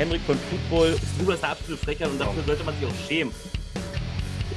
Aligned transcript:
Henrik 0.00 0.22
von 0.22 0.38
Football. 0.48 0.96
Du 1.18 1.26
bist 1.26 1.44
eine 1.44 1.52
absolute 1.52 1.84
Frechheit 1.84 2.08
und 2.08 2.18
dafür 2.18 2.42
sollte 2.44 2.64
man 2.64 2.74
sich 2.74 2.86
auch 2.86 3.06
schämen. 3.06 3.34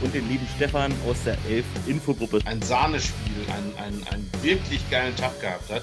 Und 0.02 0.14
den 0.14 0.30
lieben 0.30 0.48
Stefan 0.56 0.94
aus 1.06 1.22
der 1.26 1.38
Elf 1.50 1.66
Infogruppe. 1.86 2.40
Ein 2.46 2.62
Sahnespiel, 2.62 3.46
einen, 3.54 3.76
einen, 3.78 4.08
einen 4.08 4.32
wirklich 4.42 4.90
geilen 4.90 5.14
Tag 5.18 5.38
gehabt 5.42 5.70
hat. 5.70 5.82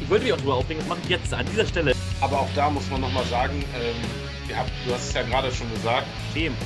Ich 0.00 0.08
wollte 0.08 0.24
mich 0.24 0.32
auch 0.32 0.38
drüber 0.38 0.54
aufregen, 0.54 0.78
das 0.78 0.88
mache 0.88 1.00
ich 1.02 1.08
jetzt 1.08 1.34
an 1.34 1.44
dieser 1.46 1.66
Stelle. 1.66 1.94
Aber 2.20 2.38
auch 2.38 2.48
da 2.54 2.70
muss 2.70 2.88
man 2.90 3.00
nochmal 3.00 3.24
sagen, 3.24 3.64
ähm, 3.74 4.56
habt, 4.56 4.70
du 4.86 4.94
hast 4.94 5.08
es 5.08 5.12
ja 5.12 5.22
gerade 5.22 5.50
schon 5.50 5.68
gesagt. 5.74 6.06
Schämen. 6.32 6.56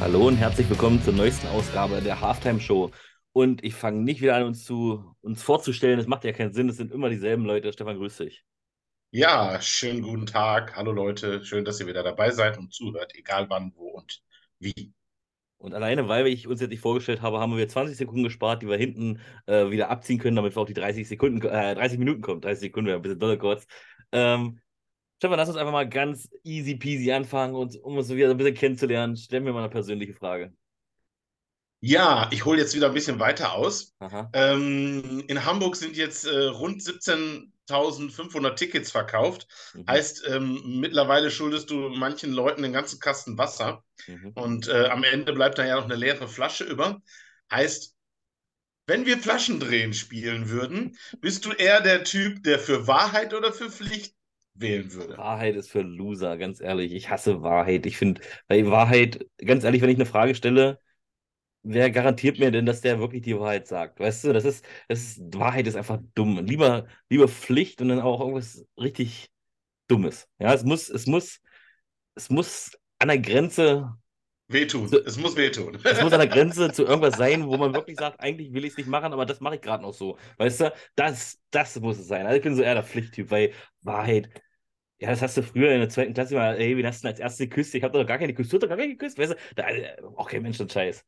Hallo 0.00 0.26
und 0.28 0.36
herzlich 0.36 0.68
willkommen 0.68 1.02
zur 1.02 1.14
neuesten 1.14 1.46
Ausgabe 1.46 2.02
der 2.02 2.20
Halftime 2.20 2.60
Show. 2.60 2.90
Und 3.32 3.64
ich 3.64 3.74
fange 3.74 4.00
nicht 4.00 4.20
wieder 4.20 4.36
an, 4.36 4.44
uns, 4.44 4.64
zu, 4.64 5.14
uns 5.22 5.42
vorzustellen. 5.42 5.98
Das 5.98 6.06
macht 6.06 6.24
ja 6.24 6.32
keinen 6.32 6.52
Sinn. 6.52 6.68
Es 6.68 6.76
sind 6.76 6.92
immer 6.92 7.08
dieselben 7.08 7.44
Leute. 7.44 7.72
Stefan, 7.72 7.96
grüß 7.96 8.18
dich. 8.18 8.44
Ja, 9.10 9.60
schönen 9.60 10.02
guten 10.02 10.26
Tag. 10.26 10.76
Hallo 10.76 10.92
Leute. 10.92 11.44
Schön, 11.44 11.64
dass 11.64 11.80
ihr 11.80 11.86
wieder 11.86 12.02
dabei 12.02 12.30
seid 12.30 12.58
und 12.58 12.72
zuhört, 12.72 13.14
egal 13.14 13.48
wann, 13.48 13.72
wo 13.74 13.88
und 13.90 14.22
wie. 14.58 14.92
Und 15.58 15.74
alleine, 15.74 16.08
weil 16.08 16.26
ich 16.26 16.46
uns 16.46 16.60
jetzt 16.60 16.70
nicht 16.70 16.80
vorgestellt 16.80 17.22
habe, 17.22 17.38
haben 17.38 17.56
wir 17.56 17.68
20 17.68 17.96
Sekunden 17.96 18.24
gespart, 18.24 18.62
die 18.62 18.68
wir 18.68 18.76
hinten 18.76 19.20
äh, 19.46 19.70
wieder 19.70 19.90
abziehen 19.90 20.18
können, 20.18 20.36
damit 20.36 20.56
wir 20.56 20.60
auf 20.60 20.66
die 20.66 20.74
30 20.74 21.06
Sekunden, 21.06 21.40
äh, 21.46 21.74
30 21.74 21.98
Minuten 21.98 22.20
kommen. 22.20 22.40
30 22.40 22.60
Sekunden 22.60 22.88
wäre 22.88 22.98
ein 22.98 23.02
bisschen 23.02 23.20
dolle 23.20 23.38
kurz. 23.38 23.66
Ähm, 24.12 24.60
Stefan, 25.18 25.38
lass 25.38 25.48
uns 25.48 25.58
einfach 25.58 25.72
mal 25.72 25.88
ganz 25.88 26.28
easy 26.42 26.74
peasy 26.76 27.12
anfangen 27.12 27.54
und 27.54 27.76
um 27.84 27.96
uns 27.96 28.10
wieder 28.10 28.30
ein 28.30 28.36
bisschen 28.36 28.54
kennenzulernen, 28.54 29.16
stellen 29.16 29.44
wir 29.44 29.52
mal 29.52 29.60
eine 29.60 29.70
persönliche 29.70 30.14
Frage. 30.14 30.52
Ja, 31.84 32.28
ich 32.30 32.44
hole 32.44 32.60
jetzt 32.60 32.76
wieder 32.76 32.86
ein 32.86 32.94
bisschen 32.94 33.18
weiter 33.18 33.54
aus. 33.54 33.92
Ähm, 34.32 35.24
in 35.26 35.44
Hamburg 35.44 35.74
sind 35.74 35.96
jetzt 35.96 36.24
äh, 36.24 36.44
rund 36.44 36.80
17.500 36.80 38.54
Tickets 38.54 38.92
verkauft. 38.92 39.48
Mhm. 39.74 39.86
Heißt, 39.88 40.22
ähm, 40.28 40.78
mittlerweile 40.78 41.32
schuldest 41.32 41.70
du 41.70 41.88
manchen 41.88 42.32
Leuten 42.32 42.62
den 42.62 42.72
ganzen 42.72 43.00
Kasten 43.00 43.36
Wasser. 43.36 43.82
Mhm. 44.06 44.30
Und 44.34 44.68
äh, 44.68 44.86
am 44.86 45.02
Ende 45.02 45.32
bleibt 45.32 45.58
da 45.58 45.66
ja 45.66 45.74
noch 45.74 45.86
eine 45.86 45.96
leere 45.96 46.28
Flasche 46.28 46.62
über. 46.62 47.02
Heißt, 47.50 47.96
wenn 48.86 49.04
wir 49.04 49.18
Flaschendrehen 49.18 49.92
spielen 49.92 50.50
würden, 50.50 50.96
bist 51.20 51.44
du 51.46 51.50
eher 51.50 51.80
der 51.80 52.04
Typ, 52.04 52.44
der 52.44 52.60
für 52.60 52.86
Wahrheit 52.86 53.34
oder 53.34 53.52
für 53.52 53.70
Pflicht 53.70 54.14
wählen 54.54 54.92
würde? 54.92 55.18
Wahrheit 55.18 55.56
ist 55.56 55.70
für 55.70 55.82
Loser, 55.82 56.36
ganz 56.36 56.60
ehrlich. 56.60 56.92
Ich 56.92 57.10
hasse 57.10 57.42
Wahrheit. 57.42 57.86
Ich 57.86 57.96
finde, 57.96 58.20
bei 58.46 58.64
Wahrheit, 58.66 59.26
ganz 59.44 59.64
ehrlich, 59.64 59.82
wenn 59.82 59.90
ich 59.90 59.96
eine 59.96 60.06
Frage 60.06 60.36
stelle, 60.36 60.78
wer 61.62 61.90
garantiert 61.90 62.38
mir 62.38 62.50
denn, 62.50 62.66
dass 62.66 62.80
der 62.80 62.98
wirklich 62.98 63.22
die 63.22 63.38
Wahrheit 63.38 63.66
sagt? 63.66 64.00
Weißt 64.00 64.24
du, 64.24 64.32
das 64.32 64.44
ist, 64.44 64.64
das 64.88 65.00
ist, 65.00 65.20
Wahrheit 65.34 65.66
ist 65.66 65.76
einfach 65.76 66.00
dumm. 66.14 66.44
Lieber, 66.44 66.86
lieber 67.08 67.28
Pflicht 67.28 67.80
und 67.80 67.88
dann 67.88 68.00
auch 68.00 68.20
irgendwas 68.20 68.64
richtig 68.76 69.30
Dummes. 69.88 70.28
Ja, 70.38 70.54
es 70.54 70.64
muss, 70.64 70.88
es 70.88 71.06
muss, 71.06 71.40
es 72.14 72.30
muss 72.30 72.72
an 72.98 73.08
der 73.08 73.18
Grenze. 73.18 73.94
Wehtun. 74.48 74.88
Zu, 74.88 75.04
es 75.04 75.16
muss 75.18 75.36
wehtun. 75.36 75.78
Es 75.82 76.02
muss 76.02 76.12
an 76.12 76.20
der 76.20 76.28
Grenze 76.28 76.72
zu 76.72 76.84
irgendwas 76.84 77.16
sein, 77.16 77.46
wo 77.46 77.56
man 77.56 77.74
wirklich 77.74 77.98
sagt, 77.98 78.20
eigentlich 78.20 78.52
will 78.52 78.64
ich 78.64 78.72
es 78.72 78.76
nicht 78.76 78.88
machen, 78.88 79.12
aber 79.12 79.26
das 79.26 79.40
mache 79.40 79.56
ich 79.56 79.60
gerade 79.60 79.82
noch 79.82 79.94
so. 79.94 80.18
Weißt 80.38 80.60
du, 80.60 80.72
das, 80.94 81.40
das 81.50 81.78
muss 81.80 81.98
es 81.98 82.06
sein. 82.08 82.26
Also 82.26 82.36
ich 82.36 82.42
bin 82.42 82.54
so 82.54 82.62
eher 82.62 82.74
der 82.74 82.84
Pflichttyp, 82.84 83.30
weil 83.30 83.52
Wahrheit, 83.82 84.28
ja, 84.98 85.10
das 85.10 85.22
hast 85.22 85.36
du 85.36 85.42
früher 85.42 85.72
in 85.72 85.80
der 85.80 85.88
zweiten 85.88 86.14
Klasse 86.14 86.34
mal, 86.34 86.56
ey, 86.56 86.76
wie 86.76 86.86
hast 86.86 87.00
du 87.02 87.08
denn 87.08 87.12
als 87.12 87.20
erstes 87.20 87.48
geküsst? 87.48 87.74
Ich 87.74 87.82
habe 87.82 87.98
doch 87.98 88.06
gar 88.06 88.18
keine 88.18 88.32
geküsst. 88.32 88.52
Du 88.52 88.56
hast 88.56 88.62
doch 88.62 88.68
gar 88.68 88.78
keine 88.78 88.92
geküsst. 88.92 89.18
Weißt 89.18 89.32
du, 89.32 89.36
da, 89.56 89.66
okay, 90.16 90.40
Mensch, 90.40 90.58
das 90.58 90.72
Scheiß. 90.72 91.04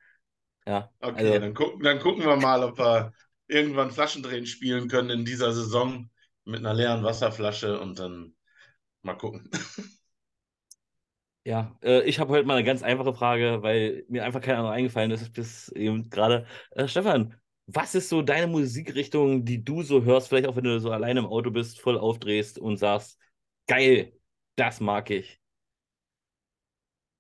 Ja. 0.66 0.90
Okay, 1.00 1.18
also, 1.18 1.38
dann, 1.38 1.54
gucken, 1.54 1.82
dann 1.82 1.98
gucken 2.00 2.24
wir 2.24 2.36
mal, 2.36 2.62
ob 2.64 2.78
wir 2.78 3.12
irgendwann 3.46 3.90
Flaschendrehen 3.90 4.46
spielen 4.46 4.88
können 4.88 5.10
in 5.10 5.24
dieser 5.24 5.52
Saison 5.52 6.10
mit 6.44 6.60
einer 6.60 6.74
leeren 6.74 7.04
Wasserflasche 7.04 7.78
und 7.80 7.98
dann 7.98 8.34
mal 9.02 9.14
gucken. 9.14 9.50
Ja, 11.46 11.76
äh, 11.82 12.02
ich 12.04 12.18
habe 12.18 12.30
heute 12.32 12.46
mal 12.46 12.54
eine 12.56 12.64
ganz 12.64 12.82
einfache 12.82 13.12
Frage, 13.12 13.62
weil 13.62 14.06
mir 14.08 14.24
einfach 14.24 14.40
keine 14.40 14.58
andere 14.58 14.72
eingefallen 14.72 15.10
ist 15.10 15.30
bis 15.34 15.68
eben 15.68 16.08
gerade. 16.08 16.46
Äh, 16.70 16.88
Stefan, 16.88 17.34
was 17.66 17.94
ist 17.94 18.08
so 18.08 18.22
deine 18.22 18.46
Musikrichtung, 18.46 19.44
die 19.44 19.62
du 19.62 19.82
so 19.82 20.04
hörst, 20.04 20.28
vielleicht 20.28 20.46
auch 20.46 20.56
wenn 20.56 20.64
du 20.64 20.80
so 20.80 20.90
alleine 20.90 21.20
im 21.20 21.26
Auto 21.26 21.50
bist, 21.50 21.80
voll 21.80 21.98
aufdrehst 21.98 22.58
und 22.58 22.78
sagst, 22.78 23.18
geil, 23.66 24.14
das 24.56 24.80
mag 24.80 25.10
ich? 25.10 25.38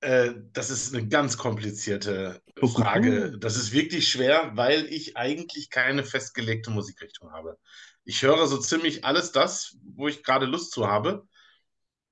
Äh, 0.00 0.32
das 0.52 0.70
ist 0.70 0.94
eine 0.94 1.06
ganz 1.06 1.36
komplizierte 1.36 2.42
Frage. 2.62 3.36
Das 3.38 3.56
ist 3.56 3.72
wirklich 3.72 4.08
schwer, 4.08 4.52
weil 4.54 4.86
ich 4.86 5.16
eigentlich 5.16 5.70
keine 5.70 6.04
festgelegte 6.04 6.70
Musikrichtung 6.70 7.32
habe. 7.32 7.58
Ich 8.04 8.22
höre 8.22 8.46
so 8.46 8.58
ziemlich 8.58 9.04
alles 9.04 9.32
das, 9.32 9.76
wo 9.82 10.08
ich 10.08 10.22
gerade 10.22 10.46
Lust 10.46 10.72
zu 10.72 10.86
habe. 10.86 11.26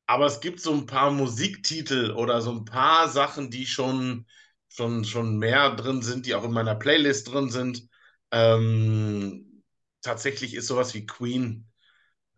Aber 0.07 0.27
es 0.27 0.41
gibt 0.41 0.61
so 0.61 0.73
ein 0.75 0.87
paar 0.87 1.11
Musiktitel 1.11 2.13
oder 2.13 2.43
so 2.43 2.53
ein 2.53 2.65
paar 2.65 3.09
Sachen, 3.09 3.51
die 3.51 3.67
schon, 3.67 4.27
schon, 4.69 5.05
schon 5.05 5.39
mehr 5.39 5.75
drin 5.77 6.03
sind, 6.03 6.27
die 6.27 6.35
auch 6.35 6.45
in 6.45 6.53
meiner 6.53 6.75
Playlist 6.75 7.33
drin 7.33 7.51
sind. 7.51 7.89
Ähm, 8.31 9.63
tatsächlich 10.03 10.55
ist 10.55 10.67
sowas 10.67 10.95
wie 10.95 11.07
Queen 11.07 11.71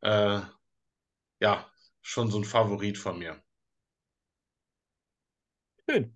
äh, 0.02 0.40
ja 1.40 1.70
schon 2.02 2.30
so 2.30 2.38
ein 2.38 2.44
Favorit 2.44 2.98
von 2.98 3.18
mir. 3.18 3.42
Schön. 5.88 6.14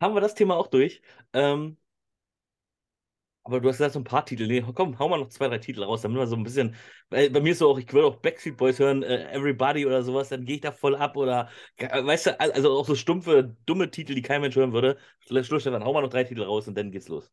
Haben 0.00 0.14
wir 0.14 0.20
das 0.20 0.34
Thema 0.34 0.56
auch 0.56 0.66
durch. 0.68 1.00
Ähm, 1.32 1.76
aber 3.44 3.60
du 3.60 3.68
hast 3.68 3.76
gesagt, 3.78 3.92
so 3.94 4.00
ein 4.00 4.04
paar 4.04 4.26
Titel. 4.26 4.46
Nee, 4.48 4.60
komm, 4.74 4.98
hau 4.98 5.08
mal 5.08 5.18
noch 5.18 5.28
zwei, 5.28 5.46
drei 5.48 5.58
Titel 5.58 5.84
raus, 5.84 6.02
damit 6.02 6.18
wir 6.18 6.26
so 6.26 6.34
ein 6.36 6.42
bisschen. 6.42 6.74
Weil 7.10 7.30
bei 7.30 7.40
mir 7.40 7.52
ist 7.52 7.58
so 7.58 7.70
auch, 7.70 7.78
ich 7.78 7.92
will 7.92 8.02
auch 8.04 8.16
Backstreet 8.16 8.56
Boys 8.56 8.78
hören, 8.80 9.02
äh, 9.04 9.30
Everybody 9.32 9.86
oder 9.86 10.02
sowas, 10.02 10.28
dann 10.30 10.44
gehe 10.44 10.56
ich 10.56 10.62
da 10.62 10.72
voll 10.72 10.96
ab. 10.96 11.16
Oder, 11.16 11.48
weißt 11.78 12.26
du, 12.26 12.40
also 12.40 12.72
auch 12.76 12.86
so 12.86 12.96
stumpfe, 12.96 13.56
dumme 13.64 13.90
Titel, 13.90 14.14
die 14.16 14.22
kein 14.22 14.40
Mensch 14.40 14.56
hören 14.56 14.72
würde. 14.72 14.98
Schluss, 15.20 15.46
Stefan, 15.62 15.84
hau 15.84 15.92
mal 15.92 16.02
noch 16.02 16.10
drei 16.10 16.24
Titel 16.24 16.42
raus 16.42 16.66
und 16.66 16.76
dann 16.76 16.90
geht's 16.90 17.08
los. 17.08 17.30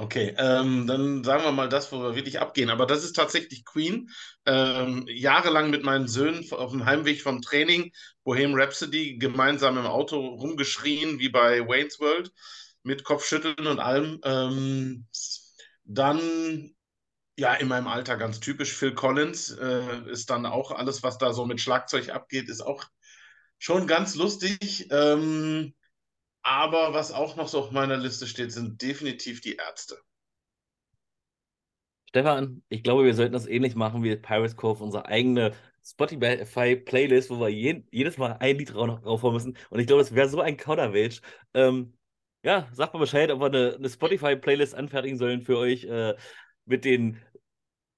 Okay, 0.00 0.32
ähm, 0.38 0.86
dann 0.86 1.24
sagen 1.24 1.42
wir 1.42 1.50
mal 1.50 1.68
das, 1.68 1.90
wo 1.90 2.00
wir 2.00 2.14
wirklich 2.14 2.38
abgehen. 2.38 2.70
Aber 2.70 2.86
das 2.86 3.02
ist 3.02 3.14
tatsächlich 3.16 3.64
Queen. 3.64 4.08
Ähm, 4.46 5.04
jahrelang 5.08 5.70
mit 5.70 5.82
meinen 5.82 6.06
Söhnen 6.06 6.48
auf 6.52 6.70
dem 6.70 6.84
Heimweg 6.84 7.20
vom 7.20 7.42
Training, 7.42 7.90
Bohem 8.22 8.54
Rhapsody, 8.54 9.18
gemeinsam 9.18 9.76
im 9.76 9.86
Auto 9.86 10.20
rumgeschrien, 10.20 11.18
wie 11.18 11.30
bei 11.30 11.66
Wayne's 11.66 11.98
World, 11.98 12.30
mit 12.84 13.02
Kopfschütteln 13.02 13.66
und 13.66 13.80
allem. 13.80 14.20
Ähm, 14.22 15.08
dann, 15.82 16.76
ja, 17.36 17.54
in 17.54 17.66
meinem 17.66 17.88
Alter 17.88 18.16
ganz 18.16 18.38
typisch, 18.38 18.72
Phil 18.74 18.94
Collins 18.94 19.50
äh, 19.50 20.08
ist 20.10 20.30
dann 20.30 20.46
auch 20.46 20.70
alles, 20.70 21.02
was 21.02 21.18
da 21.18 21.32
so 21.32 21.44
mit 21.44 21.60
Schlagzeug 21.60 22.10
abgeht, 22.10 22.48
ist 22.48 22.60
auch 22.60 22.84
schon 23.58 23.88
ganz 23.88 24.14
lustig. 24.14 24.86
Ähm, 24.92 25.74
aber 26.42 26.94
was 26.94 27.12
auch 27.12 27.36
noch 27.36 27.48
so 27.48 27.60
auf 27.60 27.70
meiner 27.70 27.96
Liste 27.96 28.26
steht, 28.26 28.52
sind 28.52 28.80
definitiv 28.82 29.40
die 29.40 29.56
Ärzte. 29.56 29.98
Stefan, 32.08 32.62
ich 32.68 32.82
glaube, 32.82 33.04
wir 33.04 33.14
sollten 33.14 33.34
das 33.34 33.46
ähnlich 33.46 33.74
machen 33.74 34.02
wie 34.02 34.16
Pirates 34.16 34.56
Cove, 34.56 34.82
unsere 34.82 35.06
eigene 35.06 35.52
Spotify-Playlist, 35.84 37.30
wo 37.30 37.38
wir 37.40 37.48
je, 37.48 37.82
jedes 37.90 38.16
Mal 38.16 38.36
ein 38.40 38.56
Lied 38.56 38.74
raufhauen 38.74 39.34
müssen. 39.34 39.58
Und 39.70 39.80
ich 39.80 39.86
glaube, 39.86 40.02
das 40.02 40.14
wäre 40.14 40.28
so 40.28 40.40
ein 40.40 40.56
Kauderwelsch. 40.56 41.20
Ähm, 41.54 41.94
ja, 42.42 42.68
sagt 42.72 42.94
mal 42.94 43.00
Bescheid, 43.00 43.30
ob 43.30 43.40
wir 43.40 43.46
eine, 43.46 43.74
eine 43.76 43.88
Spotify-Playlist 43.88 44.74
anfertigen 44.74 45.18
sollen 45.18 45.42
für 45.42 45.58
euch 45.58 45.84
äh, 45.84 46.14
mit 46.64 46.84
den 46.84 47.20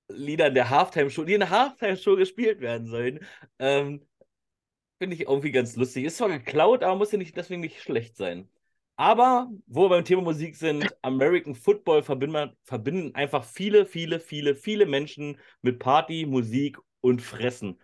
Liedern 0.08 0.54
der 0.54 0.70
Halftime-Show, 0.70 1.24
die 1.24 1.34
in 1.34 1.40
der 1.40 1.50
Halftime-Show 1.50 2.16
gespielt 2.16 2.60
werden 2.60 2.88
sollen. 2.88 3.20
Ähm, 3.58 4.06
Finde 5.00 5.16
ich 5.16 5.22
irgendwie 5.22 5.50
ganz 5.50 5.76
lustig. 5.76 6.04
Ist 6.04 6.18
zwar 6.18 6.28
geklaut, 6.28 6.82
aber 6.82 6.94
muss 6.96 7.10
ja 7.10 7.16
nicht, 7.18 7.34
deswegen 7.34 7.62
nicht 7.62 7.80
schlecht 7.80 8.16
sein. 8.16 8.50
Aber, 8.96 9.50
wo 9.66 9.84
wir 9.84 9.88
beim 9.88 10.04
Thema 10.04 10.20
Musik 10.20 10.56
sind, 10.56 10.94
American 11.00 11.54
Football 11.54 12.02
verbinden, 12.02 12.52
verbinden 12.64 13.14
einfach 13.14 13.44
viele, 13.44 13.86
viele, 13.86 14.20
viele, 14.20 14.54
viele 14.54 14.84
Menschen 14.84 15.38
mit 15.62 15.78
Party, 15.78 16.26
Musik 16.26 16.76
und 17.00 17.22
Fressen. 17.22 17.80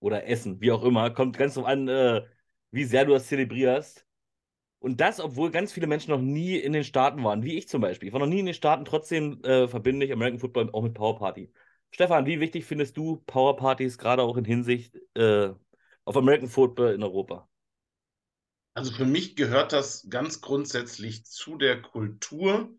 Oder 0.00 0.26
Essen, 0.26 0.60
wie 0.62 0.72
auch 0.72 0.82
immer. 0.82 1.10
Kommt 1.10 1.36
ganz 1.36 1.54
drauf 1.54 1.66
an, 1.66 1.88
äh, 1.88 2.22
wie 2.70 2.84
sehr 2.84 3.04
du 3.04 3.12
das 3.12 3.26
zelebrierst. 3.26 4.06
Und 4.78 5.00
das, 5.02 5.20
obwohl 5.20 5.50
ganz 5.50 5.72
viele 5.74 5.86
Menschen 5.86 6.10
noch 6.10 6.22
nie 6.22 6.56
in 6.56 6.72
den 6.72 6.84
Staaten 6.84 7.22
waren, 7.22 7.42
wie 7.42 7.58
ich 7.58 7.68
zum 7.68 7.82
Beispiel. 7.82 8.08
Ich 8.08 8.14
war 8.14 8.20
noch 8.20 8.26
nie 8.26 8.40
in 8.40 8.46
den 8.46 8.54
Staaten, 8.54 8.86
trotzdem 8.86 9.44
äh, 9.44 9.68
verbinde 9.68 10.06
ich 10.06 10.12
American 10.12 10.40
Football 10.40 10.70
auch 10.72 10.82
mit 10.82 10.94
Power 10.94 11.18
Party. 11.18 11.52
Stefan, 11.90 12.24
wie 12.24 12.40
wichtig 12.40 12.64
findest 12.64 12.96
du 12.96 13.22
Power 13.26 13.56
Partys, 13.56 13.98
gerade 13.98 14.22
auch 14.22 14.38
in 14.38 14.46
Hinsicht 14.46 14.96
äh, 15.14 15.50
auf 16.10 16.16
American 16.16 16.48
Football 16.48 16.92
in 16.92 17.04
Europa? 17.04 17.48
Also 18.74 18.90
für 18.92 19.04
mich 19.04 19.36
gehört 19.36 19.72
das 19.72 20.08
ganz 20.10 20.40
grundsätzlich 20.40 21.24
zu 21.24 21.56
der 21.56 21.80
Kultur 21.80 22.74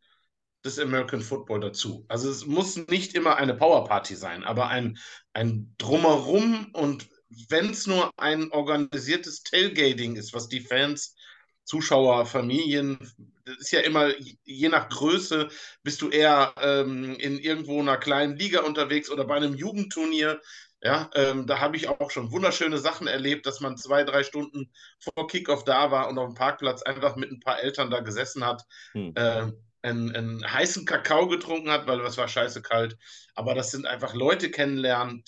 des 0.66 0.78
American 0.78 1.22
Football 1.22 1.62
dazu. 1.62 2.06
Also 2.10 2.30
es 2.30 2.46
muss 2.46 2.76
nicht 2.90 3.16
immer 3.16 3.38
eine 3.38 3.54
Power 3.54 3.88
Party 3.88 4.16
sein, 4.16 4.44
aber 4.44 4.68
ein, 4.68 4.98
ein 5.32 5.74
Drumherum 5.78 6.72
und 6.74 7.08
wenn 7.48 7.70
es 7.70 7.88
nur 7.88 8.12
ein 8.18 8.52
organisiertes 8.52 9.44
Tailgating 9.44 10.18
ist, 10.18 10.34
was 10.34 10.50
die 10.50 10.60
Fans 10.60 11.16
Zuschauerfamilien. 11.64 13.00
Das 13.46 13.58
ist 13.58 13.72
ja 13.72 13.80
immer, 13.80 14.12
je 14.44 14.68
nach 14.68 14.90
Größe, 14.90 15.48
bist 15.84 16.02
du 16.02 16.10
eher 16.10 16.54
ähm, 16.58 17.16
in 17.16 17.40
irgendwo 17.40 17.80
einer 17.80 17.98
kleinen 17.98 18.36
Liga 18.36 18.62
unterwegs 18.64 19.10
oder 19.10 19.24
bei 19.24 19.38
einem 19.38 19.56
Jugendturnier. 19.56 20.42
Ja, 20.84 21.12
ähm, 21.14 21.46
da 21.46 21.60
habe 21.60 21.78
ich 21.78 21.88
auch 21.90 22.10
schon 22.10 22.32
wunderschöne 22.32 22.80
Sachen 22.80 23.06
erlebt, 23.06 23.46
dass 23.46 23.60
man 23.60 23.78
zwei, 23.78 24.04
drei 24.04 24.24
Stunden 24.24 24.72
vor 25.00 25.28
Kickoff 25.28 25.64
da 25.64 25.92
war 25.92 26.10
und 26.10 26.18
auf 26.18 26.30
dem 26.30 26.36
Parkplatz 26.36 26.82
einfach 26.82 27.16
mit 27.16 27.32
ein 27.32 27.40
paar 27.40 27.62
Eltern 27.62 27.92
da 27.92 28.00
gesessen 28.00 28.44
hat, 28.44 28.64
hm. 28.94 29.14
äh, 29.16 29.52
einen, 29.84 30.16
einen, 30.16 30.52
heißen 30.52 30.86
Kakao 30.86 31.28
getrunken 31.28 31.70
hat, 31.70 31.86
weil 31.86 32.02
es 32.02 32.18
war 32.18 32.28
scheiße 32.28 32.64
kalt. 32.64 32.98
Aber 33.36 33.54
das 33.54 33.70
sind 33.70 33.86
einfach 33.86 34.16
Leute 34.16 34.50
kennenlernen. 34.50 35.24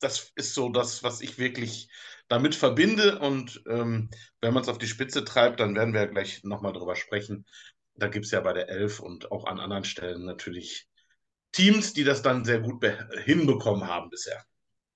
Das 0.00 0.30
ist 0.36 0.54
so 0.54 0.68
das, 0.68 1.02
was 1.02 1.22
ich 1.22 1.38
wirklich 1.38 1.88
damit 2.28 2.54
verbinde. 2.54 3.18
Und 3.18 3.62
ähm, 3.66 4.10
wenn 4.42 4.52
man 4.52 4.62
es 4.62 4.68
auf 4.68 4.78
die 4.78 4.86
Spitze 4.86 5.24
treibt, 5.24 5.60
dann 5.60 5.74
werden 5.74 5.94
wir 5.94 6.02
ja 6.02 6.06
gleich 6.06 6.44
nochmal 6.44 6.74
drüber 6.74 6.96
sprechen. 6.96 7.46
Da 7.94 8.08
gibt 8.08 8.26
es 8.26 8.30
ja 8.30 8.40
bei 8.40 8.52
der 8.52 8.68
Elf 8.68 9.00
und 9.00 9.32
auch 9.32 9.46
an 9.46 9.58
anderen 9.58 9.84
Stellen 9.84 10.26
natürlich 10.26 10.86
Teams, 11.52 11.94
die 11.94 12.04
das 12.04 12.20
dann 12.20 12.44
sehr 12.44 12.60
gut 12.60 12.84
hinbekommen 13.24 13.86
haben 13.86 14.10
bisher. 14.10 14.44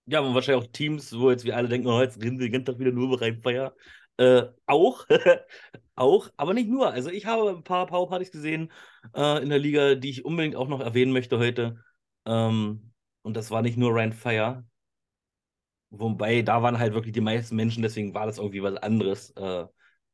Ja, 0.06 0.20
und 0.20 0.34
wahrscheinlich 0.34 0.64
auch 0.66 0.72
Teams, 0.72 1.12
wo 1.16 1.30
jetzt 1.30 1.44
wir 1.44 1.56
alle 1.56 1.68
denken, 1.68 1.86
oh, 1.86 2.00
jetzt 2.00 2.20
reden 2.20 2.38
wir 2.38 2.46
die 2.46 2.52
ganze 2.52 2.72
Tag 2.72 2.80
wieder 2.80 2.90
nur 2.92 3.06
über 3.06 3.20
Rheinfeier. 3.20 3.74
Äh, 4.16 4.44
auch, 4.66 5.06
auch, 5.94 6.28
aber 6.36 6.54
nicht 6.54 6.68
nur. 6.68 6.90
Also 6.90 7.10
ich 7.10 7.26
habe 7.26 7.50
ein 7.50 7.62
paar 7.64 7.86
Powerpartys 7.86 8.32
gesehen 8.32 8.72
äh, 9.14 9.42
in 9.42 9.48
der 9.48 9.58
Liga, 9.58 9.94
die 9.94 10.10
ich 10.10 10.24
unbedingt 10.24 10.56
auch 10.56 10.68
noch 10.68 10.80
erwähnen 10.80 11.12
möchte 11.12 11.38
heute. 11.38 11.82
Ähm, 12.26 12.92
und 13.22 13.36
das 13.36 13.50
war 13.50 13.62
nicht 13.62 13.78
nur 13.78 13.94
Rheinfire. 13.94 14.64
Wobei, 15.90 16.40
da 16.42 16.62
waren 16.62 16.78
halt 16.78 16.94
wirklich 16.94 17.12
die 17.12 17.20
meisten 17.20 17.54
Menschen, 17.56 17.82
deswegen 17.82 18.14
war 18.14 18.26
das 18.26 18.38
irgendwie 18.38 18.62
was 18.62 18.76
anderes. 18.76 19.30
Äh, 19.36 19.66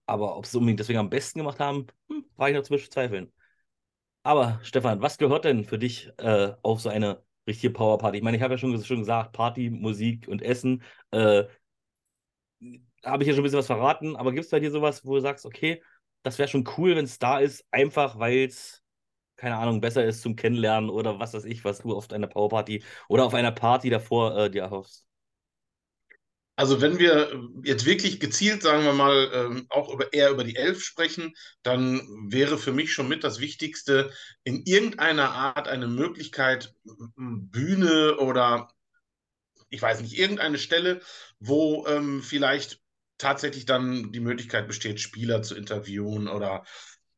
aber 0.07 0.37
ob 0.37 0.47
sie 0.47 0.57
unbedingt 0.59 0.81
deswegen 0.81 0.99
am 0.99 1.11
besten 1.11 1.39
gemacht 1.41 1.61
haben, 1.61 1.87
hm, 2.09 2.25
war 2.37 2.49
ich 2.51 2.57
noch 2.57 2.63
zu 2.65 2.77
zweifeln. 2.79 3.33
Aber 4.25 4.61
Stefan, 4.65 5.03
was 5.03 5.19
gehört 5.19 5.45
denn 5.47 5.65
für 5.65 5.79
dich 5.79 6.11
äh, 6.19 6.55
auf 6.63 6.81
so 6.81 6.91
eine 6.91 7.23
richtige 7.49 7.73
Powerparty? 7.73 8.19
Ich 8.19 8.25
meine, 8.25 8.37
ich 8.37 8.43
habe 8.45 8.55
ja 8.55 8.59
schon, 8.59 8.83
schon 8.85 8.99
gesagt, 9.01 9.33
Party, 9.33 9.71
Musik 9.71 10.29
und 10.29 10.43
Essen. 10.43 10.83
Äh, 11.11 11.45
habe 13.05 13.23
ich 13.23 13.29
ja 13.29 13.35
schon 13.35 13.41
ein 13.41 13.45
bisschen 13.45 13.59
was 13.59 13.67
verraten, 13.67 14.17
aber 14.17 14.33
gibt 14.33 14.45
es 14.45 14.51
bei 14.51 14.61
dir 14.61 14.71
sowas, 14.71 15.05
wo 15.05 15.15
du 15.15 15.21
sagst, 15.21 15.47
okay, 15.47 15.83
das 16.23 16.39
wäre 16.39 16.49
schon 16.49 16.69
cool, 16.77 16.97
wenn 16.97 17.05
es 17.05 17.19
da 17.19 17.39
ist, 17.39 17.65
einfach 17.71 18.19
weil 18.19 18.47
es, 18.47 18.83
keine 19.37 19.59
Ahnung, 19.59 19.83
besser 19.83 20.07
ist 20.07 20.23
zum 20.23 20.37
Kennenlernen 20.37 20.91
oder 20.91 21.21
was 21.21 21.35
weiß 21.35 21.47
ich, 21.47 21.65
was 21.65 21.81
du 21.81 21.97
auf 21.97 22.11
einer 22.13 22.29
Powerparty 22.29 22.85
oder 23.09 23.27
auf 23.27 23.35
einer 23.35 23.53
Party 23.53 23.91
davor 23.91 24.37
äh, 24.39 24.51
dir 24.51 24.65
erhoffst? 24.65 25.08
Also 26.59 26.81
wenn 26.81 26.99
wir 26.99 27.41
jetzt 27.63 27.87
wirklich 27.87 28.19
gezielt, 28.19 28.63
sagen 28.63 28.83
wir 28.83 28.93
mal, 28.93 29.31
ähm, 29.33 29.67
auch 29.69 29.95
über, 29.95 30.13
eher 30.13 30.31
über 30.31 30.43
die 30.43 30.57
Elf 30.57 30.83
sprechen, 30.83 31.37
dann 31.63 32.01
wäre 32.29 32.59
für 32.59 32.73
mich 32.73 32.93
schon 32.93 33.07
mit 33.07 33.23
das 33.23 33.39
Wichtigste, 33.39 34.11
in 34.43 34.65
irgendeiner 34.65 35.31
Art 35.31 35.69
eine 35.69 35.87
Möglichkeit, 35.87 36.75
Bühne 37.15 38.17
oder 38.19 38.73
ich 39.69 39.81
weiß 39.81 40.01
nicht, 40.01 40.19
irgendeine 40.19 40.59
Stelle, 40.59 41.01
wo 41.39 41.87
ähm, 41.87 42.25
vielleicht 42.25 42.81
tatsächlich 43.19 43.65
dann 43.65 44.11
die 44.11 44.19
Möglichkeit 44.19 44.67
besteht, 44.67 44.99
Spieler 44.99 45.43
zu 45.43 45.55
interviewen 45.55 46.27
oder 46.27 46.65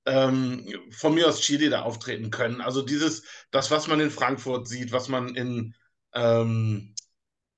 ähm, 0.05 0.69
von 0.91 1.15
mir 1.15 1.27
aus 1.27 1.41
Cheerleader 1.41 1.87
auftreten 1.87 2.31
können. 2.31 2.61
Also 2.61 2.83
dieses, 2.83 3.23
das, 3.51 3.71
was 3.71 3.87
man 3.87 4.01
in 4.01 4.11
Frankfurt 4.11 4.69
sieht, 4.69 4.93
was 4.93 5.09
man 5.09 5.35
in 5.35 5.75
ähm, 6.13 6.95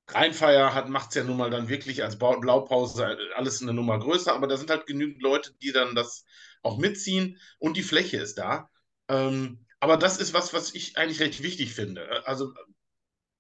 Rheinfeier 0.08 0.74
hat, 0.74 0.88
macht 0.88 1.10
es 1.10 1.14
ja 1.14 1.24
nun 1.24 1.36
mal 1.36 1.50
dann 1.50 1.68
wirklich 1.68 2.02
als 2.02 2.18
Blaupause 2.18 3.16
alles 3.34 3.62
eine 3.62 3.72
Nummer 3.72 3.98
größer, 3.98 4.32
aber 4.32 4.46
da 4.46 4.56
sind 4.56 4.70
halt 4.70 4.86
genügend 4.86 5.22
Leute, 5.22 5.54
die 5.62 5.72
dann 5.72 5.94
das 5.94 6.24
auch 6.62 6.78
mitziehen 6.78 7.38
und 7.58 7.76
die 7.76 7.82
Fläche 7.82 8.18
ist 8.18 8.38
da. 8.38 8.70
Ähm, 9.08 9.66
aber 9.80 9.96
das 9.96 10.18
ist 10.18 10.34
was, 10.34 10.52
was 10.52 10.74
ich 10.74 10.96
eigentlich 10.96 11.20
recht 11.20 11.42
wichtig 11.42 11.74
finde. 11.74 12.26
Also 12.26 12.52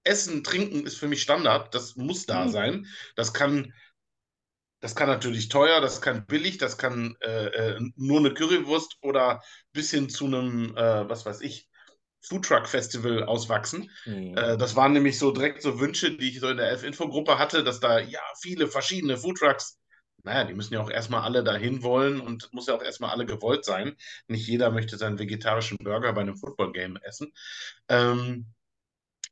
Essen, 0.04 0.42
Trinken 0.42 0.84
ist 0.84 0.96
für 0.96 1.08
mich 1.08 1.22
Standard, 1.22 1.74
das 1.74 1.96
muss 1.96 2.26
da 2.26 2.44
mhm. 2.44 2.50
sein. 2.50 2.86
Das 3.14 3.32
kann, 3.32 3.72
das 4.80 4.96
kann 4.96 5.08
natürlich 5.08 5.48
teuer, 5.48 5.80
das 5.80 6.00
kann 6.00 6.26
billig, 6.26 6.58
das 6.58 6.78
kann 6.78 7.16
äh, 7.20 7.46
äh 7.46 7.80
nur 7.96 8.18
eine 8.18 8.34
Currywurst 8.34 8.98
oder 9.02 9.42
bis 9.72 9.90
hin 9.90 10.08
zu 10.08 10.26
einem, 10.26 10.76
äh, 10.76 11.08
was 11.08 11.24
weiß 11.24 11.40
ich, 11.42 11.68
Foodtruck 12.22 12.68
Festival 12.68 13.24
auswachsen. 13.24 13.90
Mhm. 14.04 14.36
Äh, 14.36 14.56
das 14.56 14.76
waren 14.76 14.92
nämlich 14.92 15.18
so 15.18 15.32
direkt 15.32 15.62
so 15.62 15.80
Wünsche, 15.80 16.16
die 16.16 16.30
ich 16.30 16.40
so 16.40 16.48
in 16.48 16.56
der 16.56 16.72
F-Info-Gruppe 16.72 17.38
hatte, 17.38 17.64
dass 17.64 17.80
da 17.80 17.98
ja 17.98 18.20
viele 18.40 18.68
verschiedene 18.68 19.16
Foodtrucks, 19.16 19.78
naja, 20.24 20.44
die 20.44 20.54
müssen 20.54 20.74
ja 20.74 20.80
auch 20.80 20.90
erstmal 20.90 21.22
alle 21.22 21.42
dahin 21.42 21.82
wollen 21.82 22.20
und 22.20 22.52
muss 22.52 22.68
ja 22.68 22.74
auch 22.74 22.82
erstmal 22.82 23.10
alle 23.10 23.26
gewollt 23.26 23.64
sein. 23.64 23.96
Nicht 24.28 24.46
jeder 24.46 24.70
möchte 24.70 24.96
seinen 24.96 25.18
vegetarischen 25.18 25.78
Burger 25.78 26.12
bei 26.12 26.20
einem 26.20 26.36
Football-Game 26.36 26.96
essen. 27.02 27.32
Ähm, 27.88 28.46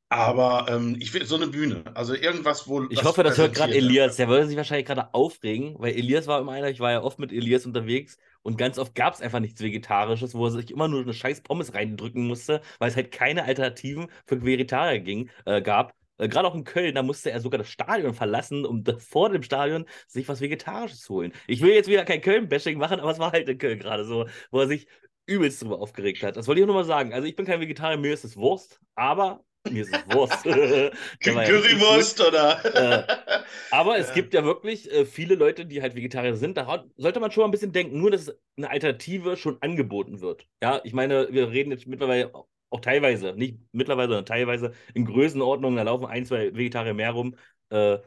aber 0.08 0.66
ähm, 0.68 0.96
ich 0.98 1.14
will 1.14 1.24
so 1.24 1.36
eine 1.36 1.46
Bühne, 1.46 1.84
also 1.94 2.14
irgendwas, 2.14 2.66
wo. 2.66 2.82
Ich 2.90 3.04
hoffe, 3.04 3.22
das 3.22 3.38
hört 3.38 3.54
gerade 3.54 3.74
Elias. 3.74 4.16
Der 4.16 4.26
würde 4.26 4.48
sich 4.48 4.56
wahrscheinlich 4.56 4.86
gerade 4.86 5.14
aufregen, 5.14 5.76
weil 5.78 5.94
Elias 5.94 6.26
war 6.26 6.40
immer 6.40 6.50
einer, 6.50 6.68
ich 6.68 6.80
war 6.80 6.90
ja 6.90 7.02
oft 7.02 7.20
mit 7.20 7.30
Elias 7.30 7.64
unterwegs 7.64 8.18
und 8.42 8.56
ganz 8.56 8.78
oft 8.78 8.94
gab 8.94 9.14
es 9.14 9.20
einfach 9.20 9.40
nichts 9.40 9.60
Vegetarisches, 9.60 10.34
wo 10.34 10.46
er 10.46 10.50
sich 10.52 10.70
immer 10.70 10.88
nur 10.88 11.02
eine 11.02 11.14
scheiß 11.14 11.42
Pommes 11.42 11.74
reindrücken 11.74 12.26
musste, 12.26 12.60
weil 12.78 12.88
es 12.90 12.96
halt 12.96 13.10
keine 13.12 13.44
Alternativen 13.44 14.08
für 14.26 14.42
Vegetarier 14.44 15.00
ging, 15.00 15.30
äh, 15.44 15.62
gab. 15.62 15.94
Äh, 16.18 16.28
gerade 16.28 16.48
auch 16.48 16.54
in 16.54 16.64
Köln, 16.64 16.94
da 16.94 17.02
musste 17.02 17.30
er 17.30 17.40
sogar 17.40 17.58
das 17.58 17.68
Stadion 17.68 18.14
verlassen, 18.14 18.64
um 18.64 18.84
vor 18.98 19.30
dem 19.30 19.42
Stadion 19.42 19.86
sich 20.06 20.28
was 20.28 20.40
Vegetarisches 20.40 21.00
zu 21.00 21.14
holen. 21.14 21.32
Ich 21.46 21.60
will 21.62 21.72
jetzt 21.72 21.88
wieder 21.88 22.04
kein 22.04 22.20
Köln-Bashing 22.20 22.78
machen, 22.78 23.00
aber 23.00 23.10
es 23.10 23.18
war 23.18 23.32
halt 23.32 23.48
in 23.48 23.58
Köln 23.58 23.78
gerade 23.78 24.04
so, 24.04 24.26
wo 24.50 24.60
er 24.60 24.68
sich 24.68 24.86
übelst 25.26 25.62
drüber 25.62 25.78
aufgeregt 25.80 26.22
hat. 26.22 26.36
Das 26.36 26.48
wollte 26.48 26.60
ich 26.60 26.64
auch 26.64 26.68
nochmal 26.68 26.84
sagen. 26.84 27.12
Also 27.12 27.26
ich 27.26 27.36
bin 27.36 27.46
kein 27.46 27.60
Vegetarier, 27.60 27.98
mir 27.98 28.12
ist 28.12 28.24
es 28.24 28.36
Wurst, 28.36 28.80
aber 28.94 29.44
mir 29.68 29.82
ist 29.82 29.94
es 29.94 30.14
Wurst. 30.14 30.42
Currywurst 31.20 32.18
ja 32.18 32.26
oder? 32.26 33.00
äh, 33.00 33.44
aber 33.70 33.98
es 33.98 34.12
gibt 34.12 34.32
ja 34.34 34.44
wirklich 34.44 34.90
äh, 34.90 35.04
viele 35.04 35.34
Leute, 35.34 35.66
die 35.66 35.82
halt 35.82 35.94
Vegetarier 35.94 36.36
sind. 36.36 36.56
Da 36.56 36.84
sollte 36.96 37.20
man 37.20 37.30
schon 37.30 37.42
mal 37.42 37.48
ein 37.48 37.50
bisschen 37.50 37.72
denken, 37.72 37.98
nur 37.98 38.10
dass 38.10 38.32
eine 38.56 38.70
Alternative 38.70 39.36
schon 39.36 39.60
angeboten 39.60 40.20
wird. 40.20 40.46
Ja, 40.62 40.80
ich 40.84 40.92
meine, 40.92 41.28
wir 41.32 41.50
reden 41.50 41.70
jetzt 41.70 41.86
mittlerweile 41.86 42.32
auch 42.70 42.80
teilweise, 42.80 43.34
nicht 43.34 43.58
mittlerweile, 43.72 44.08
sondern 44.08 44.26
teilweise 44.26 44.72
in 44.94 45.04
Größenordnungen, 45.04 45.76
da 45.76 45.82
laufen 45.82 46.06
ein, 46.06 46.24
zwei 46.24 46.54
Vegetarier 46.54 46.94
mehr 46.94 47.10
rum, 47.10 47.36
äh, 47.70 47.98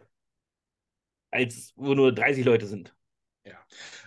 als 1.31 1.73
wo 1.75 1.93
nur 1.93 2.13
30 2.13 2.45
Leute 2.45 2.65
sind. 2.65 2.95
Ja, 3.45 3.57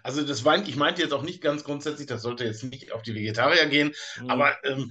also 0.02 0.25
das 0.25 0.44
war, 0.44 0.56
ich 0.66 0.76
meinte 0.76 1.02
jetzt 1.02 1.12
auch 1.12 1.22
nicht 1.22 1.43
ganz 1.43 1.62
grundsätzlich, 1.62 2.06
das 2.06 2.22
sollte 2.22 2.44
jetzt 2.44 2.64
nicht 2.64 2.93
auf 2.93 3.02
die 3.02 3.14
Vegetarier 3.14 3.66
gehen, 3.66 3.94
mhm. 4.19 4.31
aber 4.31 4.56
ähm, 4.64 4.90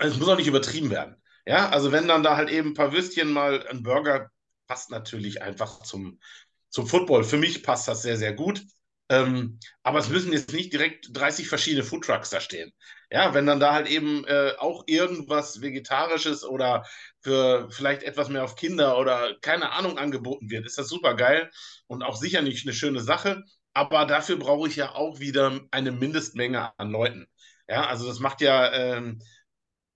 es 0.00 0.18
muss 0.18 0.28
auch 0.28 0.36
nicht 0.36 0.48
übertrieben 0.48 0.90
werden. 0.90 1.16
Ja, 1.48 1.70
also 1.70 1.92
wenn 1.92 2.08
dann 2.08 2.22
da 2.22 2.36
halt 2.36 2.50
eben 2.50 2.70
ein 2.70 2.74
paar 2.74 2.92
Würstchen 2.92 3.32
mal 3.32 3.66
ein 3.68 3.82
Burger 3.82 4.30
passt 4.66 4.90
natürlich 4.90 5.40
einfach 5.42 5.82
zum, 5.82 6.20
zum 6.68 6.86
Football. 6.86 7.24
Für 7.24 7.38
mich 7.38 7.62
passt 7.62 7.88
das 7.88 8.02
sehr, 8.02 8.18
sehr 8.18 8.34
gut. 8.34 8.62
Ähm, 9.10 9.58
aber 9.82 10.00
es 10.00 10.10
müssen 10.10 10.32
jetzt 10.34 10.52
nicht 10.52 10.70
direkt 10.74 11.08
30 11.14 11.48
verschiedene 11.48 11.82
Foodtrucks 11.84 12.28
da 12.28 12.40
stehen. 12.40 12.72
Ja, 13.10 13.32
wenn 13.32 13.46
dann 13.46 13.60
da 13.60 13.72
halt 13.72 13.88
eben 13.88 14.26
äh, 14.26 14.52
auch 14.58 14.84
irgendwas 14.86 15.62
Vegetarisches 15.62 16.44
oder 16.44 16.84
für 17.22 17.70
vielleicht 17.70 18.02
etwas 18.02 18.28
mehr 18.28 18.44
auf 18.44 18.56
Kinder 18.56 18.98
oder 18.98 19.34
keine 19.40 19.72
Ahnung 19.72 19.96
angeboten 19.98 20.50
wird, 20.50 20.66
ist 20.66 20.78
das 20.78 20.88
super 20.88 21.14
geil 21.16 21.50
und 21.86 22.02
auch 22.02 22.16
sicher 22.16 22.42
nicht 22.42 22.66
eine 22.66 22.74
schöne 22.74 23.00
Sache. 23.00 23.42
Aber 23.72 24.06
dafür 24.06 24.36
brauche 24.36 24.68
ich 24.68 24.76
ja 24.76 24.94
auch 24.94 25.20
wieder 25.20 25.60
eine 25.70 25.92
Mindestmenge 25.92 26.78
an 26.78 26.90
Leuten. 26.90 27.26
Ja, 27.68 27.86
also 27.86 28.06
das 28.06 28.18
macht 28.20 28.40
ja, 28.42 28.72
ähm, 28.72 29.20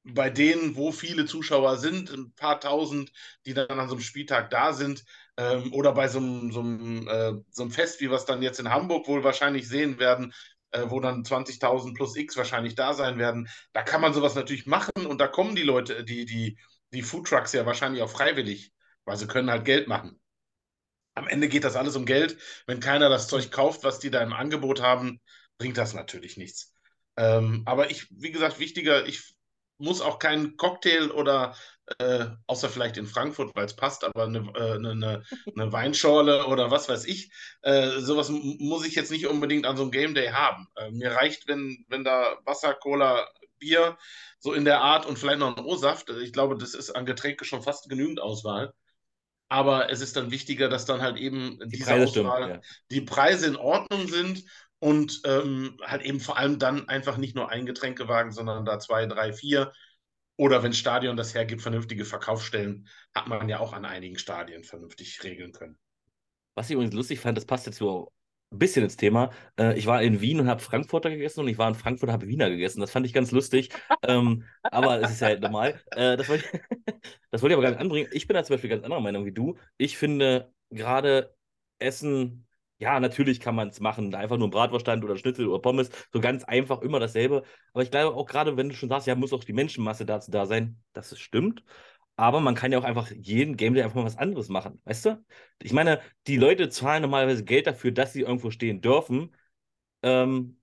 bei 0.04 0.30
denen, 0.30 0.76
wo 0.76 0.92
viele 0.92 1.26
Zuschauer 1.26 1.76
sind, 1.76 2.10
ein 2.10 2.32
paar 2.34 2.60
tausend, 2.60 3.12
die 3.46 3.54
dann 3.54 3.78
an 3.78 3.88
so 3.88 3.94
einem 3.94 4.02
Spieltag 4.02 4.50
da 4.50 4.72
sind, 4.72 5.04
ähm, 5.36 5.72
oder 5.72 5.92
bei 5.92 6.08
so 6.08 6.18
einem, 6.18 6.52
so, 6.52 6.60
einem, 6.60 7.08
äh, 7.08 7.32
so 7.50 7.62
einem 7.62 7.70
Fest, 7.70 8.00
wie 8.00 8.10
wir 8.10 8.16
es 8.16 8.24
dann 8.24 8.42
jetzt 8.42 8.60
in 8.60 8.70
Hamburg 8.70 9.06
wohl 9.08 9.24
wahrscheinlich 9.24 9.68
sehen 9.68 9.98
werden, 9.98 10.32
äh, 10.72 10.84
wo 10.88 11.00
dann 11.00 11.24
20.000 11.24 11.94
plus 11.94 12.16
X 12.16 12.36
wahrscheinlich 12.36 12.74
da 12.74 12.94
sein 12.94 13.18
werden, 13.18 13.48
da 13.72 13.82
kann 13.82 14.00
man 14.00 14.14
sowas 14.14 14.34
natürlich 14.34 14.66
machen 14.66 15.06
und 15.06 15.20
da 15.20 15.28
kommen 15.28 15.54
die 15.54 15.62
Leute, 15.62 16.04
die, 16.04 16.24
die, 16.26 16.58
die 16.92 17.02
Foodtrucks 17.02 17.52
ja 17.52 17.64
wahrscheinlich 17.66 18.02
auch 18.02 18.10
freiwillig, 18.10 18.72
weil 19.04 19.16
sie 19.16 19.26
können 19.26 19.50
halt 19.50 19.64
Geld 19.64 19.88
machen. 19.88 20.18
Am 21.14 21.28
Ende 21.28 21.48
geht 21.48 21.64
das 21.64 21.76
alles 21.76 21.94
um 21.94 22.06
Geld. 22.06 22.38
Wenn 22.66 22.80
keiner 22.80 23.08
das 23.10 23.28
Zeug 23.28 23.50
kauft, 23.50 23.84
was 23.84 23.98
die 23.98 24.10
da 24.10 24.22
im 24.22 24.32
Angebot 24.32 24.80
haben, 24.80 25.20
bringt 25.58 25.76
das 25.76 25.92
natürlich 25.94 26.36
nichts. 26.38 26.74
Ähm, 27.16 27.62
aber 27.66 27.90
ich, 27.90 28.08
wie 28.10 28.32
gesagt, 28.32 28.58
wichtiger, 28.58 29.06
ich 29.06 29.34
muss 29.78 30.00
auch 30.00 30.18
kein 30.18 30.56
Cocktail 30.56 31.10
oder 31.10 31.54
äh, 31.98 32.26
außer 32.46 32.68
vielleicht 32.68 32.96
in 32.96 33.06
Frankfurt, 33.06 33.54
weil 33.54 33.64
es 33.64 33.74
passt, 33.74 34.04
aber 34.04 34.24
eine, 34.24 34.38
äh, 34.54 34.74
eine, 34.74 34.90
eine, 34.90 35.22
Weinschorle 35.72 36.46
oder 36.46 36.70
was 36.70 36.88
weiß 36.88 37.04
ich. 37.06 37.32
Äh, 37.62 38.00
sowas 38.00 38.28
muss 38.30 38.86
ich 38.86 38.94
jetzt 38.94 39.10
nicht 39.10 39.26
unbedingt 39.26 39.66
an 39.66 39.76
so 39.76 39.82
einem 39.82 39.92
Game 39.92 40.14
Day 40.14 40.28
haben. 40.28 40.68
Äh, 40.76 40.90
mir 40.90 41.12
reicht, 41.12 41.48
wenn, 41.48 41.84
wenn 41.88 42.04
da 42.04 42.38
Wasser, 42.44 42.74
Cola, 42.74 43.28
Bier, 43.58 43.96
so 44.38 44.52
in 44.52 44.64
der 44.64 44.80
Art 44.80 45.06
und 45.06 45.18
vielleicht 45.18 45.38
noch 45.38 45.56
ein 45.56 45.64
O-Saft. 45.64 46.10
Ich 46.10 46.32
glaube, 46.32 46.56
das 46.56 46.74
ist 46.74 46.90
an 46.90 47.06
Getränke 47.06 47.44
schon 47.44 47.62
fast 47.62 47.88
genügend 47.88 48.20
Auswahl. 48.20 48.74
Aber 49.48 49.90
es 49.90 50.00
ist 50.00 50.16
dann 50.16 50.30
wichtiger, 50.30 50.68
dass 50.68 50.86
dann 50.86 51.02
halt 51.02 51.18
eben 51.18 51.58
die, 51.66 51.78
Preise 51.78 52.04
Auswahl, 52.04 52.42
stimmt, 52.44 52.64
ja. 52.64 52.70
die 52.90 53.00
Preise 53.02 53.46
in 53.48 53.56
Ordnung 53.56 54.08
sind 54.08 54.44
und 54.82 55.20
ähm, 55.26 55.76
halt 55.80 56.02
eben 56.02 56.18
vor 56.18 56.36
allem 56.36 56.58
dann 56.58 56.88
einfach 56.88 57.16
nicht 57.16 57.36
nur 57.36 57.50
ein 57.50 57.66
Getränkewagen, 57.66 58.32
sondern 58.32 58.64
da 58.64 58.80
zwei, 58.80 59.06
drei, 59.06 59.32
vier. 59.32 59.72
Oder 60.36 60.64
wenn 60.64 60.72
Stadion 60.72 61.16
das 61.16 61.36
hergibt, 61.36 61.62
vernünftige 61.62 62.04
Verkaufsstellen, 62.04 62.88
hat 63.14 63.28
man 63.28 63.48
ja 63.48 63.60
auch 63.60 63.74
an 63.74 63.84
einigen 63.84 64.18
Stadien 64.18 64.64
vernünftig 64.64 65.22
regeln 65.22 65.52
können. 65.52 65.78
Was 66.56 66.68
ich 66.68 66.74
übrigens 66.74 66.94
lustig 66.94 67.20
fand, 67.20 67.38
das 67.38 67.44
passt 67.44 67.66
jetzt 67.66 67.78
so 67.78 68.10
ein 68.50 68.58
bisschen 68.58 68.82
ins 68.82 68.96
Thema. 68.96 69.30
Äh, 69.56 69.78
ich 69.78 69.86
war 69.86 70.02
in 70.02 70.20
Wien 70.20 70.40
und 70.40 70.48
habe 70.48 70.60
Frankfurter 70.60 71.10
gegessen 71.10 71.38
und 71.38 71.48
ich 71.48 71.58
war 71.58 71.68
in 71.68 71.76
Frankfurt 71.76 72.08
und 72.08 72.12
habe 72.12 72.26
Wiener 72.26 72.50
gegessen. 72.50 72.80
Das 72.80 72.90
fand 72.90 73.06
ich 73.06 73.12
ganz 73.12 73.30
lustig. 73.30 73.70
ähm, 74.02 74.42
aber 74.64 75.00
es 75.00 75.12
ist 75.12 75.20
ja 75.20 75.28
halt 75.28 75.42
normal. 75.42 75.80
Äh, 75.92 76.16
das 76.16 76.28
wollte 76.28 76.44
ich, 76.44 76.60
das 77.30 77.40
wollte 77.40 77.52
ich 77.52 77.56
aber 77.56 77.62
gar 77.62 77.70
nicht 77.70 77.80
anbringen. 77.80 78.10
Ich 78.10 78.26
bin 78.26 78.34
da 78.34 78.42
zum 78.42 78.54
Beispiel 78.54 78.70
ganz 78.70 78.82
anderer 78.82 79.00
Meinung 79.00 79.24
wie 79.26 79.32
du. 79.32 79.56
Ich 79.76 79.96
finde 79.96 80.52
gerade 80.70 81.36
Essen, 81.78 82.48
ja, 82.82 82.98
natürlich 82.98 83.38
kann 83.38 83.54
man 83.54 83.68
es 83.68 83.78
machen. 83.80 84.12
Einfach 84.14 84.36
nur 84.38 84.48
ein 84.48 84.50
Bratwurststand 84.50 85.04
oder 85.04 85.16
Schnitzel 85.16 85.46
oder 85.46 85.60
Pommes. 85.62 85.88
So 86.12 86.20
ganz 86.20 86.42
einfach 86.42 86.82
immer 86.82 86.98
dasselbe. 86.98 87.44
Aber 87.72 87.82
ich 87.84 87.92
glaube 87.92 88.16
auch 88.16 88.26
gerade, 88.26 88.56
wenn 88.56 88.68
du 88.70 88.74
schon 88.74 88.88
sagst, 88.88 89.06
ja, 89.06 89.14
muss 89.14 89.32
auch 89.32 89.44
die 89.44 89.52
Menschenmasse 89.52 90.04
dazu 90.04 90.32
da 90.32 90.46
sein, 90.46 90.82
dass 90.92 91.12
es 91.12 91.20
stimmt. 91.20 91.62
Aber 92.16 92.40
man 92.40 92.56
kann 92.56 92.72
ja 92.72 92.78
auch 92.78 92.84
einfach 92.84 93.10
jeden 93.12 93.56
Gameplay 93.56 93.82
einfach 93.82 93.96
mal 93.96 94.04
was 94.04 94.18
anderes 94.18 94.48
machen, 94.48 94.80
weißt 94.84 95.06
du? 95.06 95.24
Ich 95.62 95.72
meine, 95.72 96.00
die 96.26 96.36
Leute 96.36 96.68
zahlen 96.68 97.02
normalerweise 97.02 97.44
Geld 97.44 97.66
dafür, 97.68 97.92
dass 97.92 98.12
sie 98.12 98.22
irgendwo 98.22 98.50
stehen 98.50 98.80
dürfen. 98.80 99.34
Ähm, 100.02 100.58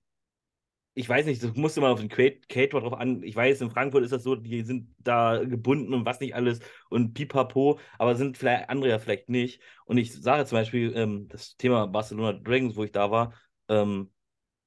ich 1.00 1.08
weiß 1.08 1.26
nicht, 1.28 1.42
das 1.42 1.56
musste 1.56 1.80
mal 1.80 1.92
auf 1.92 2.02
den 2.02 2.10
Caterer 2.10 2.82
drauf 2.82 2.94
an. 2.94 3.24
Ich 3.24 3.34
weiß, 3.34 3.62
in 3.62 3.72
Frankfurt 3.72 4.04
ist 4.04 4.12
das 4.12 4.22
so, 4.24 4.36
die 4.36 4.64
sind 4.64 4.94
da 5.00 5.42
gebunden 5.46 5.94
und 5.94 6.06
was 6.06 6.20
nicht 6.20 6.36
alles 6.36 6.60
und 6.90 7.14
pipapo, 7.14 7.80
aber 7.98 8.16
sind 8.18 8.38
vielleicht 8.38 8.70
andere 8.70 8.90
ja 8.90 9.00
vielleicht 9.00 9.30
nicht. 9.30 9.62
Und 9.86 9.98
ich 9.98 10.14
sage 10.14 10.44
zum 10.46 10.58
Beispiel, 10.58 10.92
ähm, 10.98 11.30
das 11.30 11.56
Thema 11.56 11.88
Barcelona 11.88 12.34
Dragons, 12.34 12.76
wo 12.76 12.84
ich 12.84 12.92
da 12.92 13.12
war, 13.12 13.34
ähm, 13.70 14.12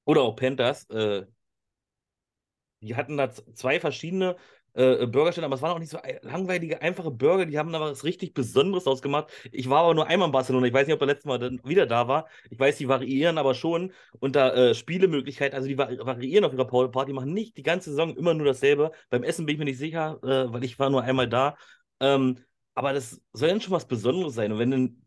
oder 0.05 0.23
auch 0.23 0.35
Panthers, 0.35 0.89
äh, 0.89 1.27
die 2.81 2.95
hatten 2.95 3.15
da 3.17 3.31
zwei 3.31 3.79
verschiedene 3.79 4.35
äh, 4.73 5.05
Burgerstände, 5.07 5.45
aber 5.45 5.55
es 5.55 5.61
waren 5.61 5.71
auch 5.71 5.79
nicht 5.79 5.91
so 5.91 5.99
langweilige, 6.21 6.81
einfache 6.81 7.11
Burger, 7.11 7.45
die 7.45 7.57
haben 7.57 7.71
da 7.71 7.79
was 7.79 8.03
richtig 8.03 8.33
Besonderes 8.33 8.87
ausgemacht. 8.87 9.31
Ich 9.51 9.69
war 9.69 9.83
aber 9.83 9.93
nur 9.93 10.07
einmal 10.07 10.27
in 10.27 10.31
Barcelona, 10.31 10.67
ich 10.67 10.73
weiß 10.73 10.87
nicht, 10.87 10.93
ob 10.93 10.99
der 10.99 11.07
letzte 11.07 11.27
Mal 11.27 11.39
dann 11.39 11.61
wieder 11.63 11.85
da 11.85 12.07
war. 12.07 12.27
Ich 12.49 12.59
weiß, 12.59 12.77
die 12.77 12.87
variieren 12.87 13.37
aber 13.37 13.53
schon 13.53 13.93
unter 14.19 14.55
äh, 14.55 14.75
Spielemöglichkeiten, 14.75 15.55
also 15.55 15.67
die 15.67 15.77
variieren 15.77 16.45
auf 16.45 16.53
ihrer 16.53 16.67
Party, 16.67 17.13
machen 17.13 17.33
nicht 17.33 17.57
die 17.57 17.63
ganze 17.63 17.91
Saison 17.91 18.15
immer 18.15 18.33
nur 18.33 18.45
dasselbe. 18.45 18.91
Beim 19.09 19.23
Essen 19.23 19.45
bin 19.45 19.53
ich 19.53 19.59
mir 19.59 19.65
nicht 19.65 19.77
sicher, 19.77 20.19
äh, 20.23 20.51
weil 20.51 20.63
ich 20.63 20.79
war 20.79 20.89
nur 20.89 21.03
einmal 21.03 21.27
da. 21.29 21.55
Ähm, 21.99 22.39
aber 22.75 22.93
das 22.93 23.21
soll 23.33 23.49
dann 23.49 23.61
schon 23.61 23.73
was 23.73 23.87
Besonderes 23.87 24.33
sein. 24.33 24.51
Und 24.51 24.59
wenn 24.59 24.71
dann 24.71 25.03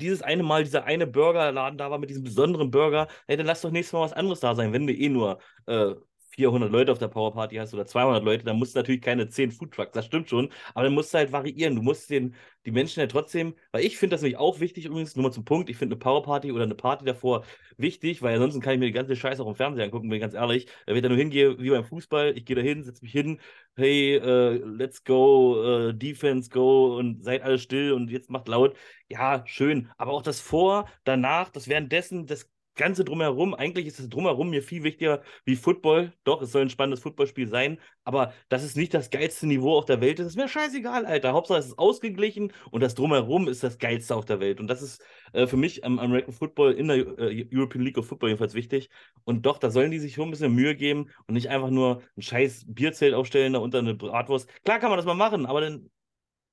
dieses 0.00 0.22
eine 0.22 0.42
Mal 0.42 0.64
dieser 0.64 0.84
eine 0.84 1.06
Burgerladen 1.06 1.78
da 1.78 1.90
war 1.90 1.98
mit 1.98 2.10
diesem 2.10 2.24
besonderen 2.24 2.70
Burger, 2.70 3.08
hey, 3.26 3.36
dann 3.36 3.46
lass 3.46 3.60
doch 3.60 3.70
nächstes 3.70 3.92
Mal 3.92 4.02
was 4.02 4.12
anderes 4.12 4.40
da 4.40 4.54
sein, 4.54 4.72
wenn 4.72 4.86
du 4.86 4.92
eh 4.94 5.08
nur 5.08 5.38
äh, 5.66 5.94
400 6.30 6.70
Leute 6.70 6.92
auf 6.92 6.98
der 6.98 7.08
Powerparty 7.08 7.56
hast 7.56 7.74
oder 7.74 7.86
200 7.86 8.22
Leute, 8.24 8.44
dann 8.44 8.58
musst 8.58 8.74
du 8.74 8.78
natürlich 8.78 9.02
keine 9.02 9.28
10 9.28 9.50
Foodtrucks, 9.50 9.92
das 9.92 10.06
stimmt 10.06 10.28
schon, 10.30 10.50
aber 10.74 10.84
dann 10.84 10.94
musst 10.94 11.12
du 11.12 11.18
halt 11.18 11.32
variieren. 11.32 11.74
Du 11.76 11.82
musst 11.82 12.08
den, 12.10 12.34
die 12.66 12.70
Menschen 12.70 13.00
ja 13.00 13.06
trotzdem, 13.06 13.54
weil 13.72 13.84
ich 13.84 13.98
finde 13.98 14.14
das 14.14 14.22
nämlich 14.22 14.38
auch 14.38 14.60
wichtig 14.60 14.86
übrigens, 14.86 15.16
nur 15.16 15.24
mal 15.24 15.32
zum 15.32 15.44
Punkt, 15.44 15.70
ich 15.70 15.76
finde 15.76 15.94
eine 15.94 16.00
Powerparty 16.00 16.52
oder 16.52 16.64
eine 16.64 16.74
Party 16.74 17.04
davor 17.04 17.44
wichtig, 17.76 18.22
weil 18.22 18.34
ansonsten 18.34 18.60
kann 18.60 18.74
ich 18.74 18.78
mir 18.80 18.86
die 18.86 18.92
ganze 18.92 19.16
Scheiße 19.16 19.42
auch 19.42 19.48
im 19.48 19.54
Fernsehen 19.54 19.84
angucken, 19.84 20.08
bin 20.08 20.16
ich 20.16 20.22
ganz 20.22 20.34
ehrlich. 20.34 20.66
Wenn 20.86 20.96
ich 20.96 21.02
da 21.02 21.08
nur 21.08 21.18
hingehe, 21.18 21.58
wie 21.58 21.70
beim 21.70 21.84
Fußball, 21.84 22.36
ich 22.36 22.44
gehe 22.44 22.56
da 22.56 22.62
hin, 22.62 22.84
setze 22.84 23.02
mich 23.02 23.12
hin, 23.12 23.40
hey, 23.76 24.20
uh, 24.20 24.64
let's 24.64 25.04
go, 25.04 25.88
uh, 25.88 25.92
Defense 25.92 26.50
go 26.50 26.96
und 26.98 27.24
seid 27.24 27.42
alle 27.42 27.58
still 27.58 27.92
und 27.92 28.10
jetzt 28.10 28.30
macht 28.30 28.48
laut. 28.48 28.76
Ja, 29.08 29.42
schön, 29.46 29.90
aber 29.96 30.12
auch 30.12 30.22
das 30.22 30.40
Vor, 30.40 30.88
danach, 31.04 31.50
das 31.50 31.68
währenddessen, 31.68 32.26
das 32.26 32.50
Ganze 32.76 33.04
drumherum, 33.04 33.54
eigentlich 33.54 33.86
ist 33.86 33.98
das 33.98 34.08
drumherum 34.08 34.50
mir 34.50 34.62
viel 34.62 34.82
wichtiger 34.82 35.22
wie 35.44 35.56
Football. 35.56 36.12
Doch, 36.24 36.40
es 36.40 36.52
soll 36.52 36.62
ein 36.62 36.70
spannendes 36.70 37.00
Footballspiel 37.00 37.48
sein, 37.48 37.78
aber 38.04 38.32
das 38.48 38.64
ist 38.64 38.76
nicht 38.76 38.94
das 38.94 39.10
geilste 39.10 39.46
Niveau 39.46 39.76
auf 39.76 39.84
der 39.84 40.00
Welt. 40.00 40.18
Das 40.18 40.26
ist 40.26 40.36
mir 40.36 40.48
scheißegal, 40.48 41.04
Alter. 41.04 41.32
Hauptsache 41.32 41.58
es 41.58 41.66
ist 41.66 41.78
ausgeglichen 41.78 42.52
und 42.70 42.82
das 42.82 42.94
drumherum 42.94 43.48
ist 43.48 43.62
das 43.62 43.78
geilste 43.78 44.14
auf 44.16 44.24
der 44.24 44.40
Welt. 44.40 44.60
Und 44.60 44.68
das 44.68 44.82
ist 44.82 45.02
äh, 45.32 45.46
für 45.46 45.56
mich 45.56 45.84
am 45.84 45.98
American 45.98 46.32
Football 46.32 46.72
in 46.72 46.88
der 46.88 46.96
äh, 47.18 47.48
European 47.52 47.84
League 47.84 47.98
of 47.98 48.06
Football 48.06 48.30
jedenfalls 48.30 48.54
wichtig. 48.54 48.88
Und 49.24 49.46
doch, 49.46 49.58
da 49.58 49.70
sollen 49.70 49.90
die 49.90 49.98
sich 49.98 50.14
schon 50.14 50.28
ein 50.28 50.30
bisschen 50.30 50.54
Mühe 50.54 50.74
geben 50.74 51.10
und 51.26 51.34
nicht 51.34 51.48
einfach 51.48 51.70
nur 51.70 52.02
ein 52.16 52.22
scheiß 52.22 52.64
Bierzelt 52.68 53.14
aufstellen, 53.14 53.52
da 53.52 53.58
unter 53.58 53.78
eine 53.78 53.94
Bratwurst. 53.94 54.48
Klar 54.64 54.78
kann 54.78 54.90
man 54.90 54.96
das 54.96 55.06
mal 55.06 55.14
machen, 55.14 55.46
aber 55.46 55.60
dann 55.60 55.90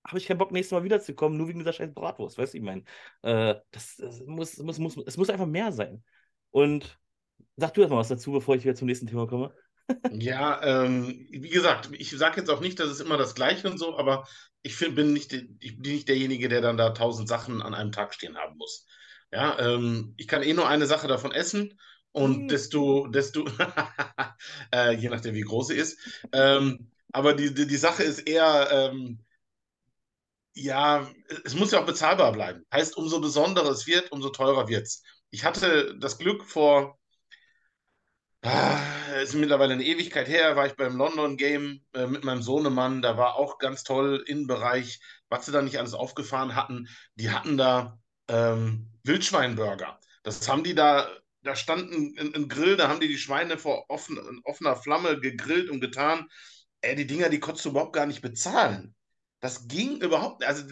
habe 0.08 0.18
ich 0.18 0.26
keinen 0.26 0.38
Bock, 0.38 0.52
nächstes 0.52 0.72
Mal 0.72 0.84
wiederzukommen, 0.84 1.38
nur 1.38 1.48
wegen 1.48 1.60
dieser 1.60 1.74
scheiß 1.74 1.94
Bratwurst, 1.94 2.38
weißt 2.38 2.54
du, 2.54 2.58
ich 2.58 2.64
meine. 2.64 2.84
Äh, 3.22 3.56
das, 3.72 3.98
das 3.98 4.22
muss, 4.26 4.58
muss, 4.58 4.80
muss, 4.80 4.98
es 5.06 5.18
muss 5.18 5.30
einfach 5.30 5.46
mehr 5.46 5.72
sein. 5.72 6.04
Und 6.52 7.00
sag 7.58 7.74
du 7.74 7.82
erstmal 7.82 8.00
was 8.00 8.08
dazu, 8.08 8.32
bevor 8.32 8.56
ich 8.56 8.64
wieder 8.64 8.76
zum 8.76 8.88
nächsten 8.88 9.08
Thema 9.08 9.28
komme. 9.28 9.54
ja, 10.12 10.62
ähm, 10.64 11.28
wie 11.30 11.50
gesagt, 11.50 11.90
ich 11.94 12.12
sage 12.12 12.42
jetzt 12.42 12.50
auch 12.50 12.62
nicht, 12.62 12.80
dass 12.80 12.90
es 12.90 13.00
immer 13.00 13.18
das 13.18 13.36
Gleiche 13.36 13.70
und 13.70 13.78
so, 13.78 13.98
aber 13.98 14.28
ich 14.62 14.76
find, 14.76 14.96
bin, 14.96 15.14
nicht, 15.14 15.34
ich 15.34 15.78
bin 15.78 15.94
nicht 15.94 16.08
derjenige, 16.08 16.50
der 16.50 16.62
dann 16.62 16.78
da 16.78 16.90
tausend 16.92 17.30
Sachen 17.30 17.62
an 17.62 17.74
einem 17.74 17.92
Tag 17.92 18.14
stehen 18.14 18.38
haben 18.38 18.58
muss. 18.58 18.86
Ja, 19.32 19.60
ähm, 19.60 20.14
ich 20.18 20.28
kann 20.28 20.44
eh 20.44 20.54
nur 20.54 20.68
eine 20.68 20.86
Sache 20.86 21.08
davon 21.08 21.32
essen 21.32 21.80
und 22.12 22.44
mhm. 22.44 22.48
desto, 22.48 23.08
desto, 23.08 23.46
äh, 24.74 24.94
je 24.96 25.10
nachdem, 25.10 25.36
wie 25.36 25.42
groß 25.42 25.68
sie 25.68 25.76
ist. 25.76 26.00
Ähm, 26.32 26.92
aber 27.12 27.34
die, 27.34 27.54
die, 27.54 27.68
die, 27.68 27.78
Sache 27.78 28.04
ist 28.04 28.20
eher, 28.20 28.70
ähm, 28.72 29.20
ja, 30.58 31.08
es 31.46 31.56
muss 31.56 31.72
ja 31.72 31.80
auch 31.80 31.86
bezahlbar 31.86 32.32
bleiben. 32.32 32.66
Heißt, 32.74 32.98
umso 32.98 33.22
besonderer 33.22 33.70
es 33.70 33.86
wird, 33.88 34.12
umso 34.12 34.30
teurer 34.30 34.68
wird 34.68 34.88
es. 34.88 35.04
Ich 35.30 35.46
hatte 35.46 35.96
das 36.00 36.18
Glück 36.18 36.44
vor, 36.44 36.98
ah, 38.42 38.80
es 39.16 39.30
ist 39.30 39.36
mittlerweile 39.36 39.74
eine 39.74 39.84
Ewigkeit 39.86 40.28
her, 40.28 40.56
war 40.56 40.66
ich 40.66 40.76
beim 40.76 40.98
London 40.98 41.38
Game 41.38 41.86
äh, 41.94 42.08
mit 42.08 42.24
meinem 42.24 42.42
Sohnemann. 42.42 43.02
Da 43.02 43.18
war 43.18 43.36
auch 43.36 43.60
ganz 43.60 43.84
toll 43.84 44.24
Innenbereich, 44.26 45.00
was 45.30 45.46
sie 45.46 45.52
da 45.52 45.62
nicht 45.62 45.78
alles 45.78 45.94
aufgefahren 45.94 46.56
hatten. 46.56 46.88
Die 47.16 47.30
hatten 47.30 47.58
da 47.58 48.00
ähm, 48.28 48.92
Wildschweinburger. 49.04 50.00
Das 50.24 50.48
haben 50.50 50.64
die 50.64 50.76
da, 50.76 51.08
da 51.44 51.56
stand 51.56 51.92
ein, 51.92 52.34
ein, 52.36 52.50
Grill, 52.50 52.78
da 52.78 52.90
haben 52.90 53.00
die 53.00 53.08
die 53.08 53.18
Schweine 53.18 53.58
vor 53.58 53.86
offen, 53.90 54.42
offener 54.44 54.76
Flamme 54.76 55.20
gegrillt 55.20 55.70
und 55.70 55.82
getan. 55.82 56.28
Ey, 56.82 56.96
die 56.96 57.08
Dinger, 57.08 57.30
die 57.30 57.40
konntest 57.40 57.66
du 57.66 57.70
überhaupt 57.70 57.94
gar 57.94 58.06
nicht 58.08 58.22
bezahlen. 58.22 58.96
Das 59.40 59.68
ging 59.68 60.02
überhaupt 60.02 60.40
nicht. 60.40 60.50
Also 60.50 60.66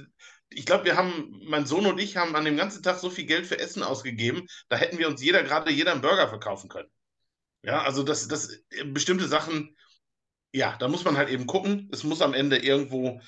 ich 0.49 0.65
glaube, 0.65 0.85
wir 0.85 0.95
haben, 0.95 1.41
mein 1.47 1.65
Sohn 1.65 1.85
und 1.85 1.99
ich 1.99 2.17
haben 2.17 2.35
an 2.35 2.45
dem 2.45 2.57
ganzen 2.57 2.83
Tag 2.83 2.97
so 2.99 3.09
viel 3.09 3.25
Geld 3.25 3.45
für 3.45 3.59
Essen 3.59 3.83
ausgegeben, 3.83 4.47
da 4.69 4.77
hätten 4.77 4.97
wir 4.97 5.07
uns 5.07 5.21
jeder, 5.21 5.43
gerade 5.43 5.71
jeder 5.71 5.91
einen 5.91 6.01
Burger 6.01 6.27
verkaufen 6.27 6.69
können. 6.69 6.89
Ja, 7.63 7.83
also 7.83 8.03
das, 8.03 8.27
das, 8.27 8.63
bestimmte 8.85 9.27
Sachen, 9.27 9.75
ja, 10.53 10.77
da 10.77 10.87
muss 10.87 11.03
man 11.03 11.17
halt 11.17 11.29
eben 11.29 11.47
gucken. 11.47 11.89
Es 11.91 12.03
muss 12.03 12.21
am 12.21 12.33
Ende 12.33 12.57
irgendwo 12.57 13.21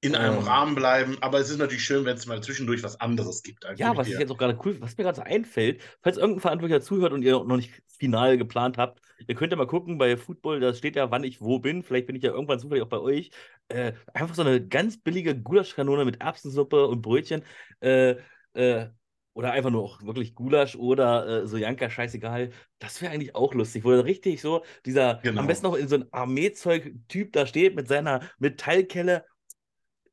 in 0.00 0.14
einem 0.14 0.38
ähm. 0.38 0.44
Rahmen 0.44 0.74
bleiben, 0.74 1.16
aber 1.20 1.40
es 1.40 1.50
ist 1.50 1.58
natürlich 1.58 1.84
schön, 1.84 2.04
wenn 2.04 2.16
es 2.16 2.26
mal 2.26 2.42
zwischendurch 2.42 2.82
was 2.82 3.00
anderes 3.00 3.42
gibt. 3.42 3.64
ja, 3.76 3.96
was 3.96 4.08
ich 4.08 4.18
jetzt 4.18 4.30
auch 4.30 4.38
gerade 4.38 4.58
cool, 4.64 4.76
was 4.80 4.96
mir 4.96 5.04
gerade 5.04 5.16
so 5.16 5.22
einfällt, 5.22 5.80
falls 6.02 6.18
irgendein 6.18 6.40
Verantwortlicher 6.40 6.82
zuhört 6.82 7.12
und 7.12 7.22
ihr 7.22 7.32
noch 7.32 7.56
nicht 7.56 7.72
final 7.86 8.36
geplant 8.36 8.78
habt, 8.78 9.00
ihr 9.26 9.34
könnt 9.34 9.52
ja 9.52 9.56
mal 9.56 9.66
gucken 9.66 9.98
bei 9.98 10.16
Football, 10.16 10.60
da 10.60 10.74
steht 10.74 10.96
ja, 10.96 11.10
wann 11.10 11.24
ich 11.24 11.40
wo 11.40 11.58
bin. 11.58 11.82
Vielleicht 11.82 12.06
bin 12.06 12.16
ich 12.16 12.22
ja 12.22 12.30
irgendwann 12.30 12.60
zufällig 12.60 12.84
auch 12.84 12.88
bei 12.88 12.98
euch. 12.98 13.30
Äh, 13.68 13.92
einfach 14.12 14.34
so 14.34 14.42
eine 14.42 14.64
ganz 14.64 14.98
billige 14.98 15.34
Gulaschkanone 15.34 16.04
mit 16.04 16.20
Erbsensuppe 16.20 16.86
und 16.86 17.00
Brötchen. 17.00 17.42
Äh, 17.80 18.16
äh, 18.52 18.88
oder 19.32 19.52
einfach 19.52 19.70
nur 19.70 19.82
auch 19.82 20.02
wirklich 20.02 20.34
Gulasch 20.34 20.76
oder 20.76 21.42
äh, 21.42 21.46
so 21.46 21.58
Janka, 21.58 21.90
scheißegal. 21.90 22.50
Das 22.78 23.02
wäre 23.02 23.12
eigentlich 23.12 23.34
auch 23.34 23.52
lustig, 23.52 23.84
wo 23.84 23.92
er 23.92 24.04
richtig 24.04 24.40
so 24.40 24.64
dieser, 24.86 25.20
genau. 25.22 25.40
am 25.40 25.46
besten 25.46 25.66
noch 25.66 25.74
in 25.74 25.88
so 25.88 25.96
ein 25.96 26.06
Armeezeug-Typ 26.10 27.32
da 27.32 27.46
steht 27.46 27.76
mit 27.76 27.86
seiner 27.86 28.20
Metallkelle 28.38 29.26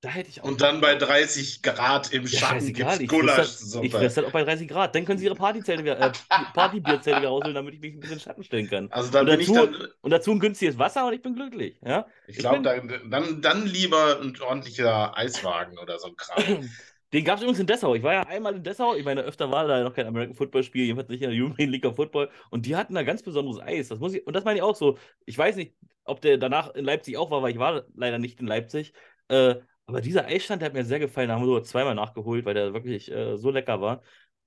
da 0.03 0.10
hätte 0.10 0.29
ich 0.29 0.41
auch. 0.41 0.48
Und 0.48 0.60
dann 0.60 0.81
bei 0.81 0.95
30 0.95 1.62
Grad 1.62 2.12
im 2.12 2.27
Schatten 2.27 2.75
ja, 2.75 2.98
gibt's 2.98 3.07
Gulaschsuppe. 3.07 3.86
Ich 3.86 3.91
fresse 3.93 4.19
das 4.19 4.25
auch 4.25 4.33
bei 4.33 4.43
30 4.43 4.67
Grad. 4.67 4.93
Dann 4.93 5.05
können 5.05 5.17
Sie 5.17 5.24
Ihre 5.24 5.36
Partyzelte, 5.36 5.89
äh, 5.89 6.12
Partybierzelte 6.53 7.19
wieder 7.22 7.29
rausholen, 7.29 7.55
damit 7.55 7.75
ich 7.75 7.79
mich 7.79 7.93
ein 7.93 8.01
bisschen 8.01 8.19
Schatten 8.19 8.43
stellen 8.43 8.69
kann. 8.69 8.91
Also 8.91 9.12
dann 9.12 9.29
und, 9.29 9.39
dazu, 9.39 9.53
dann, 9.53 9.88
und 10.01 10.12
dazu 10.12 10.31
ein 10.31 10.39
günstiges 10.39 10.77
Wasser 10.77 11.07
und 11.07 11.13
ich 11.13 11.22
bin 11.22 11.36
glücklich. 11.36 11.79
Ja? 11.86 12.05
Ich, 12.27 12.38
glaube, 12.38 12.62
dann, 12.62 13.10
dann, 13.10 13.41
dann 13.41 13.65
lieber 13.65 14.19
ein 14.22 14.38
ordentlicher 14.41 15.17
Eiswagen 15.17 15.77
oder 15.77 15.98
so 15.98 16.07
ein 16.07 16.15
Kram. 16.17 16.69
Den 17.13 17.24
gab 17.24 17.38
es 17.38 17.43
übrigens 17.43 17.60
in 17.60 17.67
Dessau. 17.67 17.93
Ich 17.93 18.01
war 18.01 18.13
ja 18.13 18.22
einmal 18.24 18.55
in 18.55 18.63
Dessau. 18.63 18.95
Ich 18.95 19.05
meine, 19.05 19.22
öfter 19.22 19.51
war 19.51 19.67
da 19.67 19.83
noch 19.83 19.93
kein 19.93 20.07
American 20.07 20.36
Football 20.36 20.63
Spiel, 20.63 20.86
jedenfalls 20.86 21.10
nicht 21.10 21.22
in 21.22 21.29
der 21.29 21.39
European 21.39 21.69
League 21.69 21.86
of 21.86 21.95
Football. 21.95 22.29
Und 22.50 22.65
die 22.65 22.75
hatten 22.75 22.95
da 22.95 23.03
ganz 23.03 23.22
besonderes 23.22 23.62
Eis. 23.62 23.89
Das 23.89 24.00
muss 24.00 24.15
ich, 24.15 24.25
und 24.25 24.36
das 24.36 24.43
meine 24.43 24.57
ich 24.57 24.63
auch 24.63 24.75
so. 24.75 24.98
Ich 25.25 25.38
weiß 25.38 25.55
nicht, 25.55 25.75
ob 26.05 26.22
der 26.22 26.39
danach 26.39 26.74
in 26.74 26.83
Leipzig 26.83 27.15
auch 27.17 27.29
war, 27.29 27.43
weil 27.43 27.51
ich 27.51 27.60
war 27.60 27.83
leider 27.95 28.17
nicht 28.17 28.39
in 28.41 28.48
Leipzig. 28.48 28.93
Äh, 29.27 29.57
aber 29.85 30.01
dieser 30.01 30.25
Eisstand, 30.25 30.61
der 30.61 30.67
hat 30.67 30.73
mir 30.73 30.85
sehr 30.85 30.99
gefallen. 30.99 31.29
Da 31.29 31.35
haben 31.35 31.41
wir 31.41 31.47
sogar 31.47 31.63
zweimal 31.63 31.95
nachgeholt, 31.95 32.45
weil 32.45 32.53
der 32.53 32.73
wirklich 32.73 33.11
äh, 33.11 33.37
so 33.37 33.49
lecker 33.51 33.81
war. 33.81 34.01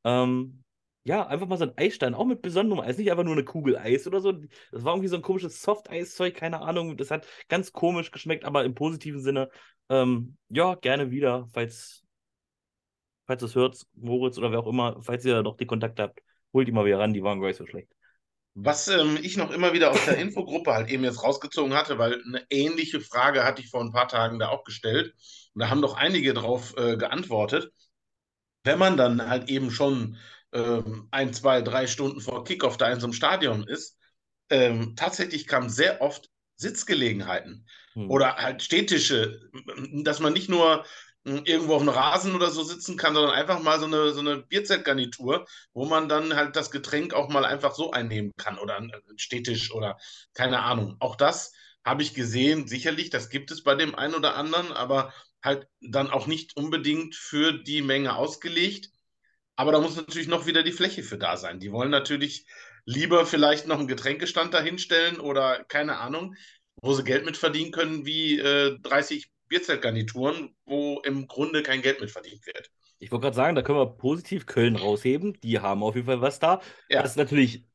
Ähm, 0.05 0.65
ja, 1.05 1.27
einfach 1.27 1.47
mal 1.47 1.57
so 1.59 1.65
ein 1.65 1.79
Eisstein, 1.79 2.15
auch 2.15 2.25
mit 2.25 2.43
besonderem 2.43 2.81
Eis, 2.81 2.99
nicht 2.99 3.11
einfach 3.11 3.25
nur 3.25 3.35
eine 3.35 3.45
Kugel 3.45 3.77
Eis 3.79 4.07
oder 4.07 4.21
so. 4.21 4.33
Das 4.33 4.83
war 4.85 4.95
irgendwie 4.95 5.09
so 5.09 5.17
ein 5.17 5.23
komisches 5.23 5.63
Soft-Eiszeug, 5.63 6.35
keine 6.35 6.61
Ahnung. 6.63 6.97
Das 6.97 7.11
hat 7.11 7.27
ganz 7.49 7.73
komisch 7.73 8.11
geschmeckt, 8.11 8.45
aber 8.45 8.65
im 8.65 8.75
positiven 8.75 9.21
Sinne. 9.21 9.51
Ähm, 9.89 10.37
ja, 10.49 10.75
gerne 10.75 11.11
wieder, 11.13 11.47
falls, 11.53 12.03
falls 13.27 13.43
es 13.43 13.55
hört, 13.55 13.87
Moritz 13.95 14.39
oder 14.39 14.51
wer 14.51 14.61
auch 14.61 14.67
immer, 14.67 15.01
falls 15.03 15.25
ihr 15.25 15.43
noch 15.43 15.57
die 15.57 15.67
Kontakte 15.67 16.03
habt, 16.03 16.21
holt 16.53 16.67
die 16.67 16.73
mal 16.73 16.85
wieder 16.85 16.99
ran, 16.99 17.13
die 17.13 17.23
waren 17.23 17.41
gar 17.41 17.49
nicht 17.49 17.57
so 17.57 17.67
schlecht. 17.67 17.96
Was 18.59 18.89
ähm, 18.89 19.19
ich 19.21 19.37
noch 19.37 19.51
immer 19.51 19.75
wieder 19.75 19.91
aus 19.91 20.03
der 20.07 20.17
Infogruppe 20.17 20.73
halt 20.73 20.89
eben 20.89 21.05
jetzt 21.05 21.23
rausgezogen 21.23 21.75
hatte, 21.75 21.99
weil 21.99 22.23
eine 22.25 22.43
ähnliche 22.49 23.03
Frage 23.03 23.45
hatte 23.45 23.61
ich 23.61 23.69
vor 23.69 23.83
ein 23.83 23.93
paar 23.93 24.09
Tagen 24.09 24.39
da 24.39 24.49
auch 24.49 24.65
gestellt. 24.65 25.15
Und 25.55 25.61
da 25.61 25.69
haben 25.69 25.83
doch 25.83 25.95
einige 25.95 26.33
drauf 26.33 26.75
äh, 26.79 26.97
geantwortet. 26.97 27.71
Wenn 28.65 28.79
man 28.79 28.97
dann 28.97 29.29
halt 29.29 29.51
eben 29.51 29.71
schon 29.71 30.17
ähm, 30.53 31.09
ein, 31.11 31.35
zwei, 31.35 31.61
drei 31.61 31.87
Stunden 31.87 32.23
vor 32.23 32.45
Kickoff 32.45 32.79
da 32.79 32.91
in 32.91 32.99
so 32.99 33.07
einem 33.07 33.13
Stadion 33.13 33.65
ist, 33.65 33.99
ähm, 34.49 34.97
tatsächlich 34.97 35.47
kamen 35.47 35.69
sehr 35.69 36.01
oft 36.01 36.31
Sitzgelegenheiten 36.57 37.67
hm. 37.93 38.11
oder 38.11 38.37
halt 38.37 38.63
Städtische, 38.63 39.51
dass 40.03 40.19
man 40.19 40.33
nicht 40.33 40.49
nur 40.49 40.87
irgendwo 41.27 41.75
auf 41.75 41.83
dem 41.83 41.89
Rasen 41.89 42.35
oder 42.35 42.51
so 42.51 42.63
sitzen 42.63 42.97
kann, 42.97 43.15
sondern 43.15 43.35
einfach 43.35 43.61
mal 43.61 43.81
so 43.81 43.87
eine, 43.87 44.13
so 44.13 44.21
eine 44.21 44.39
Bierzeltgarnitur, 44.39 45.47
wo 45.73 45.85
man 45.85 46.09
dann 46.09 46.37
halt 46.37 46.55
das 46.55 46.71
Getränk 46.71 47.15
auch 47.15 47.29
mal 47.29 47.45
einfach 47.45 47.75
so 47.75 47.91
einnehmen 47.91 48.33
kann 48.37 48.59
oder 48.59 48.77
ein 48.77 48.93
Städtisch 49.17 49.73
oder 49.73 49.99
keine 50.35 50.63
Ahnung. 50.63 50.97
Auch 51.01 51.17
das 51.17 51.53
habe 51.85 52.03
ich 52.03 52.15
gesehen, 52.15 52.69
sicherlich, 52.69 53.11
das 53.11 53.29
gibt 53.29 53.51
es 53.51 53.63
bei 53.65 53.75
dem 53.75 53.95
einen 53.95 54.15
oder 54.15 54.37
anderen, 54.37 54.73
aber 54.73 55.13
halt 55.43 55.67
dann 55.81 56.11
auch 56.11 56.27
nicht 56.27 56.57
unbedingt 56.57 57.15
für 57.15 57.53
die 57.53 57.83
Menge 57.83 58.17
ausgelegt. 58.17 58.91
Aber 59.57 59.73
da 59.73 59.81
muss 59.81 59.97
natürlich 59.97 60.29
noch 60.29 60.47
wieder 60.47 60.63
die 60.63 60.73
Fläche 60.73 61.03
für 61.03 61.19
da 61.19 61.37
sein. 61.37 61.61
Die 61.61 61.73
wollen 61.73 61.91
natürlich 61.91 62.47
lieber 62.85 63.27
vielleicht 63.27 63.67
noch 63.67 63.79
einen 63.79 63.89
Getränkestand 63.89 64.55
dahinstellen 64.55 65.19
oder 65.19 65.65
keine 65.65 65.99
Ahnung, 65.99 66.37
wo 66.77 66.93
sie 66.95 67.05
Geld 67.05 67.25
mit 67.25 67.37
verdienen 67.37 67.73
können, 67.73 68.07
wie 68.07 68.39
äh, 68.39 68.79
30 68.81 69.31
Bierzeltgarnituren, 69.49 70.55
wo 70.65 71.01
im 71.05 71.27
Grunde 71.27 71.63
kein 71.63 71.83
Geld 71.83 72.01
mit 72.01 72.11
verdient 72.11 72.47
wird. 72.47 72.71
Ich 72.99 73.11
wollte 73.13 73.25
gerade 73.25 73.37
sagen, 73.37 73.55
da 73.55 73.63
können 73.63 73.79
wir 73.79 73.87
positiv 73.87 74.47
Köln 74.47 74.77
rausheben. 74.77 75.39
Die 75.43 75.61
haben 75.61 75.83
auf 75.83 75.95
jeden 75.95 76.07
Fall 76.07 76.21
was 76.21 76.39
da. 76.39 76.61
Ja. 76.89 77.03
Das 77.03 77.17
natürlich 77.17 77.67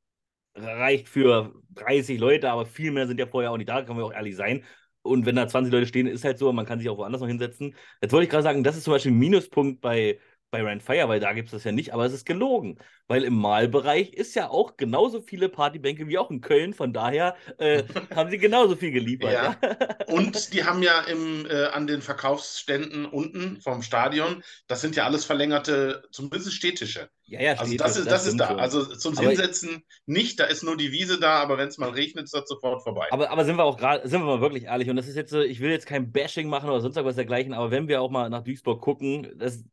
reicht 0.56 1.08
für 1.08 1.54
30 1.76 2.20
Leute, 2.20 2.50
aber 2.50 2.66
viel 2.66 2.92
mehr 2.92 3.08
sind 3.08 3.20
ja 3.20 3.28
vorher 3.28 3.52
auch 3.52 3.58
nicht 3.58 3.70
da, 3.70 3.84
können 3.84 3.98
wir 3.98 4.06
auch 4.06 4.14
ehrlich 4.14 4.36
sein. 4.36 4.64
Und 5.04 5.26
wenn 5.26 5.36
da 5.36 5.48
20 5.48 5.72
Leute 5.72 5.88
stehen, 5.88 6.08
ist 6.08 6.24
halt 6.24 6.38
so, 6.38 6.52
man 6.52 6.66
kann 6.66 6.80
sich 6.80 6.90
auch 6.90 6.98
woanders 6.98 7.22
noch 7.22 7.28
hinsetzen. 7.28 7.76
Jetzt 8.02 8.12
wollte 8.12 8.26
ich 8.26 8.30
gerade 8.30 8.44
sagen, 8.44 8.64
das 8.64 8.78
ist 8.78 8.84
zum 8.84 8.94
Beispiel 8.94 9.12
ein 9.12 9.18
Minuspunkt 9.20 9.82
bei 9.82 10.20
bei 10.52 10.62
Rand 10.62 10.84
Fire, 10.84 11.08
weil 11.08 11.20
da 11.20 11.34
gibt 11.34 11.48
es 11.48 11.52
das 11.54 11.64
ja 11.64 11.72
nicht, 11.72 11.94
aber 11.94 12.06
es 12.06 12.14
ist 12.14 12.26
gelogen. 12.26 12.78
Weil 13.08 13.24
im 13.24 13.36
Malbereich 13.36 14.14
ist 14.14 14.36
ja 14.36 14.50
auch 14.50 14.78
genauso 14.78 15.22
viele 15.22 15.50
Partybänke 15.50 16.08
wie 16.08 16.18
auch 16.18 16.30
in 16.30 16.42
Köln, 16.42 16.74
von 16.74 16.94
daher 16.94 17.36
äh, 17.58 17.84
haben 18.16 18.30
sie 18.30 18.38
genauso 18.38 18.76
viel 18.76 18.92
geliefert. 18.92 19.32
Ja. 19.32 19.56
Und 20.08 20.54
die 20.54 20.64
haben 20.64 20.84
ja 20.84 21.02
im, 21.02 21.46
äh, 21.46 21.66
an 21.66 21.88
den 21.88 22.02
Verkaufsständen 22.02 23.06
unten 23.06 23.62
vom 23.62 23.82
Stadion, 23.82 24.44
das 24.68 24.82
sind 24.82 24.96
ja 24.96 25.06
alles 25.06 25.26
verlängerte, 25.26 26.04
zumindest 26.12 26.54
städtische. 26.54 27.10
Ja, 27.24 27.42
ja, 27.42 27.54
also 27.54 27.78
das, 27.78 27.96
ist, 27.96 28.08
das, 28.08 28.26
das 28.26 28.28
ist 28.28 28.38
da. 28.38 28.50
So. 28.50 28.56
Also 28.56 28.86
zum 28.98 29.18
aber 29.18 29.30
Hinsetzen 29.30 29.84
nicht, 30.06 30.38
da 30.38 30.44
ist 30.46 30.64
nur 30.64 30.76
die 30.76 30.92
Wiese 30.92 31.18
da, 31.18 31.40
aber 31.42 31.58
wenn 31.58 31.70
es 31.70 31.78
mal 31.78 31.92
regnet, 31.92 32.26
ist 32.26 32.34
das 32.34 32.44
sofort 32.46 32.84
vorbei. 32.84 33.08
Aber, 33.12 33.30
aber 33.30 33.46
sind 33.46 33.56
wir 33.56 33.64
auch 33.64 33.78
gerade, 33.78 34.06
sind 34.08 34.20
wir 34.20 34.26
mal 34.26 34.42
wirklich 34.42 34.66
ehrlich, 34.66 34.90
und 34.90 34.98
das 34.98 35.08
ist 35.08 35.16
jetzt, 35.16 35.32
ich 35.34 35.62
will 35.62 35.72
jetzt 35.72 35.86
kein 35.86 36.12
Bashing 36.12 36.50
machen 36.50 36.70
oder 36.70 36.82
sonst 36.82 36.98
irgendwas 36.98 37.16
dergleichen, 37.16 37.54
aber 37.54 37.72
wenn 37.72 37.88
wir 37.88 38.02
auch 38.02 38.12
mal 38.12 38.30
nach 38.30 38.44
Duisburg 38.44 38.82
gucken, 38.82 39.32
das, 39.38 39.64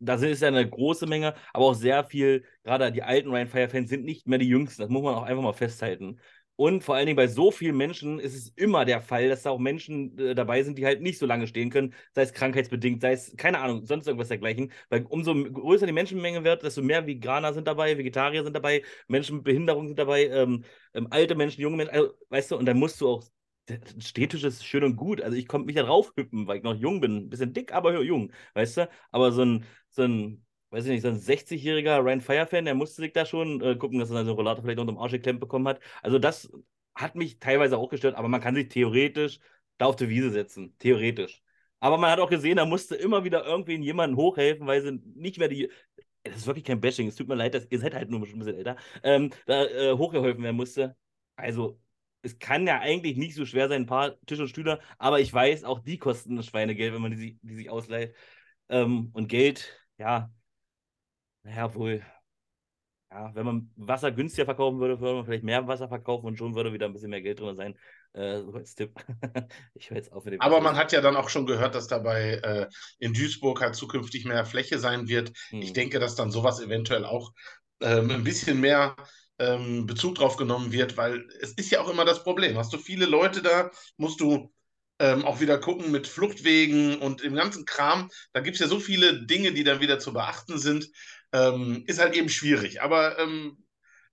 da 0.00 0.14
ist 0.14 0.42
ja 0.42 0.48
eine 0.48 0.68
große 0.68 1.06
Menge, 1.06 1.34
aber 1.52 1.66
auch 1.66 1.74
sehr 1.74 2.04
viel, 2.04 2.44
gerade 2.64 2.90
die 2.92 3.02
alten 3.02 3.30
Ryan 3.30 3.48
Fire-Fans 3.48 3.90
sind 3.90 4.04
nicht 4.04 4.26
mehr 4.26 4.38
die 4.38 4.48
jüngsten. 4.48 4.82
Das 4.82 4.90
muss 4.90 5.02
man 5.02 5.14
auch 5.14 5.22
einfach 5.22 5.42
mal 5.42 5.52
festhalten. 5.52 6.18
Und 6.56 6.84
vor 6.84 6.94
allen 6.94 7.06
Dingen 7.06 7.16
bei 7.16 7.26
so 7.26 7.50
vielen 7.50 7.76
Menschen 7.78 8.18
ist 8.20 8.34
es 8.34 8.48
immer 8.48 8.84
der 8.84 9.00
Fall, 9.00 9.30
dass 9.30 9.44
da 9.44 9.50
auch 9.50 9.58
Menschen 9.58 10.18
äh, 10.18 10.34
dabei 10.34 10.62
sind, 10.62 10.76
die 10.76 10.84
halt 10.84 11.00
nicht 11.00 11.18
so 11.18 11.24
lange 11.24 11.46
stehen 11.46 11.70
können, 11.70 11.94
sei 12.14 12.20
es 12.22 12.34
krankheitsbedingt, 12.34 13.00
sei 13.00 13.12
es, 13.12 13.34
keine 13.38 13.60
Ahnung, 13.60 13.86
sonst 13.86 14.06
irgendwas 14.06 14.28
dergleichen. 14.28 14.70
Weil 14.90 15.06
umso 15.08 15.34
größer 15.34 15.86
die 15.86 15.92
Menschenmenge 15.92 16.44
wird, 16.44 16.62
desto 16.62 16.82
mehr 16.82 17.06
Veganer 17.06 17.54
sind 17.54 17.66
dabei, 17.66 17.96
Vegetarier 17.96 18.44
sind 18.44 18.54
dabei, 18.54 18.82
Menschen 19.08 19.36
mit 19.36 19.44
Behinderung 19.44 19.86
sind 19.86 19.98
dabei, 19.98 20.26
ähm, 20.26 20.64
ähm, 20.92 21.06
alte 21.10 21.34
Menschen, 21.34 21.62
junge 21.62 21.78
Menschen, 21.78 21.94
also, 21.94 22.12
weißt 22.28 22.50
du, 22.50 22.56
und 22.58 22.66
dann 22.66 22.78
musst 22.78 23.00
du 23.00 23.08
auch 23.08 23.24
Städtisch 23.98 24.44
ist 24.44 24.64
schön 24.64 24.84
und 24.84 24.96
gut. 24.96 25.20
Also 25.20 25.36
ich 25.36 25.48
konnte 25.48 25.66
mich 25.66 25.76
da 25.76 25.82
drauf 25.82 26.12
hüppen, 26.16 26.46
weil 26.46 26.58
ich 26.58 26.62
noch 26.62 26.74
jung 26.74 27.00
bin. 27.00 27.16
Ein 27.16 27.28
bisschen 27.30 27.52
dick, 27.52 27.72
aber 27.72 28.02
jung, 28.02 28.32
weißt 28.54 28.78
du? 28.78 28.88
Aber 29.10 29.32
so 29.32 29.42
ein, 29.42 29.64
so 29.90 30.02
ein, 30.02 30.44
weiß 30.70 30.84
ich 30.86 30.90
nicht, 30.90 31.02
so 31.02 31.08
ein 31.08 31.18
60-jähriger 31.18 31.98
Ryan 32.04 32.20
Fire-Fan, 32.20 32.64
der 32.64 32.74
musste 32.74 33.02
sich 33.02 33.12
da 33.12 33.26
schon 33.26 33.60
äh, 33.60 33.76
gucken, 33.76 33.98
dass 33.98 34.10
er 34.10 34.16
seinen 34.16 34.28
Rollator 34.30 34.62
vielleicht 34.62 34.78
unter 34.78 34.92
dem 34.92 34.98
Arsch 34.98 35.12
geklemmt 35.12 35.40
bekommen 35.40 35.68
hat. 35.68 35.80
Also 36.02 36.18
das 36.18 36.50
hat 36.94 37.14
mich 37.14 37.38
teilweise 37.38 37.78
auch 37.78 37.88
gestört, 37.88 38.16
aber 38.16 38.28
man 38.28 38.40
kann 38.40 38.54
sich 38.54 38.68
theoretisch 38.68 39.40
da 39.78 39.86
auf 39.86 39.96
die 39.96 40.08
Wiese 40.08 40.30
setzen. 40.30 40.76
Theoretisch. 40.78 41.42
Aber 41.80 41.96
man 41.98 42.10
hat 42.10 42.20
auch 42.20 42.28
gesehen, 42.30 42.56
da 42.56 42.66
musste 42.66 42.94
immer 42.94 43.24
wieder 43.24 43.44
irgendwen 43.46 43.82
jemanden 43.82 44.16
hochhelfen, 44.16 44.66
weil 44.66 44.82
sie 44.82 45.00
nicht 45.14 45.38
mehr 45.38 45.48
die. 45.48 45.70
Das 46.22 46.36
ist 46.36 46.46
wirklich 46.46 46.64
kein 46.64 46.80
Bashing. 46.80 47.08
Es 47.08 47.16
tut 47.16 47.28
mir 47.28 47.34
leid, 47.34 47.54
dass 47.54 47.66
ihr 47.70 47.78
seid 47.78 47.94
halt 47.94 48.10
nur 48.10 48.20
ein 48.20 48.38
bisschen 48.38 48.54
älter. 48.56 48.76
Ähm, 49.02 49.30
da 49.46 49.64
äh, 49.64 49.92
hochgeholfen 49.96 50.42
werden 50.42 50.56
musste. 50.56 50.96
Also, 51.36 51.80
es 52.22 52.38
kann 52.38 52.66
ja 52.66 52.80
eigentlich 52.80 53.16
nicht 53.16 53.34
so 53.34 53.46
schwer 53.46 53.68
sein, 53.68 53.82
ein 53.82 53.86
paar 53.86 54.20
Tische 54.26 54.42
und 54.42 54.48
Stühle, 54.48 54.80
aber 54.98 55.20
ich 55.20 55.32
weiß, 55.32 55.64
auch 55.64 55.80
die 55.80 55.98
kosten 55.98 56.38
ein 56.38 56.42
Schweinegeld, 56.42 56.94
wenn 56.94 57.02
man 57.02 57.12
die, 57.12 57.38
die 57.42 57.54
sich 57.54 57.70
ausleiht. 57.70 58.14
Ähm, 58.68 59.10
und 59.12 59.28
Geld 59.28 59.80
ja, 60.00 60.30
naja, 61.42 61.74
wohl, 61.74 62.02
ja, 63.12 63.34
wenn 63.34 63.44
man 63.44 63.70
Wasser 63.76 64.10
günstiger 64.10 64.46
verkaufen 64.46 64.80
würde, 64.80 64.98
würde 64.98 65.16
man 65.16 65.24
vielleicht 65.26 65.44
mehr 65.44 65.66
Wasser 65.66 65.88
verkaufen 65.88 66.26
und 66.26 66.38
schon 66.38 66.54
würde 66.54 66.72
wieder 66.72 66.86
ein 66.86 66.94
bisschen 66.94 67.10
mehr 67.10 67.20
Geld 67.20 67.38
drin 67.38 67.56
sein. 67.56 67.78
Äh, 68.14 68.40
so 68.40 68.52
als 68.54 68.74
Tipp. 68.74 68.94
ich 69.74 69.90
höre 69.90 69.98
jetzt 69.98 70.10
auf 70.12 70.24
mit 70.24 70.34
dem. 70.34 70.40
Aber 70.40 70.56
Wasser. 70.56 70.64
man 70.64 70.76
hat 70.76 70.92
ja 70.92 71.02
dann 71.02 71.16
auch 71.16 71.28
schon 71.28 71.44
gehört, 71.44 71.74
dass 71.74 71.86
dabei 71.86 72.40
äh, 72.42 72.68
in 72.98 73.12
Duisburg 73.12 73.60
halt 73.60 73.74
zukünftig 73.74 74.24
mehr 74.24 74.46
Fläche 74.46 74.78
sein 74.78 75.06
wird. 75.06 75.32
Hm. 75.50 75.60
Ich 75.60 75.74
denke, 75.74 75.98
dass 75.98 76.14
dann 76.14 76.30
sowas 76.30 76.60
eventuell 76.60 77.04
auch 77.04 77.32
ähm, 77.82 78.10
ein 78.10 78.24
bisschen 78.24 78.58
mehr 78.60 78.96
ähm, 79.40 79.86
Bezug 79.86 80.14
drauf 80.16 80.36
genommen 80.36 80.72
wird, 80.72 80.96
weil 80.96 81.26
es 81.40 81.52
ist 81.54 81.70
ja 81.70 81.80
auch 81.80 81.88
immer 81.90 82.04
das 82.04 82.22
Problem. 82.22 82.56
Hast 82.58 82.72
du 82.72 82.78
viele 82.78 83.06
Leute 83.06 83.42
da, 83.42 83.70
musst 83.96 84.20
du 84.20 84.52
ähm, 85.00 85.24
auch 85.24 85.40
wieder 85.40 85.58
gucken 85.58 85.90
mit 85.90 86.06
Fluchtwegen 86.06 86.98
und 87.00 87.22
dem 87.22 87.34
ganzen 87.34 87.64
Kram. 87.64 88.10
Da 88.32 88.40
gibt 88.40 88.56
es 88.56 88.60
ja 88.60 88.68
so 88.68 88.78
viele 88.78 89.24
Dinge, 89.26 89.52
die 89.52 89.64
dann 89.64 89.80
wieder 89.80 89.98
zu 89.98 90.12
beachten 90.12 90.58
sind. 90.58 90.90
Ähm, 91.32 91.84
ist 91.86 91.98
halt 92.00 92.14
eben 92.14 92.28
schwierig. 92.28 92.82
Aber 92.82 93.18
ähm, 93.18 93.64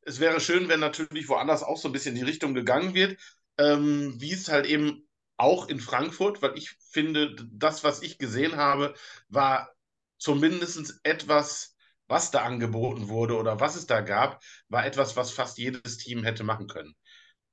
es 0.01 0.19
wäre 0.21 0.39
schön, 0.39 0.69
wenn 0.69 0.79
natürlich 0.79 1.27
woanders 1.27 1.63
auch 1.63 1.77
so 1.77 1.89
ein 1.89 1.91
bisschen 1.91 2.15
in 2.15 2.21
die 2.23 2.29
Richtung 2.29 2.53
gegangen 2.53 2.93
wird, 2.93 3.19
ähm, 3.57 4.15
wie 4.19 4.31
es 4.31 4.47
halt 4.47 4.65
eben 4.65 5.07
auch 5.35 5.67
in 5.67 5.79
Frankfurt, 5.79 6.41
weil 6.41 6.57
ich 6.57 6.71
finde, 6.91 7.35
das, 7.51 7.83
was 7.83 8.01
ich 8.01 8.17
gesehen 8.17 8.55
habe, 8.55 8.95
war 9.29 9.69
zumindest 10.17 10.99
etwas, 11.03 11.75
was 12.07 12.31
da 12.31 12.43
angeboten 12.43 13.09
wurde 13.09 13.35
oder 13.37 13.59
was 13.59 13.75
es 13.75 13.85
da 13.85 14.01
gab, 14.01 14.43
war 14.69 14.85
etwas, 14.85 15.15
was 15.15 15.31
fast 15.31 15.57
jedes 15.57 15.97
Team 15.97 16.23
hätte 16.23 16.43
machen 16.43 16.67
können 16.67 16.95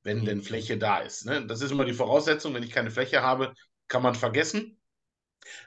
wenn 0.04 0.20
mhm. 0.20 0.24
denn 0.26 0.42
Fläche 0.42 0.78
da 0.78 0.98
ist. 0.98 1.26
Ne? 1.26 1.46
Das 1.46 1.60
ist 1.60 1.72
immer 1.72 1.84
die 1.84 1.94
Voraussetzung. 1.94 2.54
Wenn 2.54 2.62
ich 2.62 2.70
keine 2.70 2.90
Fläche 2.90 3.22
habe, 3.22 3.54
kann 3.88 4.02
man 4.02 4.14
vergessen. 4.14 4.78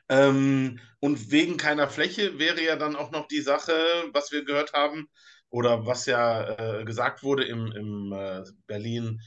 Ähm, 0.10 0.80
und 1.00 1.32
wegen 1.32 1.58
keiner 1.58 1.90
Fläche 1.90 2.40
wäre 2.40 2.64
ja 2.64 2.76
dann 2.78 2.96
auch 2.96 3.12
noch 3.12 3.28
die 3.28 3.42
Sache, 3.42 3.74
was 4.14 4.32
wir 4.32 4.46
gehört 4.46 4.74
haben 4.74 5.08
oder 5.50 5.86
was 5.86 6.06
ja 6.06 6.80
äh, 6.80 6.86
gesagt 6.86 7.24
wurde 7.24 7.46
im, 7.46 7.72
im 7.72 8.12
äh, 8.14 8.44
Berlin 8.66 9.22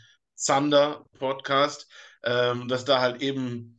Thunder 0.45 1.05
Podcast, 1.19 1.89
ähm, 2.25 2.67
dass 2.67 2.85
da 2.85 3.01
halt 3.01 3.23
eben 3.23 3.77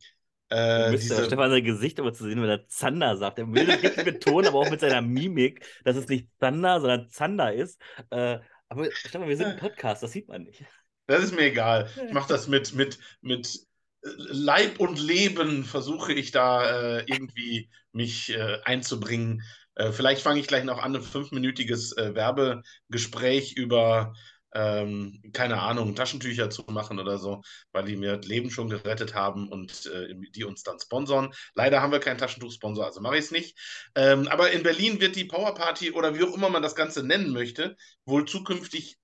äh, 0.52 0.90
diese... 0.92 1.24
Stefan 1.24 1.50
sein 1.50 1.64
Gesicht 1.64 1.98
aber 1.98 2.12
zu 2.12 2.24
sehen, 2.24 2.42
wenn 2.42 2.48
er 2.48 2.68
Zander 2.68 3.16
sagt. 3.16 3.38
Er 3.38 3.52
will 3.52 3.66
das 3.66 3.82
richtig 3.82 4.04
betonen, 4.04 4.48
aber 4.48 4.58
auch 4.58 4.70
mit 4.70 4.80
seiner 4.80 5.00
Mimik, 5.00 5.64
dass 5.84 5.96
es 5.96 6.08
nicht 6.08 6.28
Thunder, 6.38 6.80
sondern 6.80 7.08
Zander 7.08 7.52
ist. 7.52 7.80
Äh, 8.10 8.38
aber 8.68 8.90
Stefan, 8.92 9.28
wir 9.28 9.36
sind 9.36 9.46
ein 9.46 9.56
Podcast, 9.56 10.02
das 10.02 10.12
sieht 10.12 10.28
man 10.28 10.44
nicht. 10.44 10.64
Das 11.06 11.22
ist 11.22 11.34
mir 11.34 11.46
egal. 11.46 11.88
Ich 12.06 12.12
mache 12.12 12.28
das 12.28 12.48
mit, 12.48 12.74
mit, 12.74 12.98
mit 13.20 13.66
Leib 14.02 14.80
und 14.80 15.00
Leben, 15.00 15.64
versuche 15.64 16.12
ich 16.12 16.32
da 16.32 16.98
äh, 16.98 17.04
irgendwie 17.06 17.70
mich 17.92 18.34
äh, 18.34 18.58
einzubringen. 18.64 19.42
Äh, 19.74 19.92
vielleicht 19.92 20.22
fange 20.22 20.40
ich 20.40 20.48
gleich 20.48 20.64
noch 20.64 20.82
an, 20.82 20.94
ein 20.94 21.02
fünfminütiges 21.02 21.96
äh, 21.96 22.14
Werbegespräch 22.14 23.54
über, 23.56 24.14
ähm, 24.54 25.22
keine 25.32 25.60
Ahnung, 25.60 25.94
Taschentücher 25.94 26.50
zu 26.50 26.64
machen 26.68 26.98
oder 26.98 27.18
so, 27.18 27.42
weil 27.72 27.84
die 27.84 27.96
mir 27.96 28.18
Leben 28.18 28.50
schon 28.50 28.68
gerettet 28.68 29.14
haben 29.14 29.48
und 29.48 29.86
äh, 29.86 30.14
die 30.34 30.44
uns 30.44 30.62
dann 30.62 30.78
sponsoren. 30.78 31.32
Leider 31.54 31.82
haben 31.82 31.92
wir 31.92 32.00
keinen 32.00 32.18
Taschentuchsponsor, 32.18 32.84
also 32.84 33.00
mache 33.00 33.16
ich 33.16 33.24
es 33.24 33.30
nicht. 33.30 33.58
Ähm, 33.94 34.28
aber 34.28 34.50
in 34.50 34.62
Berlin 34.62 35.00
wird 35.00 35.16
die 35.16 35.24
Powerparty 35.24 35.92
oder 35.92 36.16
wie 36.16 36.24
auch 36.24 36.34
immer 36.34 36.50
man 36.50 36.62
das 36.62 36.74
Ganze 36.74 37.02
nennen 37.02 37.32
möchte, 37.32 37.76
wohl 38.04 38.24
zukünftig 38.26 38.96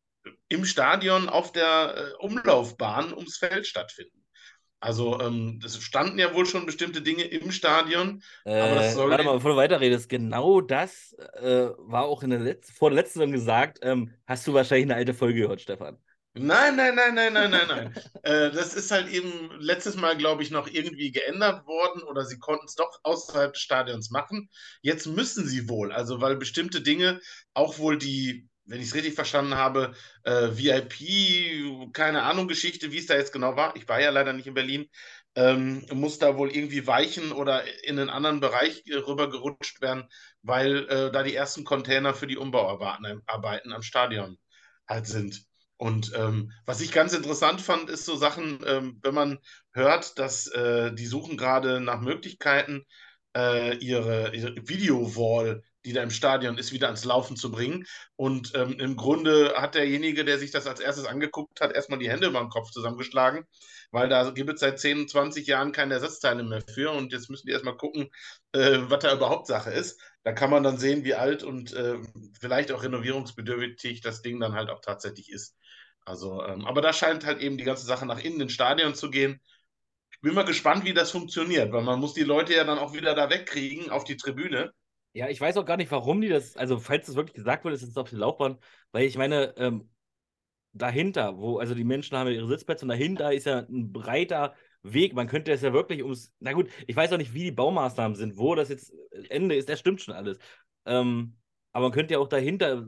im 0.48 0.64
Stadion 0.64 1.28
auf 1.28 1.52
der 1.52 1.94
äh, 1.96 2.24
Umlaufbahn 2.24 3.12
ums 3.14 3.38
Feld 3.38 3.66
stattfinden. 3.66 4.17
Also 4.80 5.20
ähm, 5.20 5.60
es 5.64 5.80
standen 5.82 6.18
ja 6.18 6.32
wohl 6.34 6.46
schon 6.46 6.64
bestimmte 6.64 7.02
Dinge 7.02 7.24
im 7.24 7.50
Stadion. 7.50 8.22
Äh, 8.44 8.60
aber 8.60 8.74
das 8.76 8.94
soll 8.94 9.10
warte 9.10 9.24
mal, 9.24 9.34
bevor 9.34 9.52
du 9.52 9.56
weiterredest, 9.56 10.08
genau 10.08 10.60
das 10.60 11.14
äh, 11.34 11.68
war 11.78 12.04
auch 12.04 12.22
in 12.22 12.30
der 12.30 12.38
Letz 12.38 12.70
vor 12.70 12.90
der 12.90 12.96
letzten 12.96 13.18
Saison 13.18 13.32
gesagt. 13.32 13.80
Ähm, 13.82 14.14
hast 14.26 14.46
du 14.46 14.54
wahrscheinlich 14.54 14.86
eine 14.86 14.94
alte 14.94 15.14
Folge 15.14 15.40
gehört, 15.42 15.60
Stefan? 15.60 15.98
Nein, 16.34 16.76
nein, 16.76 16.94
nein, 16.94 17.14
nein, 17.14 17.32
nein, 17.32 17.50
nein, 17.50 17.66
nein. 17.68 17.94
äh, 18.22 18.50
das 18.52 18.74
ist 18.74 18.92
halt 18.92 19.08
eben 19.08 19.50
letztes 19.58 19.96
Mal, 19.96 20.16
glaube 20.16 20.42
ich, 20.44 20.50
noch 20.52 20.68
irgendwie 20.68 21.10
geändert 21.10 21.66
worden 21.66 22.02
oder 22.02 22.24
sie 22.24 22.38
konnten 22.38 22.66
es 22.66 22.76
doch 22.76 23.00
außerhalb 23.02 23.54
des 23.54 23.62
Stadions 23.62 24.10
machen. 24.10 24.48
Jetzt 24.82 25.06
müssen 25.06 25.46
sie 25.46 25.68
wohl, 25.68 25.90
also 25.90 26.20
weil 26.20 26.36
bestimmte 26.36 26.80
Dinge 26.80 27.20
auch 27.54 27.78
wohl 27.78 27.98
die 27.98 28.48
wenn 28.68 28.80
ich 28.80 28.88
es 28.88 28.94
richtig 28.94 29.14
verstanden 29.14 29.56
habe, 29.56 29.94
äh, 30.24 30.50
VIP, 30.52 31.92
keine 31.92 32.22
Ahnung, 32.22 32.48
Geschichte, 32.48 32.92
wie 32.92 32.98
es 32.98 33.06
da 33.06 33.16
jetzt 33.16 33.32
genau 33.32 33.56
war. 33.56 33.74
Ich 33.76 33.88
war 33.88 34.00
ja 34.00 34.10
leider 34.10 34.32
nicht 34.32 34.46
in 34.46 34.54
Berlin. 34.54 34.86
Ähm, 35.34 35.86
muss 35.92 36.18
da 36.18 36.36
wohl 36.36 36.50
irgendwie 36.50 36.86
weichen 36.86 37.32
oder 37.32 37.64
in 37.84 37.98
einen 37.98 38.10
anderen 38.10 38.40
Bereich 38.40 38.84
äh, 38.86 38.96
rüber 38.96 39.30
gerutscht 39.30 39.80
werden, 39.80 40.04
weil 40.42 40.88
äh, 40.88 41.12
da 41.12 41.22
die 41.22 41.34
ersten 41.34 41.64
Container 41.64 42.14
für 42.14 42.26
die 42.26 42.36
Umbauarbeiten 42.36 43.72
am 43.72 43.82
Stadion 43.82 44.38
halt 44.86 45.06
sind. 45.06 45.44
Und 45.76 46.12
ähm, 46.16 46.52
was 46.66 46.80
ich 46.80 46.90
ganz 46.90 47.12
interessant 47.12 47.60
fand, 47.60 47.88
ist 47.88 48.04
so 48.04 48.16
Sachen, 48.16 48.60
ähm, 48.66 48.98
wenn 49.02 49.14
man 49.14 49.38
hört, 49.72 50.18
dass 50.18 50.48
äh, 50.48 50.92
die 50.92 51.06
suchen 51.06 51.36
gerade 51.36 51.80
nach 51.80 52.00
Möglichkeiten, 52.00 52.84
äh, 53.36 53.76
ihre, 53.76 54.34
ihre 54.34 54.56
Video-Wall 54.68 55.62
die 55.84 55.92
da 55.92 56.02
im 56.02 56.10
Stadion 56.10 56.58
ist, 56.58 56.72
wieder 56.72 56.88
ans 56.88 57.04
Laufen 57.04 57.36
zu 57.36 57.50
bringen. 57.50 57.86
Und 58.16 58.52
ähm, 58.54 58.78
im 58.78 58.96
Grunde 58.96 59.54
hat 59.56 59.74
derjenige, 59.74 60.24
der 60.24 60.38
sich 60.38 60.50
das 60.50 60.66
als 60.66 60.80
erstes 60.80 61.06
angeguckt 61.06 61.60
hat, 61.60 61.72
erstmal 61.72 61.98
die 61.98 62.10
Hände 62.10 62.28
über 62.28 62.40
den 62.40 62.48
Kopf 62.48 62.70
zusammengeschlagen, 62.70 63.44
weil 63.90 64.08
da 64.08 64.30
gibt 64.30 64.50
es 64.50 64.60
seit 64.60 64.80
10, 64.80 65.08
20 65.08 65.46
Jahren 65.46 65.72
keine 65.72 65.94
Ersatzteile 65.94 66.42
mehr 66.42 66.62
für. 66.62 66.90
Und 66.90 67.12
jetzt 67.12 67.30
müssen 67.30 67.46
die 67.46 67.52
erstmal 67.52 67.76
gucken, 67.76 68.10
äh, 68.52 68.78
was 68.82 69.00
da 69.00 69.14
überhaupt 69.14 69.46
Sache 69.46 69.70
ist. 69.70 70.00
Da 70.24 70.32
kann 70.32 70.50
man 70.50 70.62
dann 70.62 70.78
sehen, 70.78 71.04
wie 71.04 71.14
alt 71.14 71.42
und 71.42 71.72
äh, 71.72 71.96
vielleicht 72.40 72.72
auch 72.72 72.82
renovierungsbedürftig 72.82 74.00
das 74.00 74.22
Ding 74.22 74.40
dann 74.40 74.54
halt 74.54 74.70
auch 74.70 74.80
tatsächlich 74.80 75.30
ist. 75.30 75.56
Also, 76.04 76.42
ähm, 76.44 76.64
aber 76.66 76.80
da 76.80 76.92
scheint 76.92 77.26
halt 77.26 77.40
eben 77.40 77.58
die 77.58 77.64
ganze 77.64 77.86
Sache 77.86 78.06
nach 78.06 78.18
innen 78.18 78.40
ins 78.40 78.52
Stadion 78.52 78.94
zu 78.94 79.10
gehen. 79.10 79.40
Ich 80.10 80.20
bin 80.20 80.34
mal 80.34 80.44
gespannt, 80.44 80.84
wie 80.84 80.94
das 80.94 81.10
funktioniert, 81.10 81.72
weil 81.72 81.82
man 81.82 82.00
muss 82.00 82.14
die 82.14 82.24
Leute 82.24 82.54
ja 82.54 82.64
dann 82.64 82.78
auch 82.78 82.92
wieder 82.94 83.14
da 83.14 83.30
wegkriegen 83.30 83.90
auf 83.90 84.04
die 84.04 84.16
Tribüne. 84.16 84.72
Ja, 85.12 85.28
ich 85.28 85.40
weiß 85.40 85.56
auch 85.56 85.64
gar 85.64 85.76
nicht, 85.76 85.90
warum 85.90 86.20
die 86.20 86.28
das, 86.28 86.56
also 86.56 86.78
falls 86.78 87.06
das 87.06 87.16
wirklich 87.16 87.34
gesagt 87.34 87.64
wurde, 87.64 87.74
ist 87.74 87.82
es 87.82 87.96
auf 87.96 88.10
die 88.10 88.16
Laufbahn, 88.16 88.58
weil 88.92 89.04
ich 89.06 89.16
meine, 89.16 89.54
ähm, 89.56 89.90
dahinter, 90.72 91.38
wo, 91.38 91.58
also 91.58 91.74
die 91.74 91.84
Menschen 91.84 92.16
haben 92.18 92.28
ja 92.28 92.34
ihre 92.34 92.48
Sitzplätze 92.48 92.84
und 92.84 92.90
dahinter 92.90 93.32
ist 93.32 93.46
ja 93.46 93.60
ein 93.60 93.92
breiter 93.92 94.54
Weg. 94.82 95.14
Man 95.14 95.28
könnte 95.28 95.52
es 95.52 95.62
ja 95.62 95.72
wirklich 95.72 96.02
ums, 96.02 96.32
na 96.40 96.52
gut, 96.52 96.70
ich 96.86 96.96
weiß 96.96 97.12
auch 97.12 97.18
nicht, 97.18 97.34
wie 97.34 97.44
die 97.44 97.52
Baumaßnahmen 97.52 98.16
sind, 98.16 98.38
wo 98.38 98.54
das 98.54 98.68
jetzt 98.70 98.92
Ende 99.30 99.56
ist, 99.56 99.68
das 99.68 99.80
stimmt 99.80 100.02
schon 100.02 100.14
alles. 100.14 100.38
Ähm, 100.86 101.38
aber 101.72 101.86
man 101.86 101.92
könnte 101.92 102.14
ja 102.14 102.20
auch 102.20 102.28
dahinter 102.28 102.86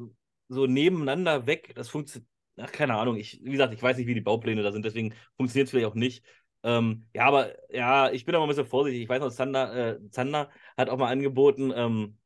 so 0.48 0.66
nebeneinander 0.66 1.46
weg, 1.46 1.72
das 1.74 1.88
funktioniert, 1.88 2.28
ach, 2.59 2.72
keine 2.72 2.94
Ahnung, 2.96 3.16
ich, 3.16 3.40
wie 3.44 3.52
gesagt, 3.52 3.74
ich 3.74 3.83
weiß 3.83 3.96
nicht, 3.96 4.06
wie 4.06 4.14
die 4.14 4.20
Baupläne 4.20 4.62
da 4.62 4.72
sind, 4.72 4.85
deswegen 4.85 5.14
funktioniert 5.37 5.66
es 5.66 5.70
vielleicht 5.70 5.87
auch 5.87 5.94
nicht. 5.94 6.24
Ähm, 6.62 7.06
ja, 7.14 7.24
aber 7.26 7.54
ja, 7.74 8.10
ich 8.10 8.24
bin 8.24 8.34
aber 8.34 8.44
ein 8.44 8.48
bisschen 8.48 8.66
vorsichtig. 8.66 9.02
Ich 9.02 9.08
weiß 9.08 9.20
noch, 9.20 9.30
Zander, 9.30 9.96
äh, 9.96 10.10
Zander 10.10 10.50
hat 10.76 10.90
auch 10.90 10.98
mal 10.98 11.10
angeboten, 11.10 11.72
ähm, 11.74 12.18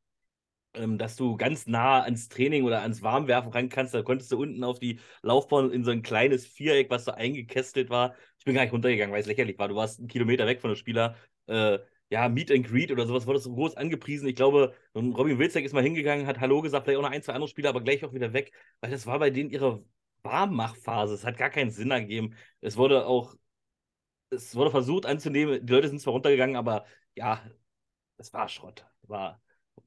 ähm, 0.75 0.99
dass 0.99 1.17
du 1.17 1.37
ganz 1.37 1.67
nah 1.67 2.03
ans 2.03 2.29
Training 2.29 2.65
oder 2.65 2.83
ans 2.83 3.03
Warmwerfen 3.03 3.53
ran 3.53 3.69
kannst. 3.69 3.95
Da 3.95 4.03
konntest 4.03 4.33
du 4.33 4.39
unten 4.41 4.65
auf 4.65 4.79
die 4.79 4.99
Laufbahn 5.23 5.71
in 5.71 5.85
so 5.85 5.91
ein 5.91 6.03
kleines 6.03 6.47
Viereck, 6.47 6.91
was 6.91 7.05
so 7.05 7.13
eingekästelt 7.13 7.91
war. 7.91 8.15
Ich 8.39 8.45
bin 8.45 8.55
gar 8.55 8.63
nicht 8.63 8.73
runtergegangen, 8.73 9.13
weil 9.13 9.21
es 9.21 9.27
lächerlich 9.27 9.59
war. 9.59 9.69
Du 9.69 9.77
warst 9.77 9.99
einen 10.01 10.09
Kilometer 10.09 10.47
weg 10.47 10.61
von 10.61 10.71
der 10.71 10.77
Spieler. 10.77 11.17
Äh, 11.47 11.79
ja, 12.11 12.29
Meet 12.29 12.51
and 12.53 12.67
Greet 12.67 12.93
oder 12.93 13.07
sowas 13.07 13.27
wurde 13.27 13.39
so 13.39 13.55
groß 13.55 13.77
angepriesen. 13.77 14.29
Ich 14.29 14.37
glaube, 14.37 14.75
Robin 14.95 15.39
Wilczek 15.39 15.65
ist 15.65 15.73
mal 15.73 15.83
hingegangen, 15.83 16.27
hat 16.27 16.41
Hallo 16.41 16.61
gesagt, 16.63 16.85
vielleicht 16.85 16.99
auch 16.99 17.03
noch 17.03 17.11
ein, 17.11 17.23
zwei 17.23 17.33
andere 17.33 17.49
Spieler, 17.49 17.71
aber 17.71 17.81
gleich 17.83 18.05
auch 18.05 18.13
wieder 18.13 18.33
weg, 18.33 18.53
weil 18.81 18.91
das 18.91 19.07
war 19.07 19.19
bei 19.19 19.31
denen 19.31 19.51
ihre 19.51 19.85
Warmmachphase. 20.23 21.15
Es 21.15 21.25
hat 21.25 21.39
gar 21.39 21.51
keinen 21.51 21.71
Sinn 21.71 21.91
ergeben. 21.91 22.35
Es 22.61 22.77
wurde 22.77 23.07
auch, 23.07 23.35
es 24.35 24.55
wurde 24.55 24.71
versucht 24.71 25.07
anzunehmen, 25.07 25.65
die 25.65 25.73
Leute 25.73 25.89
sind 25.89 26.01
zwar 26.01 26.13
runtergegangen, 26.13 26.57
aber 26.57 26.85
ja, 27.15 27.43
es 28.17 28.33
war 28.33 28.49
Schrott. 28.49 28.85
War, 29.03 29.41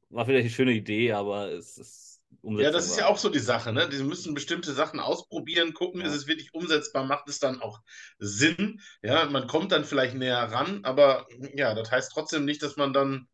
war 0.09 0.25
vielleicht 0.25 0.45
eine 0.45 0.49
schöne 0.49 0.73
Idee, 0.73 1.13
aber 1.13 1.51
es 1.51 1.77
ist 1.77 2.17
ja, 2.43 2.71
das 2.71 2.85
ist 2.85 2.97
ja 2.97 3.07
auch 3.07 3.17
so 3.17 3.29
die 3.29 3.39
Sache, 3.39 3.73
ne? 3.73 3.89
Die 3.89 4.03
müssen 4.03 4.33
bestimmte 4.33 4.71
Sachen 4.71 4.99
ausprobieren, 4.99 5.73
gucken, 5.73 6.01
ja. 6.01 6.07
ist 6.07 6.15
es 6.15 6.27
wirklich 6.27 6.53
umsetzbar, 6.53 7.05
macht 7.05 7.27
es 7.27 7.39
dann 7.39 7.61
auch 7.61 7.81
Sinn. 8.19 8.79
Ja, 9.01 9.25
man 9.25 9.47
kommt 9.47 9.71
dann 9.71 9.83
vielleicht 9.83 10.15
näher 10.15 10.43
ran, 10.51 10.81
aber 10.83 11.27
ja, 11.55 11.73
das 11.73 11.91
heißt 11.91 12.11
trotzdem 12.11 12.45
nicht, 12.45 12.63
dass 12.63 12.77
man 12.77 12.93
dann. 12.93 13.27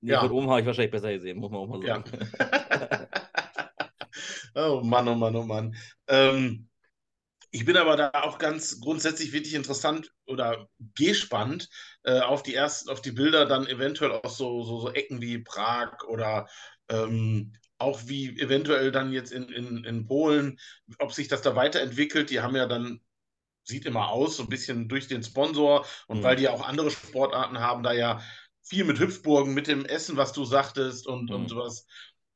Ja, 0.00 0.20
von 0.20 0.32
oben 0.32 0.50
habe 0.50 0.60
ich 0.60 0.66
wahrscheinlich 0.66 0.90
besser 0.90 1.12
gesehen, 1.12 1.38
muss 1.38 1.50
man 1.50 1.60
auch 1.60 1.66
mal 1.66 1.82
sagen. 1.82 2.04
Ja. 2.38 3.08
oh 4.70 4.80
Mann, 4.82 5.08
oh 5.08 5.14
Mann, 5.14 5.36
oh 5.36 5.44
Mann. 5.44 5.74
Ähm, 6.06 6.68
ich 7.54 7.64
bin 7.64 7.76
aber 7.76 7.96
da 7.96 8.10
auch 8.14 8.38
ganz 8.38 8.80
grundsätzlich 8.80 9.32
wirklich 9.32 9.54
interessant 9.54 10.10
oder 10.26 10.68
gespannt 10.96 11.68
äh, 12.02 12.18
auf 12.18 12.42
die 12.42 12.56
ersten, 12.56 12.90
auf 12.90 13.00
die 13.00 13.12
Bilder, 13.12 13.46
dann 13.46 13.68
eventuell 13.68 14.10
auch 14.10 14.28
so, 14.28 14.64
so, 14.64 14.80
so 14.80 14.90
Ecken 14.90 15.20
wie 15.20 15.38
Prag 15.38 16.02
oder 16.08 16.48
ähm, 16.88 17.52
auch 17.78 18.00
wie 18.06 18.36
eventuell 18.40 18.90
dann 18.90 19.12
jetzt 19.12 19.30
in, 19.30 19.48
in, 19.50 19.84
in 19.84 20.04
Polen, 20.04 20.58
ob 20.98 21.12
sich 21.12 21.28
das 21.28 21.42
da 21.42 21.54
weiterentwickelt. 21.54 22.30
Die 22.30 22.40
haben 22.40 22.56
ja 22.56 22.66
dann, 22.66 23.00
sieht 23.62 23.86
immer 23.86 24.08
aus, 24.08 24.36
so 24.36 24.42
ein 24.42 24.48
bisschen 24.48 24.88
durch 24.88 25.06
den 25.06 25.22
Sponsor 25.22 25.86
und 26.08 26.18
mhm. 26.18 26.22
weil 26.24 26.34
die 26.34 26.42
ja 26.44 26.50
auch 26.50 26.66
andere 26.66 26.90
Sportarten 26.90 27.60
haben, 27.60 27.84
da 27.84 27.92
ja 27.92 28.20
viel 28.62 28.82
mit 28.82 28.98
Hüpfburgen, 28.98 29.54
mit 29.54 29.68
dem 29.68 29.84
Essen, 29.84 30.16
was 30.16 30.32
du 30.32 30.44
sagtest 30.44 31.06
und, 31.06 31.30
mhm. 31.30 31.36
und 31.36 31.48
sowas. 31.50 31.86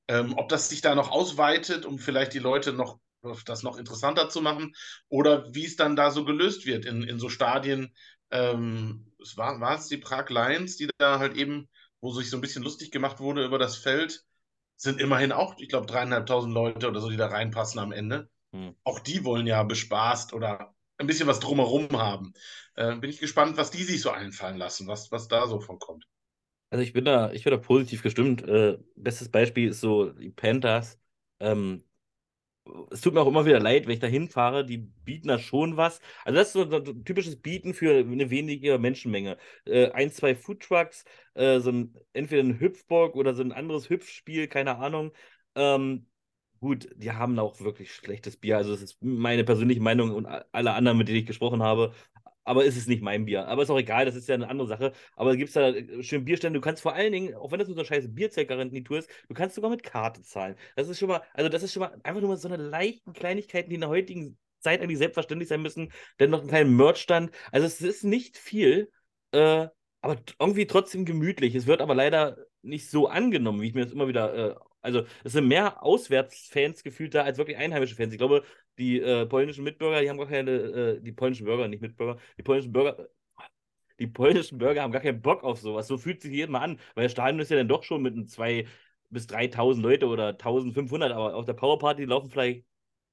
Ähm, 0.07 0.35
ob 0.39 0.49
das 0.49 0.69
sich 0.69 0.81
da 0.81 0.95
noch 0.95 1.11
ausweitet, 1.11 1.87
um 1.87 1.99
vielleicht 1.99 2.35
die 2.35 2.39
Leute 2.39 2.73
noch 2.73 3.01
das 3.45 3.63
noch 3.63 3.79
interessanter 3.79 4.29
zu 4.29 4.41
machen 4.41 4.75
oder 5.09 5.53
wie 5.55 5.65
es 5.65 5.77
dann 5.77 5.97
da 5.97 6.11
so 6.11 6.25
gelöst 6.25 6.67
wird 6.67 6.85
in, 6.85 7.03
in 7.03 7.19
so 7.19 7.29
Stadien. 7.29 7.95
Ähm, 8.31 9.13
es 9.21 9.37
war, 9.37 9.61
war 9.61 9.77
es 9.77 9.89
die 9.89 9.97
Prag 9.97 10.29
Lions, 10.29 10.77
die 10.77 10.89
da 10.99 11.19
halt 11.19 11.37
eben, 11.37 11.69
wo 12.01 12.13
sich 12.13 12.31
so 12.31 12.37
ein 12.37 12.41
bisschen 12.41 12.63
lustig 12.63 12.91
gemacht 12.91 13.21
wurde 13.21 13.45
über 13.45 13.59
das 13.59 13.77
Feld, 13.77 14.25
sind 14.77 15.01
immerhin 15.01 15.33
auch, 15.33 15.59
ich 15.59 15.69
glaube, 15.69 15.87
dreieinhalbtausend 15.87 16.55
Leute 16.55 16.89
oder 16.89 17.01
so, 17.01 17.11
die 17.11 17.17
da 17.17 17.27
reinpassen 17.27 17.81
am 17.81 17.93
Ende. 17.93 18.31
Hm. 18.53 18.77
Auch 18.85 19.01
die 19.01 19.25
wollen 19.25 19.47
ja 19.47 19.63
bespaßt 19.63 20.33
oder 20.33 20.75
ein 20.99 21.07
bisschen 21.07 21.27
was 21.29 21.41
drumherum 21.41 21.89
haben. 21.93 22.33
Äh, 22.75 22.97
bin 22.97 23.11
ich 23.11 23.19
gespannt, 23.19 23.57
was 23.57 23.71
die 23.71 23.83
sich 23.83 24.01
so 24.01 24.11
einfallen 24.11 24.57
lassen, 24.57 24.87
was, 24.87 25.11
was 25.11 25.29
da 25.29 25.47
so 25.47 25.61
vorkommt. 25.61 26.07
Also 26.71 26.83
ich 26.83 26.93
bin 26.93 27.05
da, 27.05 27.33
ich 27.33 27.45
bin 27.45 27.53
da 27.53 27.57
positiv 27.57 28.03
gestimmt. 28.03 28.43
Äh, 28.43 28.79
bestes 28.95 29.31
Beispiel 29.31 29.71
ist 29.71 29.81
so 29.81 30.11
die 30.11 30.31
Panthers. 30.31 30.99
Ähm, 31.41 31.85
es 32.91 33.01
tut 33.01 33.15
mir 33.15 33.21
auch 33.21 33.27
immer 33.27 33.47
wieder 33.47 33.61
leid, 33.61 33.87
wenn 33.87 33.95
ich 33.95 34.01
da 34.01 34.07
hinfahre, 34.07 34.65
die 34.65 34.79
bieten 34.79 35.29
da 35.29 35.39
schon 35.39 35.77
was. 35.77 36.01
Also 36.25 36.39
das 36.39 36.49
ist 36.49 36.53
so 36.55 36.63
ein 36.63 37.05
typisches 37.05 37.37
Bieten 37.41 37.75
für 37.75 37.99
eine 37.99 38.31
wenige 38.31 38.79
Menschenmenge. 38.79 39.39
Äh, 39.65 39.91
ein, 39.93 40.11
zwei 40.11 40.35
Foodtrucks, 40.35 41.05
äh, 41.35 41.61
so 41.61 41.71
ein, 41.71 41.95
entweder 42.13 42.43
ein 42.43 42.61
Hüpfburg 42.61 43.17
oder 43.17 43.35
so 43.35 43.43
ein 43.43 43.53
anderes 43.53 43.91
Hüpfspiel, 43.91 44.49
keine 44.49 44.79
Ahnung. 44.79 45.13
Ähm, 45.55 46.07
gut, 46.61 46.89
die 46.97 47.13
haben 47.13 47.39
auch 47.39 47.61
wirklich 47.61 47.93
schlechtes 47.95 48.37
Bier. 48.37 48.57
Also 48.57 48.73
das 48.73 48.83
ist 48.83 48.99
meine 49.03 49.45
persönliche 49.45 49.81
Meinung 49.81 50.13
und 50.15 50.27
alle 50.27 50.73
anderen, 50.75 50.99
mit 50.99 51.09
denen 51.09 51.19
ich 51.19 51.27
gesprochen 51.27 51.63
habe, 51.63 51.93
aber 52.49 52.65
es 52.65 52.77
ist 52.77 52.89
nicht 52.89 53.03
mein 53.03 53.27
Bier. 53.27 53.47
Aber 53.47 53.63
ist 53.63 53.71
auch 53.71 53.79
egal, 53.79 54.07
das 54.07 54.17
ist 54.17 54.29
ja 54.29 54.35
eine 54.35 54.49
andere 54.49 54.69
Sache. 54.69 54.93
Aber 55.17 55.37
gibt 55.37 55.49
es 55.49 55.55
da 55.55 55.69
äh, 55.69 56.03
schön 56.03 56.25
Bierstände, 56.25 56.59
du 56.59 56.65
kannst 56.65 56.83
vor 56.83 56.95
allen 56.95 57.13
Dingen, 57.13 57.35
auch 57.35 57.53
wenn 57.53 57.59
das 57.59 57.69
nur 57.69 57.75
so 57.77 57.83
eine 57.83 57.87
scheiße 57.87 58.09
Bierzeltgarantie-Tour 58.09 58.99
ist, 58.99 59.11
du 59.29 59.35
kannst 59.35 59.55
sogar 59.55 59.71
mit 59.71 59.83
Karte 59.83 60.23
zahlen. 60.23 60.57
Das 60.77 60.89
ist 60.89 60.99
schon 60.99 61.09
mal, 61.09 61.23
also 61.35 61.49
das 61.51 61.63
ist 61.63 61.73
schon 61.75 61.81
mal 61.81 61.93
einfach 62.03 62.21
nur 62.21 62.31
mal 62.31 62.37
so 62.37 62.49
eine 62.49 62.57
leichten 62.57 63.13
Kleinigkeiten, 63.13 63.69
die 63.69 63.75
in 63.75 63.83
der 63.83 63.91
heutigen 63.91 64.39
Zeit 64.61 64.81
eigentlich 64.81 64.99
selbstverständlich 64.99 65.49
sein 65.49 65.63
müssen. 65.63 65.93
Denn 66.19 66.31
noch 66.31 66.41
einen 66.41 66.49
kleinen 66.49 66.77
Merchstand. 66.77 67.31
Also 67.53 67.67
es 67.67 67.81
ist 67.81 68.05
nicht 68.05 68.39
viel, 68.39 68.91
äh, 69.33 69.69
aber 70.01 70.17
irgendwie 70.41 70.67
trotzdem 70.67 71.05
gemütlich. 71.05 71.55
Es 71.55 71.67
wird 71.67 71.83
aber 71.83 71.95
leider 71.95 72.39
nicht 72.63 72.91
so 72.91 73.09
angenommen, 73.09 73.61
wie 73.61 73.69
ich 73.69 73.75
mir 73.75 73.85
das 73.85 73.93
immer 73.93 74.09
wieder 74.09 74.35
äh, 74.35 74.55
also 74.81 75.05
es 75.25 75.33
sind 75.33 75.49
mehr 75.49 75.83
Auswärtsfans 75.83 76.83
gefühlt 76.83 77.15
da 77.15 77.25
als 77.25 77.39
wirklich 77.39 77.57
einheimische 77.57 77.97
Fans. 77.97 78.13
Ich 78.13 78.19
glaube, 78.19 78.45
die 78.79 79.01
äh, 79.01 79.27
polnischen 79.27 79.65
Mitbürger, 79.65 80.01
die 80.01 80.11
haben 80.11 80.19
gar 80.19 80.29
keine, 80.29 80.51
äh, 80.53 81.01
die 81.01 81.13
polnischen 81.13 81.45
Bürger, 81.47 81.69
nicht 81.69 81.81
Mitbürger, 81.83 82.21
die 82.39 82.43
polnischen 82.43 82.73
Bürger, 82.73 83.09
die 83.99 84.07
polnischen 84.07 84.59
Bürger 84.59 84.83
haben 84.83 84.93
gar 84.93 85.03
keinen 85.03 85.23
Bock 85.23 85.43
auf 85.45 85.61
sowas. 85.61 85.87
So 85.89 85.99
fühlt 85.99 86.23
sich 86.23 86.33
jedes 86.33 86.51
Mal 86.51 86.61
an, 86.61 86.79
weil 86.95 87.05
das 87.05 87.13
Stadion 87.13 87.41
ist 87.41 87.51
ja 87.51 87.57
dann 87.57 87.69
doch 87.69 87.83
schon 87.83 88.03
mit 88.03 88.31
2.000 88.31 88.69
bis 89.11 89.27
3.000 89.27 89.83
Leute 89.83 90.07
oder 90.07 90.37
1.500, 90.37 91.13
aber 91.13 91.35
auf 91.35 91.45
der 91.47 91.55
Powerparty 91.55 92.05
laufen 92.05 92.31
vielleicht 92.31 92.65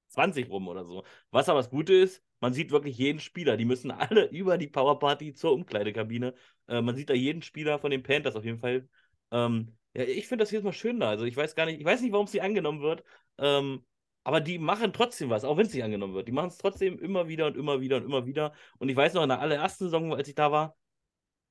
20 0.10 0.50
rum 0.50 0.68
oder 0.68 0.86
so. 0.86 1.04
Was 1.32 1.50
aber 1.50 1.60
das 1.60 1.70
Gute 1.70 1.94
ist, 1.94 2.22
man 2.42 2.54
sieht 2.54 2.72
wirklich 2.72 2.98
jeden 2.98 3.20
Spieler. 3.20 3.58
Die 3.58 3.66
müssen 3.66 3.92
alle 3.92 4.26
über 4.32 4.58
die 4.58 4.68
Powerparty 4.68 5.34
zur 5.34 5.54
Umkleidekabine. 5.54 6.34
Äh, 6.68 6.82
man 6.82 6.96
sieht 6.96 7.10
da 7.10 7.14
jeden 7.14 7.42
Spieler 7.42 7.80
von 7.80 7.92
den 7.92 8.04
Panthers 8.04 8.36
auf 8.36 8.44
jeden 8.46 8.60
Fall. 8.60 8.88
Ähm, 9.32 9.78
ja, 9.94 10.04
ich 10.04 10.28
finde 10.28 10.44
das 10.44 10.52
jedes 10.52 10.64
Mal 10.66 10.74
schön 10.74 11.00
da. 11.00 11.10
Also 11.10 11.26
ich 11.26 11.38
weiß 11.38 11.56
gar 11.56 11.66
nicht, 11.66 11.80
ich 11.80 11.86
weiß 11.86 12.02
nicht, 12.02 12.12
warum 12.12 12.28
sie 12.28 12.42
angenommen 12.42 12.82
wird. 12.82 13.04
Ähm, 13.38 13.86
aber 14.26 14.42
die 14.42 14.58
machen 14.60 14.92
trotzdem 14.92 15.30
was, 15.30 15.46
auch 15.46 15.58
wenn 15.58 15.68
es 15.68 15.74
nicht 15.74 15.84
angenommen 15.84 16.16
wird. 16.16 16.28
Die 16.28 16.32
machen 16.34 16.50
es 16.50 16.58
trotzdem 16.58 17.00
immer 17.00 17.28
wieder 17.28 17.46
und 17.48 17.58
immer 17.58 17.80
wieder 17.82 17.98
und 17.98 18.06
immer 18.06 18.26
wieder. 18.26 18.54
Und 18.80 18.90
ich 18.90 18.96
weiß 18.98 19.14
noch, 19.14 19.24
in 19.24 19.30
der 19.30 19.40
allerersten 19.40 19.86
Saison, 19.86 20.14
als 20.16 20.28
ich 20.28 20.36
da 20.36 20.52
war, 20.52 20.76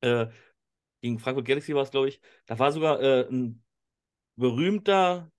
äh, 0.02 0.26
gegen 1.02 1.18
Frankfurt 1.20 1.46
Galaxy 1.46 1.74
war 1.74 1.82
es, 1.84 1.90
glaube 1.92 2.08
ich, 2.08 2.20
da 2.46 2.58
war 2.58 2.72
sogar 2.72 3.00
äh, 3.00 3.28
ein 3.30 3.64
berühmter 4.36 5.30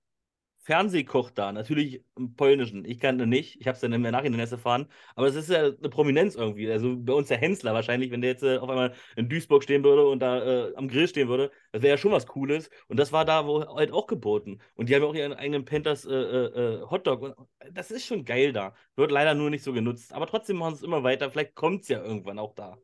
Fernsehkoch 0.65 1.29
da, 1.29 1.51
natürlich 1.51 2.03
im 2.17 2.35
Polnischen. 2.35 2.85
Ich 2.85 2.99
kannte 2.99 3.27
nicht, 3.27 3.61
ich 3.61 3.67
habe 3.67 3.75
es 3.75 3.81
dann 3.81 3.93
im 3.93 4.01
Nachhinein 4.01 4.39
erst 4.39 4.53
erfahren, 4.53 4.87
aber 5.15 5.27
es 5.27 5.35
ist 5.35 5.51
ja 5.51 5.65
eine 5.65 5.89
Prominenz 5.89 6.33
irgendwie. 6.33 6.71
Also 6.71 6.95
bei 6.97 7.13
uns 7.13 7.27
der 7.27 7.37
Hensler 7.37 7.75
wahrscheinlich, 7.75 8.09
wenn 8.09 8.21
der 8.21 8.31
jetzt 8.31 8.41
äh, 8.41 8.57
auf 8.57 8.67
einmal 8.67 8.95
in 9.15 9.29
Duisburg 9.29 9.61
stehen 9.61 9.83
würde 9.83 10.07
und 10.07 10.19
da 10.21 10.69
äh, 10.69 10.75
am 10.75 10.87
Grill 10.87 11.07
stehen 11.07 11.27
würde, 11.27 11.51
das 11.71 11.83
wäre 11.83 11.91
ja 11.93 11.97
schon 11.99 12.11
was 12.11 12.25
Cooles. 12.25 12.71
Und 12.87 12.97
das 12.97 13.11
war 13.11 13.25
da 13.25 13.45
wo 13.45 13.63
halt 13.75 13.91
auch 13.91 14.07
geboten. 14.07 14.59
Und 14.73 14.89
die 14.89 14.95
haben 14.95 15.03
ja 15.03 15.07
auch 15.07 15.13
ihren 15.13 15.33
eigenen 15.33 15.65
Panthers 15.65 16.03
äh, 16.05 16.15
äh, 16.15 16.79
äh 16.79 16.81
Hotdog. 16.89 17.21
Und 17.21 17.35
das 17.71 17.91
ist 17.91 18.07
schon 18.07 18.25
geil 18.25 18.51
da. 18.51 18.73
Wird 18.95 19.11
leider 19.11 19.35
nur 19.35 19.51
nicht 19.51 19.63
so 19.63 19.71
genutzt. 19.71 20.13
Aber 20.13 20.25
trotzdem 20.25 20.57
machen 20.57 20.73
sie 20.73 20.79
es 20.79 20.83
immer 20.83 21.03
weiter. 21.03 21.29
Vielleicht 21.29 21.53
kommt 21.53 21.83
es 21.83 21.89
ja 21.89 22.03
irgendwann 22.03 22.39
auch 22.39 22.55
da. 22.55 22.79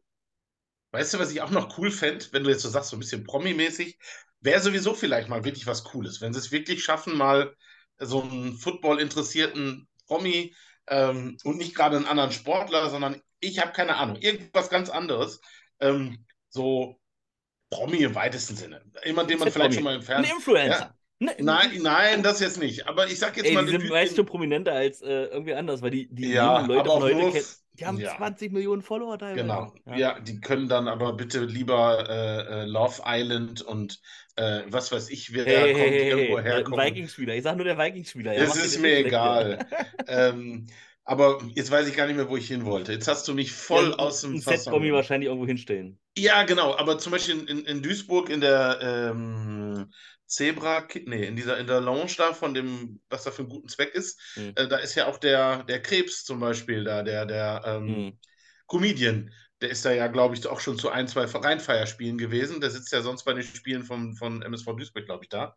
Weißt 0.92 1.16
du, 1.16 1.20
was 1.20 1.32
ich 1.32 1.42
auch 1.42 1.52
noch 1.52 1.80
cool 1.80 1.90
fände, 1.90 2.26
wenn 2.32 2.44
du 2.44 2.52
jetzt 2.52 2.62
so 2.62 2.70
sagst, 2.70 2.92
so 2.92 2.98
ein 2.98 3.00
bisschen 3.00 3.24
Promi-mäßig, 3.24 3.98
wäre 4.42 4.60
sowieso 4.60 4.94
vielleicht 4.94 5.30
mal 5.30 5.44
wirklich 5.46 5.66
was 5.68 5.84
Cooles, 5.84 6.22
wenn 6.22 6.34
sie 6.34 6.40
es 6.40 6.52
wirklich 6.52 6.84
schaffen, 6.84 7.18
mal 7.18 7.56
so 8.02 8.22
einen 8.22 8.58
Football-interessierten 8.58 9.88
Promi 10.08 10.54
ähm, 10.88 11.38
und 11.44 11.58
nicht 11.58 11.76
gerade 11.76 11.98
einen 11.98 12.06
anderen 12.06 12.32
Sportler, 12.32 12.90
sondern 12.90 13.22
ich 13.40 13.60
habe 13.60 13.72
keine 13.72 13.96
Ahnung, 13.96 14.18
irgendwas 14.18 14.70
ganz 14.70 14.90
anderes. 14.90 15.40
Ähm, 15.80 16.26
so 16.50 17.00
Promi 17.70 17.98
im 17.98 18.16
weitesten 18.16 18.56
Sinne. 18.56 18.84
Jemand, 19.06 19.30
den 19.30 19.40
man 19.40 19.52
vielleicht 19.52 19.72
Promi. 19.72 19.74
schon 19.76 19.84
mal 19.84 19.96
im 19.96 20.02
Fernsehen. 20.02 20.32
Ein 20.32 20.38
Influencer. 20.38 20.80
Ja? 20.80 20.96
Ne, 21.20 21.36
nein, 21.38 21.80
nein, 21.84 22.24
das 22.24 22.40
jetzt 22.40 22.60
nicht. 22.60 22.88
Aber 22.88 23.06
ich 23.08 23.20
sag 23.20 23.38
jetzt 23.38 23.46
ey, 23.46 23.54
mal. 23.54 23.64
Die 23.64 23.72
sind 23.72 23.88
meist 23.90 24.16
schon 24.16 24.26
prominenter 24.26 24.74
als 24.74 25.02
äh, 25.02 25.26
irgendwie 25.26 25.54
anders, 25.54 25.82
weil 25.84 25.92
die, 25.92 26.08
die 26.12 26.32
ja, 26.32 26.66
Leute 26.66 26.90
von 26.90 27.04
heute 27.04 27.32
kennen. 27.32 27.46
Die 27.74 27.86
haben 27.86 27.98
ja. 27.98 28.16
20 28.18 28.52
Millionen 28.52 28.82
Follower 28.82 29.18
da. 29.18 29.34
Genau. 29.34 29.74
Ja. 29.86 29.96
ja. 29.96 30.20
die 30.20 30.42
können 30.42 30.68
dann 30.68 30.88
aber 30.88 31.14
bitte 31.14 31.46
lieber 31.46 32.10
äh, 32.10 32.62
äh 32.62 32.66
Love 32.66 33.02
Island 33.06 33.62
und 33.62 34.02
äh, 34.36 34.62
was 34.68 34.92
weiß 34.92 35.10
ich, 35.10 35.34
wer 35.34 35.46
hey, 35.46 35.72
kommt, 35.74 35.84
hey, 35.84 36.10
irgendwo 36.10 36.40
hey, 36.40 36.52
herkommt. 36.52 36.78
Vikings-Spieler. 36.78 37.36
Ich 37.36 37.44
sag 37.44 37.56
nur 37.56 37.66
der 37.66 37.78
Vikings-Spieler. 37.78 38.34
Ja, 38.34 38.44
es 38.44 38.56
ist 38.56 38.82
mir 38.82 38.98
egal. 38.98 39.66
ähm, 40.08 40.68
aber 41.04 41.42
jetzt 41.56 41.72
weiß 41.72 41.88
ich 41.88 41.96
gar 41.96 42.08
nicht 42.08 42.16
mehr, 42.16 42.30
wo 42.30 42.38
ich 42.38 42.48
hin 42.48 42.66
wollte. 42.66 42.94
Jetzt 42.94 43.08
hast 43.08 43.28
du 43.28 43.34
mich 43.34 43.52
voll 43.52 43.90
ja, 43.90 43.96
aus 43.96 44.22
dem 44.22 44.36
Ein 44.36 44.42
Set-Bommi 44.42 44.94
wahrscheinlich 44.94 45.28
irgendwo 45.28 45.48
hinstellen. 45.48 45.98
Ja, 46.18 46.44
genau. 46.44 46.76
Aber 46.76 47.00
zum 47.00 47.12
Beispiel 47.12 47.40
in, 47.50 47.66
in 47.66 47.82
Duisburg 47.82 48.30
in 48.30 48.42
der 48.42 48.80
ähm, 48.82 49.92
Zebra, 50.32 50.88
nee, 51.06 51.26
in 51.26 51.36
dieser 51.36 51.58
in 51.58 51.68
der 51.68 51.82
Lounge 51.82 52.14
da 52.18 52.34
von 52.34 52.54
dem, 52.54 53.02
was 53.10 53.26
da 53.26 53.32
für 53.32 53.40
einen 53.42 53.50
guten 53.50 53.68
Zweck 53.68 53.94
ist, 53.94 54.18
mhm. 54.38 54.54
äh, 54.56 54.66
da 54.66 54.78
ist 54.78 54.96
ja 54.96 55.08
auch 55.08 55.18
der, 55.18 55.64
der 55.64 55.82
Krebs 55.82 56.24
zum 56.24 56.40
Beispiel 56.40 56.86
da, 56.86 57.04
der, 57.04 57.26
der 57.26 57.62
ähm, 57.66 57.86
mhm. 57.86 58.20
Comedian. 58.66 59.34
Der 59.60 59.70
ist 59.70 59.84
da 59.84 59.92
ja, 59.92 60.08
glaube 60.08 60.34
ich, 60.34 60.48
auch 60.48 60.62
schon 60.62 60.80
zu 60.80 60.90
ein, 60.90 61.10
zwei 61.10 61.26
Rheinfeierspielen 61.26 62.18
gewesen. 62.18 62.62
Der 62.62 62.72
sitzt 62.72 62.94
ja 62.94 63.02
sonst 63.02 63.26
bei 63.26 63.34
den 63.34 63.44
Spielen 63.44 63.84
von, 63.84 64.16
von 64.16 64.42
MSV 64.42 64.68
Duisburg, 64.78 65.06
glaube 65.06 65.26
ich, 65.26 65.30
da. 65.30 65.56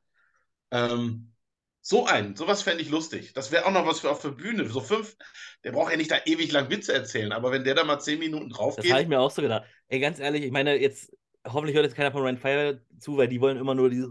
Ähm, 0.73 1.33
so 1.81 2.07
ein, 2.07 2.35
sowas 2.35 2.63
fände 2.63 2.83
ich 2.83 2.91
lustig. 2.91 3.33
Das 3.33 3.53
wäre 3.53 3.67
auch 3.67 3.71
noch 3.71 3.87
was 3.87 4.01
für 4.01 4.11
auf 4.11 4.21
der 4.21 4.31
Bühne. 4.31 4.69
So 4.69 4.81
fünf, 4.81 5.17
der 5.63 5.71
braucht 5.71 5.93
ja 5.93 5.97
nicht 5.97 6.11
da 6.11 6.17
ewig 6.25 6.51
lang 6.51 6.69
Witze 6.69 6.93
erzählen, 6.93 7.31
aber 7.31 7.53
wenn 7.53 7.63
der 7.63 7.77
da 7.77 7.85
mal 7.85 8.01
zehn 8.01 8.19
Minuten 8.19 8.51
drauf 8.51 8.75
geht. 8.77 8.87
Das 8.87 8.93
habe 8.93 9.03
ich 9.03 9.09
mir 9.09 9.21
auch 9.21 9.31
so 9.31 9.41
gedacht. 9.41 9.65
Ey, 9.87 10.01
ganz 10.01 10.19
ehrlich, 10.19 10.43
ich 10.43 10.51
meine, 10.51 10.77
jetzt 10.77 11.13
hoffentlich 11.47 11.77
hört 11.77 11.85
jetzt 11.85 11.97
keiner 11.97 12.13
von 12.13 12.23
Ryan 12.23 12.39
Fire 12.39 12.81
zu, 12.99 13.17
weil 13.17 13.29
die 13.29 13.41
wollen 13.41 13.57
immer 13.59 13.75
nur 13.75 13.91
dieses. 13.91 14.11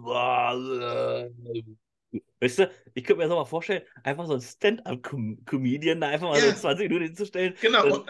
Weißt 2.40 2.60
du, 2.60 2.70
ich 2.94 3.04
könnte 3.04 3.18
mir 3.18 3.24
das 3.24 3.32
auch 3.32 3.40
mal 3.40 3.46
vorstellen, 3.46 3.82
einfach 4.04 4.28
so 4.28 4.34
ein 4.34 4.42
Stand-up-Comedian 4.42 6.00
da 6.00 6.10
einfach 6.10 6.30
mal 6.30 6.40
ja. 6.40 6.52
so 6.52 6.62
20 6.62 6.90
Minuten 6.90 7.06
hinzustellen. 7.06 7.56
Genau. 7.60 7.86
Und, 7.86 8.06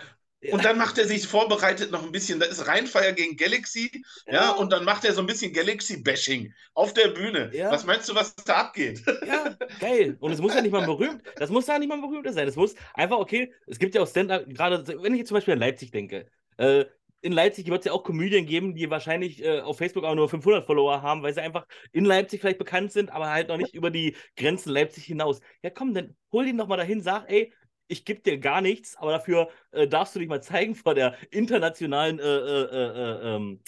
und 0.52 0.66
dann 0.66 0.78
macht 0.78 0.98
er 0.98 1.08
sich 1.08 1.26
vorbereitet 1.26 1.92
noch 1.92 2.04
ein 2.04 2.12
bisschen, 2.12 2.40
da 2.40 2.46
ist 2.48 2.68
Rheinfire 2.68 3.14
gegen 3.14 3.38
Galaxy, 3.38 4.04
ja. 4.26 4.34
ja, 4.34 4.52
und 4.52 4.74
dann 4.74 4.84
macht 4.84 5.06
er 5.06 5.14
so 5.14 5.22
ein 5.22 5.28
bisschen 5.28 5.54
Galaxy-Bashing 5.54 6.54
auf 6.74 6.94
der 6.94 7.10
Bühne. 7.10 7.52
Was 7.70 7.86
meinst 7.86 8.10
du, 8.10 8.16
was 8.16 8.36
da 8.36 8.56
abgeht? 8.56 9.02
Ja, 9.26 9.56
geil. 9.80 10.18
Und 10.20 10.32
es 10.34 10.42
muss 10.42 10.54
ja 10.54 10.62
nicht 10.62 10.72
mal 10.72 10.86
berühmt, 10.86 11.24
das 11.38 11.50
muss 11.50 11.68
ja 11.68 11.80
nicht 11.80 11.88
mal 11.88 12.02
berühmt 12.02 12.30
sein. 12.34 12.48
Es 12.48 12.58
muss 12.58 12.76
einfach, 12.94 13.18
okay, 13.18 13.54
es 13.68 13.80
gibt 13.80 13.96
ja 13.96 14.02
auch 14.02 14.08
Stand-up, 14.08 14.46
gerade 14.48 14.86
wenn 15.02 15.14
ich 15.14 15.20
jetzt 15.20 15.30
zum 15.30 15.36
Beispiel 15.36 15.54
an 15.54 15.60
Leipzig 15.60 15.92
denke, 15.92 16.28
äh, 16.58 16.86
in 17.24 17.32
Leipzig 17.32 17.68
wird 17.68 17.80
es 17.80 17.86
ja 17.86 17.94
auch 17.94 18.04
Komödien 18.04 18.46
geben, 18.46 18.76
die 18.76 18.90
wahrscheinlich 18.90 19.44
äh, 19.44 19.62
auf 19.62 19.78
Facebook 19.78 20.04
auch 20.04 20.14
nur 20.14 20.28
500 20.28 20.66
Follower 20.66 21.02
haben, 21.02 21.24
weil 21.24 21.34
sie 21.34 21.42
einfach 21.42 21.66
in 21.94 22.04
Leipzig 22.04 22.42
vielleicht 22.42 22.60
bekannt 22.60 22.92
sind, 22.92 23.12
aber 23.12 23.32
halt 23.32 23.48
noch 23.48 23.58
nicht 23.58 23.74
über 23.74 23.90
die 23.90 24.16
Grenzen 24.36 24.72
Leipzig 24.72 25.06
hinaus. 25.06 25.40
Ja, 25.64 25.70
komm, 25.70 25.94
dann 25.94 26.16
hol 26.34 26.46
ihn 26.46 26.58
doch 26.58 26.68
mal 26.68 26.76
dahin, 26.76 27.02
sag, 27.02 27.32
ey, 27.32 27.54
ich 27.88 28.04
gebe 28.04 28.22
dir 28.22 28.38
gar 28.40 28.60
nichts, 28.62 28.98
aber 28.98 29.12
dafür 29.12 29.50
äh, 29.72 29.88
darfst 29.88 30.16
du 30.16 30.20
dich 30.20 30.28
mal 30.28 30.44
zeigen 30.44 30.76
vor 30.76 30.96
der 30.96 31.16
internationalen 31.32 32.20
äh, 32.20 32.24
äh, 32.24 32.64
äh 32.66 33.36
ähm, 33.36 33.62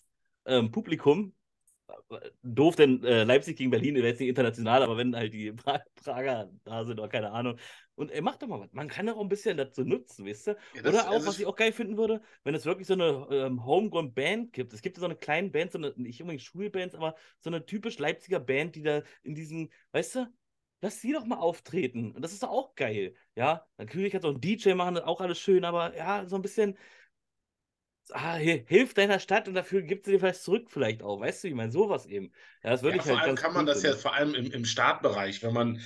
ähm, 0.45 0.71
Publikum. 0.71 1.33
Doof, 2.43 2.75
denn 2.75 3.03
äh, 3.03 3.23
Leipzig 3.23 3.57
gegen 3.57 3.69
Berlin 3.71 3.95
ist 3.95 4.03
jetzt 4.03 4.19
nicht 4.19 4.29
international, 4.29 4.83
aber 4.83 4.97
wenn 4.97 5.15
halt 5.15 5.33
die 5.33 5.51
pra 5.53 5.81
Prager 6.03 6.51
da 6.63 6.83
sind 6.83 6.99
oder 6.99 7.09
keine 7.09 7.31
Ahnung, 7.31 7.57
und 7.95 8.11
ey, 8.11 8.21
mach 8.21 8.35
doch 8.35 8.47
mal 8.47 8.59
was. 8.59 8.73
Man 8.73 8.87
kann 8.87 9.09
auch 9.09 9.19
ein 9.19 9.29
bisschen 9.29 9.57
dazu 9.57 9.83
nutzen, 9.83 10.25
weißt 10.25 10.47
du? 10.47 10.57
Ja, 10.73 10.81
das, 10.81 10.93
Oder 10.93 11.09
auch, 11.09 11.13
also 11.13 11.27
was 11.27 11.39
ich 11.39 11.45
auch 11.45 11.55
geil 11.55 11.71
finden 11.71 11.97
würde, 11.97 12.21
wenn 12.43 12.55
es 12.55 12.65
wirklich 12.65 12.87
so 12.87 12.93
eine 12.93 13.27
ähm, 13.31 13.65
Homegrown-Band 13.65 14.53
gibt. 14.53 14.73
Es 14.73 14.81
gibt 14.81 14.97
ja 14.97 15.01
so 15.01 15.05
eine 15.05 15.15
kleine 15.15 15.49
Band, 15.49 15.71
so 15.71 15.77
eine, 15.77 15.93
nicht 15.95 16.21
unbedingt 16.21 16.43
Schulbands, 16.43 16.95
aber 16.95 17.15
so 17.39 17.49
eine 17.49 17.65
typisch 17.65 17.97
Leipziger 17.97 18.39
Band, 18.39 18.75
die 18.75 18.83
da 18.83 19.01
in 19.23 19.35
diesen, 19.35 19.71
weißt 19.91 20.15
du, 20.15 20.27
lass 20.81 21.01
sie 21.01 21.13
doch 21.13 21.25
mal 21.25 21.37
auftreten. 21.37 22.11
Und 22.11 22.21
das 22.21 22.33
ist 22.33 22.43
doch 22.43 22.49
auch 22.49 22.75
geil. 22.75 23.15
Ja, 23.35 23.65
natürlich 23.77 24.11
kannst 24.11 24.23
du 24.23 24.29
auch 24.29 24.33
einen 24.33 24.41
DJ 24.41 24.73
machen, 24.73 24.95
das 24.95 25.03
ist 25.03 25.09
auch 25.09 25.21
alles 25.21 25.39
schön, 25.39 25.65
aber 25.65 25.95
ja, 25.95 26.25
so 26.25 26.35
ein 26.35 26.41
bisschen. 26.41 26.77
Ah, 28.11 28.35
hilf 28.35 28.93
deiner 28.93 29.17
Stadt 29.17 29.47
und 29.47 29.55
dafür 29.55 29.81
gibt 29.81 30.05
sie 30.05 30.11
dir 30.11 30.19
vielleicht 30.19 30.43
zurück, 30.43 30.69
vielleicht 30.69 31.01
auch. 31.01 31.19
Weißt 31.19 31.43
du, 31.43 31.47
ich 31.47 31.55
meine, 31.55 31.71
sowas 31.71 32.05
eben. 32.05 32.31
Ja, 32.63 32.69
das 32.69 32.83
würde 32.83 32.97
ja, 32.97 33.01
ich 33.01 33.07
halt 33.09 33.17
vor 33.17 33.25
allem 33.25 33.35
kann 33.35 33.53
man 33.53 33.65
das 33.65 33.81
ja 33.81 33.95
vor 33.95 34.13
allem 34.13 34.35
im, 34.35 34.51
im 34.51 34.63
Startbereich, 34.63 35.41
wenn 35.41 35.53
man 35.53 35.81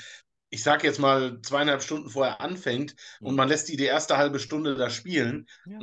ich 0.49 0.63
sage 0.63 0.87
jetzt 0.87 0.99
mal, 0.99 1.41
zweieinhalb 1.41 1.83
Stunden 1.83 2.09
vorher 2.09 2.41
anfängt 2.41 2.95
mhm. 3.19 3.27
und 3.27 3.35
man 3.35 3.47
lässt 3.47 3.69
die 3.69 3.77
die 3.77 3.85
erste 3.85 4.17
halbe 4.17 4.39
Stunde 4.39 4.75
da 4.75 4.89
spielen, 4.89 5.47
ja. 5.65 5.79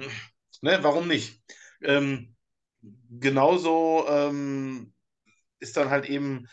ne, 0.63 0.79
warum 0.83 1.09
nicht? 1.09 1.41
Ähm, 1.83 2.35
genauso 3.11 4.07
ähm, 4.09 4.93
ist 5.59 5.77
dann 5.77 5.91
halt 5.91 6.07
eben 6.07 6.49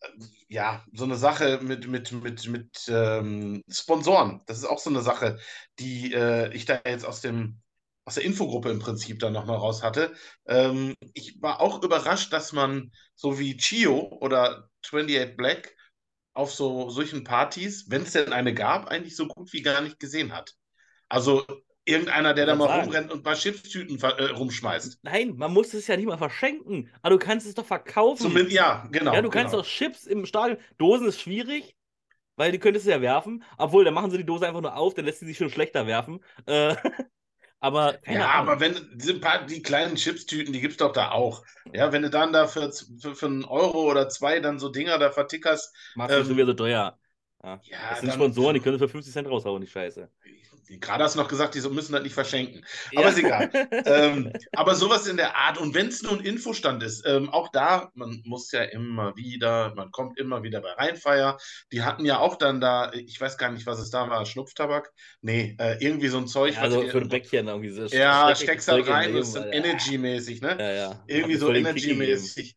äh, 0.00 0.08
ja 0.48 0.84
so 0.92 1.04
eine 1.04 1.16
Sache 1.16 1.60
mit, 1.62 1.86
mit, 1.86 2.12
mit, 2.12 2.46
mit 2.48 2.88
ähm, 2.88 3.62
Sponsoren. 3.68 4.42
Das 4.46 4.58
ist 4.58 4.64
auch 4.64 4.78
so 4.78 4.90
eine 4.90 5.02
Sache, 5.02 5.38
die 5.78 6.12
äh, 6.12 6.52
ich 6.54 6.64
da 6.64 6.80
jetzt 6.84 7.04
aus 7.04 7.20
dem 7.20 7.60
aus 8.06 8.14
der 8.14 8.24
Infogruppe 8.24 8.70
im 8.70 8.80
Prinzip 8.80 9.20
dann 9.20 9.34
nochmal 9.34 9.58
raus 9.58 9.82
hatte. 9.82 10.12
Ähm, 10.46 10.94
ich 11.14 11.40
war 11.40 11.60
auch 11.60 11.82
überrascht, 11.82 12.32
dass 12.32 12.52
man 12.52 12.90
so 13.14 13.38
wie 13.38 13.56
Chio 13.56 14.18
oder 14.20 14.68
28 14.84 15.36
Black 15.36 15.76
auf 16.34 16.52
so 16.52 16.90
solchen 16.90 17.24
Partys, 17.24 17.86
wenn 17.88 18.02
es 18.02 18.12
denn 18.12 18.32
eine 18.32 18.54
gab, 18.54 18.88
eigentlich 18.88 19.16
so 19.16 19.26
gut 19.26 19.52
wie 19.52 19.62
gar 19.62 19.80
nicht 19.80 19.98
gesehen 19.98 20.32
hat. 20.32 20.54
Also 21.08 21.44
irgendeiner, 21.84 22.34
der 22.34 22.46
da 22.46 22.54
mal 22.54 22.68
sagen. 22.68 22.84
rumrennt 22.84 23.10
und 23.10 23.20
ein 23.20 23.22
paar 23.22 23.34
Chipstüten 23.34 24.00
äh, 24.00 24.30
rumschmeißt. 24.30 25.00
Nein, 25.02 25.36
man 25.36 25.52
muss 25.52 25.74
es 25.74 25.86
ja 25.86 25.96
nicht 25.96 26.06
mal 26.06 26.18
verschenken. 26.18 26.90
Aber 27.02 27.16
du 27.16 27.18
kannst 27.18 27.46
es 27.46 27.54
doch 27.54 27.66
verkaufen. 27.66 28.22
Zumindest, 28.22 28.54
ja, 28.54 28.86
genau. 28.90 29.12
Ja, 29.12 29.22
du 29.22 29.30
kannst 29.30 29.52
genau. 29.52 29.62
doch 29.62 29.68
Chips 29.68 30.06
im 30.06 30.26
Stadion. 30.26 30.58
Dosen 30.78 31.08
ist 31.08 31.20
schwierig, 31.20 31.74
weil 32.36 32.52
die 32.52 32.58
könntest 32.58 32.86
du 32.86 32.90
ja 32.90 33.00
werfen. 33.00 33.42
Obwohl, 33.58 33.84
dann 33.84 33.94
machen 33.94 34.10
sie 34.10 34.18
die 34.18 34.26
Dose 34.26 34.46
einfach 34.46 34.60
nur 34.60 34.76
auf, 34.76 34.94
dann 34.94 35.04
lässt 35.04 35.20
sie 35.20 35.26
sich 35.26 35.38
schon 35.38 35.50
schlechter 35.50 35.86
werfen. 35.86 36.20
Äh, 36.46 36.76
Aber 37.60 37.98
ja, 38.06 38.30
Ahnung. 38.30 38.48
aber 38.52 38.60
wenn 38.60 38.74
diese 38.94 39.20
paar, 39.20 39.44
die 39.44 39.62
kleinen 39.62 39.96
Chipstüten, 39.96 40.52
die 40.52 40.60
gibt 40.60 40.72
es 40.72 40.76
doch 40.78 40.92
da 40.92 41.10
auch. 41.10 41.44
Ja, 41.74 41.92
wenn 41.92 42.02
du 42.02 42.08
dann 42.08 42.32
da 42.32 42.46
für, 42.46 42.72
für, 42.72 43.14
für 43.14 43.26
einen 43.26 43.44
Euro 43.44 43.90
oder 43.90 44.08
zwei 44.08 44.40
dann 44.40 44.58
so 44.58 44.70
Dinger 44.70 44.98
da 44.98 45.10
vertickerst. 45.10 45.74
Machst 45.94 46.14
ähm, 46.14 46.22
du 46.22 46.28
schon 46.28 46.36
wieder 46.36 46.46
so 46.46 46.54
teuer. 46.54 46.98
Ja. 47.42 47.60
ja 47.62 47.78
das 47.90 48.00
sind 48.00 48.14
Sponsoren, 48.14 48.54
die 48.54 48.60
können 48.60 48.78
für 48.78 48.88
50 48.88 49.12
Cent 49.12 49.28
raushauen, 49.28 49.60
die 49.60 49.68
Scheiße. 49.68 50.10
Gerade 50.78 51.04
hast 51.04 51.16
du 51.16 51.20
noch 51.20 51.28
gesagt, 51.28 51.54
die 51.54 51.60
müssen 51.68 51.92
das 51.92 52.02
nicht 52.02 52.14
verschenken. 52.14 52.64
Aber 52.94 53.06
ja. 53.06 53.08
ist 53.08 53.18
egal. 53.18 53.50
ähm, 53.86 54.32
aber 54.52 54.74
sowas 54.74 55.06
in 55.06 55.16
der 55.16 55.36
Art. 55.36 55.58
Und 55.58 55.74
wenn 55.74 55.88
es 55.88 56.02
nur 56.02 56.12
ein 56.12 56.20
Infostand 56.20 56.82
ist, 56.82 57.04
ähm, 57.06 57.28
auch 57.30 57.48
da, 57.48 57.90
man 57.94 58.22
muss 58.24 58.52
ja 58.52 58.62
immer 58.62 59.16
wieder, 59.16 59.74
man 59.74 59.90
kommt 59.90 60.18
immer 60.18 60.42
wieder 60.42 60.60
bei 60.60 60.72
Rheinfeier. 60.72 61.38
Die 61.72 61.82
hatten 61.82 62.04
ja 62.04 62.18
auch 62.18 62.36
dann 62.36 62.60
da, 62.60 62.92
ich 62.92 63.20
weiß 63.20 63.38
gar 63.38 63.50
nicht, 63.50 63.66
was 63.66 63.80
es 63.80 63.90
da 63.90 64.08
war, 64.08 64.24
Schnupftabak. 64.26 64.92
Nee, 65.22 65.56
äh, 65.58 65.76
irgendwie 65.80 66.08
so 66.08 66.18
ein 66.18 66.26
Zeug. 66.26 66.54
Ja, 66.54 66.62
also 66.62 66.86
für 66.86 66.98
ein 66.98 67.08
Bäckchen 67.08 67.48
irgendwie 67.48 67.70
so. 67.70 67.84
Ja, 67.86 68.34
steckst 68.34 68.68
da 68.68 68.76
rein, 68.76 69.14
das 69.14 69.28
ist 69.28 69.36
dann 69.36 69.52
Energy-mäßig, 69.52 70.40
ne? 70.40 70.56
Ja, 70.58 70.72
ja. 70.72 71.04
Irgendwie 71.06 71.36
so 71.36 71.52
Energy-mäßig. 71.52 72.56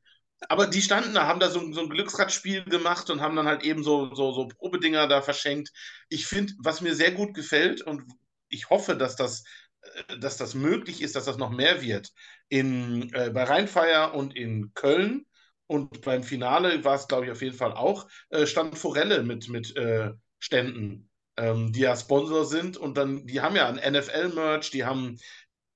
Aber 0.50 0.68
die 0.68 0.82
standen 0.82 1.14
da, 1.14 1.28
haben 1.28 1.40
da 1.40 1.50
so, 1.50 1.72
so, 1.74 1.82
ein 1.82 1.90
Glücksradspiel 1.90 2.64
gemacht 2.66 3.10
und 3.10 3.22
haben 3.22 3.36
dann 3.36 3.48
halt 3.48 3.64
eben 3.64 3.84
so, 3.84 4.14
so, 4.14 4.32
so 4.32 4.48
Probedinger 4.48 5.08
da 5.08 5.22
verschenkt. 5.22 5.72
Ich 6.10 6.26
finde, 6.26 6.54
was 6.60 6.82
mir 6.82 6.96
sehr 6.96 7.12
gut 7.12 7.34
gefällt 7.34 7.82
und 7.82 8.04
ich 8.50 8.70
hoffe, 8.70 8.96
dass 8.96 9.16
das, 9.16 9.44
äh, 9.82 10.18
dass 10.20 10.38
das 10.38 10.56
möglich 10.56 11.02
ist, 11.02 11.16
dass 11.16 11.26
das 11.26 11.38
noch 11.38 11.50
mehr 11.50 11.82
wird. 11.82 12.10
In, 12.50 13.14
äh, 13.14 13.30
bei 13.32 13.44
Rheinfeier 13.44 14.14
und 14.14 14.36
in 14.36 14.74
Köln 14.74 15.26
und 15.68 16.02
beim 16.02 16.24
Finale 16.24 16.84
war 16.84 16.96
es, 16.96 17.08
glaube 17.08 17.26
ich, 17.26 17.32
auf 17.32 17.42
jeden 17.42 17.58
Fall 17.58 17.74
auch, 17.74 18.08
äh, 18.30 18.46
stand 18.46 18.78
Forelle 18.78 19.24
mit, 19.24 19.50
mit 19.50 19.76
äh, 19.76 20.12
Ständen, 20.40 21.10
ähm, 21.38 21.72
die 21.72 21.82
ja 21.82 21.96
Sponsor 21.96 22.46
sind 22.46 22.78
und 22.78 22.98
dann, 22.98 23.26
die 23.26 23.42
haben 23.42 23.56
ja 23.56 23.68
ein 23.68 23.94
NFL-Merch, 23.94 24.72
die 24.72 24.84
haben 24.86 25.18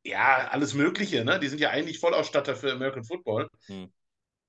ja 0.03 0.47
alles 0.49 0.73
Mögliche, 0.73 1.23
ne? 1.25 1.39
Die 1.39 1.47
sind 1.47 1.59
ja 1.59 1.69
eigentlich 1.69 1.99
Vollausstatter 1.99 2.55
für 2.55 2.71
American 2.71 3.03
Football. 3.03 3.49
Hm. 3.65 3.91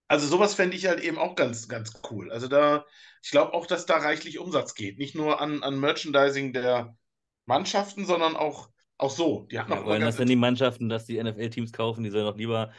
Also 0.08 0.26
sowas 0.26 0.54
fände 0.54 0.76
ich 0.76 0.86
halt 0.86 1.00
eben 1.00 1.18
auch 1.18 1.34
ganz, 1.36 1.68
ganz 1.68 2.00
cool. 2.10 2.30
Also 2.32 2.48
da, 2.48 2.86
ich 3.22 3.30
glaube 3.30 3.52
auch, 3.54 3.66
dass 3.66 3.86
da 3.86 3.96
reichlich 3.98 4.38
Umsatz 4.38 4.74
geht. 4.74 4.98
Nicht 4.98 5.14
nur 5.14 5.40
an, 5.40 5.62
an 5.62 5.78
Merchandising 5.78 6.52
der 6.52 6.96
Mannschaften, 7.46 8.06
sondern 8.06 8.36
auch, 8.36 8.70
auch 8.96 9.10
so. 9.10 9.46
Die 9.50 9.58
hatten 9.58 9.72
Ja, 9.72 9.76
auch 9.76 9.84
wollen 9.84 10.00
das 10.02 10.16
denn 10.16 10.28
die 10.28 10.36
Mannschaften, 10.36 10.88
dass 10.88 11.04
die 11.04 11.18
NFL-Teams 11.18 11.72
kaufen, 11.72 12.02
die 12.02 12.10
sollen 12.10 12.24
doch 12.26 12.36
lieber 12.36 12.72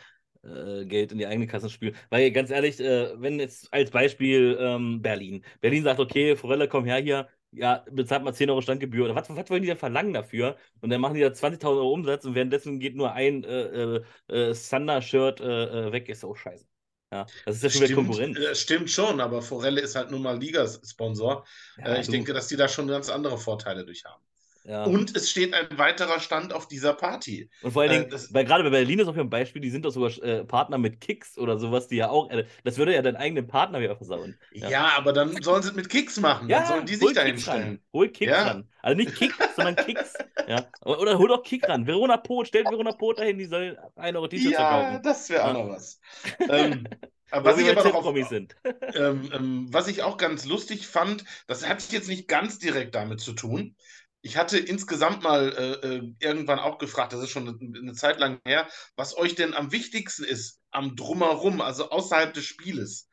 äh, 0.43 0.85
Geld 0.85 1.11
in 1.11 1.19
die 1.19 1.27
eigene 1.27 1.47
Kasse 1.47 1.69
spülen. 1.69 1.95
Weil 2.09 2.31
ganz 2.31 2.49
ehrlich, 2.49 2.79
äh, 2.79 3.19
wenn 3.21 3.39
jetzt 3.39 3.71
als 3.73 3.91
Beispiel 3.91 4.57
ähm, 4.59 5.01
Berlin. 5.01 5.45
Berlin 5.61 5.83
sagt, 5.83 5.99
okay, 5.99 6.35
Forelle, 6.35 6.67
komm 6.67 6.85
her 6.85 6.97
hier, 6.97 7.29
ja, 7.51 7.83
bezahlt 7.91 8.23
mal 8.23 8.33
10 8.33 8.49
Euro 8.49 8.61
Standgebühr. 8.61 9.05
Oder 9.05 9.15
was, 9.15 9.29
was 9.29 9.49
wollen 9.49 9.61
die 9.61 9.67
denn 9.67 9.77
verlangen 9.77 10.13
dafür? 10.13 10.57
Und 10.81 10.89
dann 10.89 11.01
machen 11.01 11.13
die 11.15 11.21
da 11.21 11.33
20.000 11.33 11.79
Euro 11.81 11.93
Umsatz 11.93 12.25
und 12.25 12.35
währenddessen 12.35 12.79
geht 12.79 12.95
nur 12.95 13.13
ein 13.13 13.43
äh, 13.43 13.97
äh, 13.97 14.03
äh, 14.27 14.53
Thunder-Shirt 14.55 15.41
äh, 15.41 15.87
äh, 15.89 15.91
weg. 15.91 16.09
Ist 16.09 16.25
auch 16.25 16.35
scheiße. 16.35 16.65
Ja, 17.11 17.31
das 17.45 17.57
ist 17.57 17.63
ja 17.63 17.69
schon 17.69 17.81
wieder 17.81 17.87
Stimmt, 17.87 17.95
Konkurrenz. 17.95 18.37
äh, 18.37 18.55
stimmt 18.55 18.89
schon, 18.91 19.19
aber 19.19 19.41
Forelle 19.41 19.81
ist 19.81 19.95
halt 19.95 20.11
nun 20.11 20.21
mal 20.21 20.37
Ligasponsor. 20.39 21.45
Ja, 21.77 21.85
Äh, 21.85 22.01
ich 22.01 22.09
denke, 22.09 22.33
dass 22.33 22.47
die 22.47 22.55
da 22.55 22.67
schon 22.67 22.87
ganz 22.87 23.09
andere 23.09 23.37
Vorteile 23.37 23.85
durch 23.85 24.05
haben. 24.05 24.23
Ja. 24.69 24.83
Und 24.85 25.15
es 25.15 25.31
steht 25.31 25.53
ein 25.55 25.77
weiterer 25.79 26.19
Stand 26.19 26.53
auf 26.53 26.67
dieser 26.67 26.93
Party. 26.93 27.49
Und 27.61 27.71
vor 27.71 27.81
allen 27.81 27.91
Äh, 27.91 27.97
Dingen, 28.01 28.09
das, 28.11 28.31
weil 28.33 28.45
gerade 28.45 28.63
bei 28.63 28.69
Berlin 28.69 28.99
ist 28.99 29.07
auch 29.07 29.17
ein 29.17 29.29
Beispiel, 29.29 29.61
die 29.61 29.71
sind 29.71 29.83
doch 29.83 29.89
sogar 29.91 30.11
äh, 30.23 30.45
Partner 30.45 30.77
mit 30.77 31.01
Kicks 31.01 31.37
oder 31.39 31.57
sowas, 31.57 31.87
die 31.87 31.95
ja 31.97 32.09
auch, 32.09 32.29
äh, 32.29 32.45
das 32.63 32.77
würde 32.77 32.93
ja 32.93 33.01
deinen 33.01 33.15
eigenen 33.15 33.47
Partner 33.47 33.79
wieder 33.79 33.95
versauen. 33.95 34.37
Ja, 34.51 34.69
ja, 34.69 34.91
aber 34.95 35.11
dann 35.11 35.41
sollen 35.41 35.63
sie 35.63 35.69
es 35.69 35.75
mit 35.75 35.89
Kicks 35.89 36.19
machen. 36.19 36.49
Dann 36.49 36.61
ja 36.61 36.67
sollen 36.67 36.85
die 36.85 36.95
sich 36.95 37.13
da 37.13 37.23
Kicks 37.23 37.45
hinstellen. 37.45 37.83
Hol 37.93 38.09
Kicks 38.09 38.31
Ja. 38.31 38.43
ran. 38.47 38.69
Also 38.81 38.95
nicht 38.97 39.15
Kick, 39.15 39.33
sondern 39.55 39.75
Kicks. 39.75 40.13
Ja. 40.47 40.67
Oder, 40.85 41.17
hol 41.17 41.27
doch 41.27 41.43
Kick 41.43 41.67
ran. 41.67 41.87
Verona 41.87 42.17
Pot, 42.17 42.47
stellt 42.47 42.69
Verona 42.69 42.91
Pot 42.91 43.19
dahin, 43.19 43.37
die 43.37 43.45
soll 43.45 43.77
1 43.95 44.15
Euro 44.15 44.27
T-Shirts 44.27 44.53
Ja, 44.53 44.67
verkaufen. 44.67 45.03
das 45.03 45.29
wäre 45.29 45.43
auch 45.43 45.47
Ja. 45.47 45.53
noch 45.53 45.69
was. 45.69 45.99
ähm, 46.47 46.87
aber 47.31 47.51
was 47.51 47.59
ich 47.59 47.69
aber 47.69 48.25
sind. 48.25 48.55
ähm, 48.95 49.29
ähm, 49.33 49.67
was 49.71 49.87
ich 49.87 50.03
auch 50.03 50.17
ganz 50.17 50.45
lustig 50.45 50.87
fand, 50.87 51.23
das 51.47 51.67
hat 51.67 51.91
jetzt 51.91 52.07
nicht 52.07 52.27
ganz 52.27 52.59
direkt 52.59 52.95
damit 52.95 53.19
zu 53.19 53.33
tun. 53.33 53.75
Ich 54.21 54.35
hatte 54.37 54.57
insgesamt 54.57 55.23
mal 55.23 55.49
äh, 55.81 55.87
äh, 55.97 56.13
irgendwann 56.19 56.59
auch 56.59 56.77
gefragt, 56.77 57.13
das 57.13 57.21
ist 57.23 57.29
schon 57.29 57.47
eine, 57.47 57.79
eine 57.79 57.93
Zeit 57.93 58.19
lang 58.19 58.41
her, 58.45 58.67
was 58.95 59.15
euch 59.17 59.35
denn 59.35 59.53
am 59.53 59.71
wichtigsten 59.71 60.23
ist 60.25 60.59
am 60.71 60.95
Drumherum, 60.95 61.61
also 61.61 61.89
außerhalb 61.89 62.33
des 62.33 62.45
Spieles. 62.45 63.07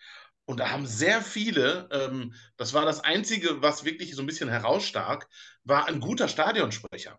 Und 0.47 0.61
da 0.61 0.71
haben 0.71 0.87
sehr 0.87 1.23
viele, 1.23 1.89
ähm, 1.93 2.35
das 2.57 2.75
war 2.75 2.85
das 2.85 3.01
Einzige, 3.01 3.63
was 3.63 3.85
wirklich 3.85 4.15
so 4.15 4.23
ein 4.23 4.27
bisschen 4.27 4.49
herausstach, 4.49 5.21
war 5.65 5.87
ein 5.87 6.01
guter 6.01 6.29
Stadionsprecher. 6.29 7.19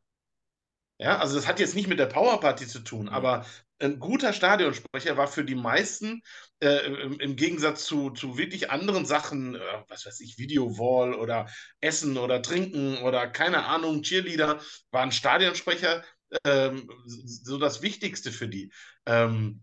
Ja, 1.00 1.19
also 1.19 1.36
das 1.36 1.47
hat 1.47 1.60
jetzt 1.60 1.76
nicht 1.76 1.88
mit 1.88 2.00
der 2.00 2.08
Powerparty 2.08 2.67
zu 2.67 2.80
tun, 2.80 3.06
Mhm. 3.08 3.10
aber 3.13 3.45
ein 3.80 4.00
guter 4.00 4.34
Stadionsprecher 4.34 5.15
war 5.17 5.28
für 5.28 5.45
die 5.45 5.56
meisten 5.56 6.23
äh, 6.59 6.85
im, 7.19 7.35
Gegensatz 7.35 7.85
zu, 7.85 8.09
zu 8.11 8.37
wirklich 8.37 8.71
anderen 8.71 9.05
Sachen, 9.05 9.55
äh, 9.55 9.59
was 9.87 10.05
weiß 10.05 10.19
ich, 10.21 10.37
Videowall 10.37 11.13
oder 11.13 11.47
Essen 11.81 12.17
oder 12.17 12.41
Trinken 12.41 12.97
oder 12.99 13.27
keine 13.27 13.65
Ahnung, 13.65 14.01
Cheerleader, 14.01 14.59
war 14.91 15.03
ein 15.03 15.11
Stadionsprecher 15.11 16.03
ähm, 16.45 16.89
so 17.05 17.57
das 17.57 17.81
Wichtigste 17.81 18.31
für 18.31 18.47
die. 18.47 18.71
Ähm, 19.05 19.61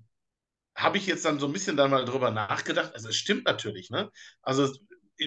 habe 0.76 0.98
ich 0.98 1.06
jetzt 1.06 1.24
dann 1.24 1.38
so 1.38 1.46
ein 1.46 1.52
bisschen 1.52 1.76
dann 1.76 1.90
mal 1.90 2.04
drüber 2.04 2.30
nachgedacht. 2.30 2.94
Also 2.94 3.08
es 3.08 3.16
stimmt 3.16 3.44
natürlich, 3.44 3.90
ne? 3.90 4.10
Also 4.42 4.72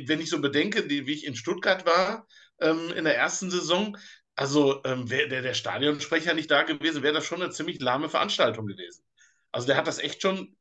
wenn 0.05 0.19
ich 0.19 0.29
so 0.29 0.41
bedenke, 0.41 0.87
die, 0.87 1.07
wie 1.07 1.13
ich 1.13 1.25
in 1.25 1.35
Stuttgart 1.35 1.85
war 1.85 2.27
ähm, 2.59 2.91
in 2.95 3.05
der 3.05 3.15
ersten 3.17 3.49
Saison, 3.49 3.97
also 4.35 4.83
ähm, 4.83 5.09
wäre 5.09 5.29
der, 5.29 5.41
der 5.41 5.53
Stadionsprecher 5.53 6.33
nicht 6.33 6.51
da 6.51 6.63
gewesen, 6.63 7.03
wäre 7.03 7.13
das 7.13 7.25
schon 7.25 7.41
eine 7.41 7.51
ziemlich 7.51 7.79
lahme 7.81 8.09
Veranstaltung 8.09 8.67
gewesen. 8.67 9.03
Also 9.51 9.67
der 9.67 9.77
hat 9.77 9.87
das 9.87 9.99
echt 9.99 10.21
schon 10.21 10.55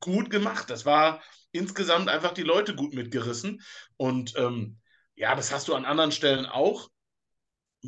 gut 0.00 0.30
gemacht. 0.30 0.70
Das 0.70 0.86
war 0.86 1.22
insgesamt 1.52 2.08
einfach 2.08 2.32
die 2.32 2.42
Leute 2.42 2.74
gut 2.74 2.94
mitgerissen. 2.94 3.62
Und 3.96 4.34
ähm, 4.36 4.78
ja, 5.14 5.34
das 5.34 5.52
hast 5.52 5.68
du 5.68 5.74
an 5.74 5.84
anderen 5.84 6.12
Stellen 6.12 6.46
auch, 6.46 6.90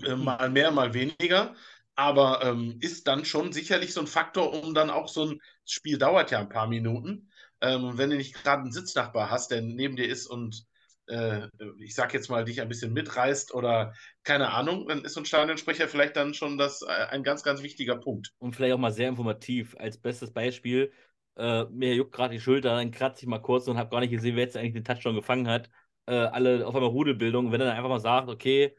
äh, 0.02 0.16
mal 0.16 0.50
mehr, 0.50 0.70
mal 0.70 0.94
weniger. 0.94 1.54
Aber 1.94 2.42
ähm, 2.44 2.78
ist 2.80 3.06
dann 3.06 3.24
schon 3.24 3.52
sicherlich 3.52 3.92
so 3.92 4.00
ein 4.00 4.06
Faktor, 4.06 4.52
um 4.52 4.74
dann 4.74 4.90
auch 4.90 5.08
so 5.08 5.26
ein 5.26 5.40
Spiel 5.66 5.98
dauert 5.98 6.30
ja 6.30 6.38
ein 6.38 6.48
paar 6.48 6.66
Minuten. 6.66 7.30
Ähm, 7.60 7.98
wenn 7.98 8.10
du 8.10 8.16
nicht 8.16 8.34
gerade 8.34 8.62
einen 8.62 8.72
Sitznachbar 8.72 9.30
hast, 9.30 9.50
der 9.50 9.60
neben 9.60 9.96
dir 9.96 10.08
ist 10.08 10.26
und 10.26 10.64
äh, 11.10 11.48
ich 11.78 11.94
sag 11.94 12.14
jetzt 12.14 12.30
mal, 12.30 12.44
dich 12.44 12.60
ein 12.60 12.68
bisschen 12.68 12.92
mitreißt 12.92 13.52
oder 13.52 13.94
keine 14.22 14.50
Ahnung, 14.50 14.88
dann 14.88 15.04
ist 15.04 15.14
so 15.14 15.20
ein 15.20 15.26
Stadionsprecher 15.26 15.88
vielleicht 15.88 16.16
dann 16.16 16.34
schon 16.34 16.56
das, 16.56 16.82
äh, 16.82 16.86
ein 16.86 17.22
ganz, 17.22 17.42
ganz 17.42 17.62
wichtiger 17.62 17.96
Punkt. 17.96 18.32
Und 18.38 18.54
vielleicht 18.54 18.74
auch 18.74 18.78
mal 18.78 18.92
sehr 18.92 19.08
informativ. 19.08 19.76
Als 19.78 19.98
bestes 19.98 20.32
Beispiel, 20.32 20.92
äh, 21.40 21.64
mir 21.70 21.94
juckt 21.94 22.12
gerade 22.12 22.34
die 22.34 22.40
Schulter, 22.40 22.76
dann 22.76 22.90
kratze 22.90 23.22
ich 23.24 23.28
mal 23.28 23.38
kurz 23.40 23.68
und 23.68 23.78
habe 23.78 23.90
gar 23.90 24.00
nicht 24.00 24.10
gesehen, 24.10 24.36
wer 24.36 24.44
jetzt 24.44 24.56
eigentlich 24.56 24.74
den 24.74 24.84
Touchdown 24.84 25.14
gefangen 25.14 25.48
hat. 25.48 25.70
Äh, 26.06 26.14
alle 26.14 26.66
auf 26.66 26.74
einmal 26.74 26.90
Rudelbildung. 26.90 27.52
Wenn 27.52 27.60
er 27.60 27.66
dann 27.68 27.76
einfach 27.76 27.88
mal 27.88 28.00
sagt, 28.00 28.28
okay, 28.28 28.76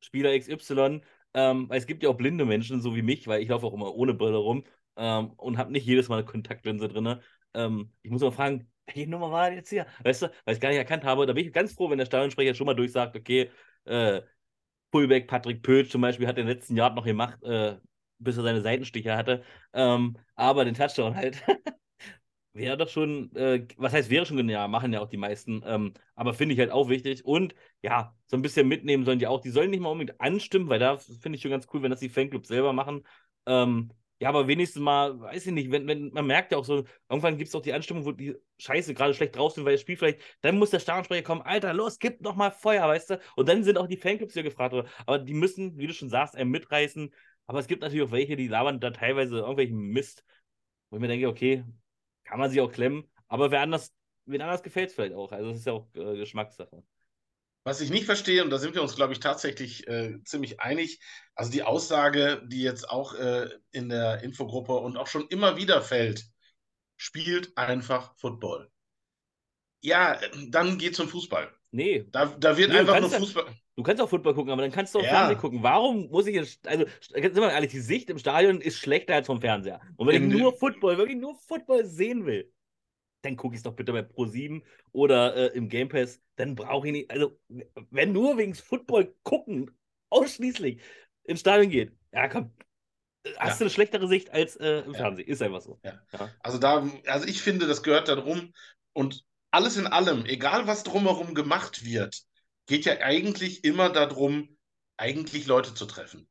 Spieler 0.00 0.32
XY, 0.34 1.02
ähm, 1.34 1.68
weil 1.68 1.78
es 1.78 1.86
gibt 1.86 2.02
ja 2.02 2.08
auch 2.10 2.16
blinde 2.16 2.44
Menschen, 2.44 2.80
so 2.80 2.94
wie 2.96 3.02
mich, 3.02 3.26
weil 3.26 3.42
ich 3.42 3.48
laufe 3.48 3.66
auch 3.66 3.74
immer 3.74 3.94
ohne 3.94 4.14
Brille 4.14 4.36
rum 4.36 4.64
ähm, 4.96 5.30
und 5.36 5.58
habe 5.58 5.72
nicht 5.72 5.86
jedes 5.86 6.08
Mal 6.08 6.16
eine 6.18 6.26
Kontaktlinse 6.26 6.88
drin. 6.88 7.20
Ähm, 7.54 7.92
ich 8.02 8.10
muss 8.10 8.22
mal 8.22 8.30
fragen, 8.32 8.70
welche 8.86 9.08
Nummer 9.10 9.30
war 9.30 9.52
jetzt 9.52 9.70
hier? 9.70 9.86
Weißt 10.02 10.22
du, 10.22 10.26
weil 10.26 10.52
ich 10.52 10.56
es 10.58 10.60
gar 10.60 10.68
nicht 10.68 10.78
erkannt 10.78 11.04
habe. 11.04 11.26
Da 11.26 11.32
bin 11.32 11.46
ich 11.46 11.52
ganz 11.52 11.72
froh, 11.72 11.90
wenn 11.90 11.98
der 11.98 12.06
Stadionsprecher 12.06 12.54
schon 12.54 12.66
mal 12.66 12.74
durchsagt, 12.74 13.16
okay, 13.16 13.50
äh, 13.84 14.22
Fullback 14.92 15.26
Patrick 15.28 15.62
Pötsch 15.62 15.90
zum 15.90 16.00
Beispiel 16.02 16.26
hat 16.26 16.38
den 16.38 16.46
letzten 16.46 16.76
Jahr 16.76 16.94
noch 16.94 17.04
gemacht, 17.04 17.42
äh, 17.42 17.78
bis 18.18 18.36
er 18.36 18.44
seine 18.44 18.60
Seitenstiche 18.62 19.16
hatte. 19.16 19.42
Ähm, 19.72 20.16
aber 20.36 20.64
den 20.64 20.74
Touchdown 20.74 21.16
halt. 21.16 21.42
wäre 22.54 22.76
doch 22.76 22.88
schon, 22.88 23.34
äh, 23.36 23.66
was 23.76 23.92
heißt 23.92 24.10
wäre 24.10 24.26
schon 24.26 24.36
genial, 24.36 24.68
machen 24.68 24.92
ja 24.92 25.00
auch 25.00 25.08
die 25.08 25.16
meisten, 25.16 25.62
ähm, 25.66 25.92
aber 26.14 26.34
finde 26.34 26.54
ich 26.54 26.60
halt 26.60 26.70
auch 26.70 26.88
wichtig. 26.88 27.24
Und 27.24 27.54
ja, 27.82 28.16
so 28.26 28.36
ein 28.36 28.42
bisschen 28.42 28.68
mitnehmen 28.68 29.04
sollen 29.04 29.18
die 29.18 29.26
auch, 29.26 29.40
die 29.40 29.50
sollen 29.50 29.70
nicht 29.70 29.80
mal 29.80 29.90
unbedingt 29.90 30.20
anstimmen, 30.20 30.68
weil 30.68 30.78
da 30.78 30.96
finde 30.98 31.36
ich 31.36 31.42
schon 31.42 31.50
ganz 31.50 31.66
cool, 31.72 31.82
wenn 31.82 31.90
das 31.90 32.00
die 32.00 32.08
Fanclubs 32.08 32.48
selber 32.48 32.72
machen, 32.72 33.04
ähm, 33.46 33.90
ja, 34.20 34.28
aber 34.28 34.46
wenigstens 34.46 34.80
mal, 34.80 35.20
weiß 35.20 35.46
ich 35.46 35.52
nicht, 35.52 35.70
wenn, 35.70 35.86
wenn 35.88 36.10
man 36.10 36.26
merkt 36.26 36.52
ja 36.52 36.58
auch 36.58 36.64
so, 36.64 36.84
irgendwann 37.08 37.36
gibt 37.36 37.48
es 37.48 37.54
auch 37.54 37.62
die 37.62 37.72
Anstimmung, 37.72 38.04
wo 38.04 38.12
die 38.12 38.36
Scheiße 38.58 38.94
gerade 38.94 39.12
schlecht 39.12 39.36
drauf 39.36 39.52
sind, 39.52 39.64
weil 39.64 39.72
das 39.74 39.80
Spiel 39.80 39.96
vielleicht, 39.96 40.20
dann 40.40 40.56
muss 40.56 40.70
der 40.70 40.78
Stadionsprecher 40.78 41.24
kommen, 41.24 41.42
Alter, 41.42 41.74
los, 41.74 41.98
gib 41.98 42.20
noch 42.20 42.36
mal 42.36 42.50
Feuer, 42.50 42.86
weißt 42.86 43.10
du, 43.10 43.20
und 43.36 43.48
dann 43.48 43.64
sind 43.64 43.76
auch 43.76 43.88
die 43.88 43.96
Fanclubs 43.96 44.32
hier 44.34 44.44
gefragt, 44.44 44.72
oder? 44.72 44.88
aber 45.06 45.18
die 45.18 45.34
müssen, 45.34 45.76
wie 45.76 45.88
du 45.88 45.92
schon 45.92 46.08
sagst, 46.08 46.36
einem 46.36 46.50
mitreißen, 46.52 47.12
aber 47.46 47.58
es 47.58 47.66
gibt 47.66 47.82
natürlich 47.82 48.06
auch 48.06 48.12
welche, 48.12 48.36
die 48.36 48.48
labern 48.48 48.80
da 48.80 48.90
teilweise 48.92 49.38
irgendwelchen 49.38 49.78
Mist, 49.78 50.24
wo 50.90 50.96
ich 50.96 51.00
mir 51.02 51.08
denke, 51.08 51.28
okay, 51.28 51.64
kann 52.34 52.40
man 52.40 52.50
sich 52.50 52.60
auch 52.60 52.72
klemmen, 52.72 53.08
aber 53.28 53.52
wer 53.52 53.60
anders, 53.60 53.94
wen 54.26 54.42
anders 54.42 54.64
gefällt 54.64 54.88
es 54.88 54.96
vielleicht 54.96 55.14
auch. 55.14 55.30
Also 55.30 55.50
das 55.50 55.58
ist 55.58 55.66
ja 55.66 55.72
auch 55.74 55.86
äh, 55.94 56.16
Geschmackssache. 56.16 56.82
Was 57.62 57.80
ich 57.80 57.90
nicht 57.90 58.06
verstehe, 58.06 58.42
und 58.42 58.50
da 58.50 58.58
sind 58.58 58.74
wir 58.74 58.82
uns, 58.82 58.96
glaube 58.96 59.12
ich, 59.12 59.20
tatsächlich 59.20 59.86
äh, 59.86 60.18
ziemlich 60.24 60.58
einig, 60.58 60.98
also 61.36 61.52
die 61.52 61.62
Aussage, 61.62 62.42
die 62.48 62.60
jetzt 62.60 62.90
auch 62.90 63.14
äh, 63.14 63.50
in 63.70 63.88
der 63.88 64.24
Infogruppe 64.24 64.72
und 64.72 64.96
auch 64.96 65.06
schon 65.06 65.28
immer 65.28 65.56
wieder 65.56 65.80
fällt, 65.80 66.24
spielt 66.96 67.56
einfach 67.56 68.16
Football. 68.16 68.68
Ja, 69.80 70.18
dann 70.48 70.76
geht 70.76 70.96
zum 70.96 71.08
Fußball. 71.08 71.52
Nee, 71.70 72.04
Da, 72.10 72.26
da 72.26 72.56
wird 72.56 72.72
Nee, 72.72 72.78
einfach 72.78 72.98
nur 72.98 73.10
Fußball. 73.10 73.46
Du 73.76 73.82
kannst 73.82 74.00
auch 74.02 74.08
Football 74.08 74.34
gucken, 74.34 74.52
aber 74.52 74.62
dann 74.62 74.70
kannst 74.72 74.94
du 74.94 74.98
auch 75.00 75.02
Ja. 75.04 75.10
Fernsehen 75.10 75.38
gucken. 75.38 75.62
Warum 75.62 76.08
muss 76.10 76.26
ich 76.26 76.34
jetzt, 76.34 76.66
also 76.66 76.84
sind 77.00 77.34
wir 77.34 77.40
mal 77.42 77.50
ehrlich, 77.50 77.70
die 77.72 77.80
Sicht 77.80 78.10
im 78.10 78.18
Stadion 78.18 78.60
ist 78.60 78.78
schlechter 78.78 79.14
als 79.14 79.26
vom 79.26 79.40
Fernseher. 79.40 79.80
Und 79.96 80.06
wenn 80.08 80.22
In- 80.24 80.30
ich 80.30 80.38
nur 80.38 80.56
Football, 80.56 80.98
wirklich 80.98 81.18
nur 81.18 81.34
Football 81.36 81.84
sehen 81.84 82.26
will, 82.26 82.52
dann 83.22 83.36
gucke 83.36 83.54
ich 83.54 83.58
es 83.60 83.62
doch 83.62 83.74
bitte 83.74 83.92
bei 83.92 84.00
Pro7 84.00 84.62
oder 84.92 85.34
äh, 85.34 85.56
im 85.56 85.68
Game 85.68 85.88
Pass. 85.88 86.20
Dann 86.36 86.54
brauche 86.54 86.86
ich 86.88 86.92
nicht, 86.92 87.10
also 87.10 87.38
wenn 87.90 88.12
nur 88.12 88.36
wegen 88.36 88.54
Football 88.54 89.14
gucken, 89.22 89.70
ausschließlich 90.10 90.80
ins 91.24 91.40
Stadion 91.40 91.70
geht, 91.70 91.92
ja 92.12 92.28
komm, 92.28 92.52
hast 93.38 93.52
Ja. 93.52 93.56
du 93.58 93.64
eine 93.64 93.70
schlechtere 93.70 94.08
Sicht 94.08 94.30
als 94.30 94.56
äh, 94.56 94.80
im 94.80 94.92
Ja. 94.92 94.98
Fernsehen. 94.98 95.26
Ist 95.26 95.40
einfach 95.42 95.62
so. 95.62 95.80
Ja. 95.82 95.98
Also 96.40 96.58
da, 96.58 96.86
also 97.06 97.26
ich 97.26 97.40
finde, 97.40 97.66
das 97.66 97.82
gehört 97.82 98.08
da 98.08 98.14
drum. 98.16 98.52
Und 98.92 99.24
alles 99.50 99.76
in 99.78 99.86
allem, 99.86 100.26
egal 100.26 100.66
was 100.66 100.82
drumherum 100.82 101.34
gemacht 101.34 101.84
wird, 101.84 102.22
geht 102.66 102.84
ja 102.84 102.98
eigentlich 103.00 103.64
immer 103.64 103.90
darum, 103.90 104.56
eigentlich 104.96 105.46
Leute 105.46 105.74
zu 105.74 105.86
treffen. 105.86 106.28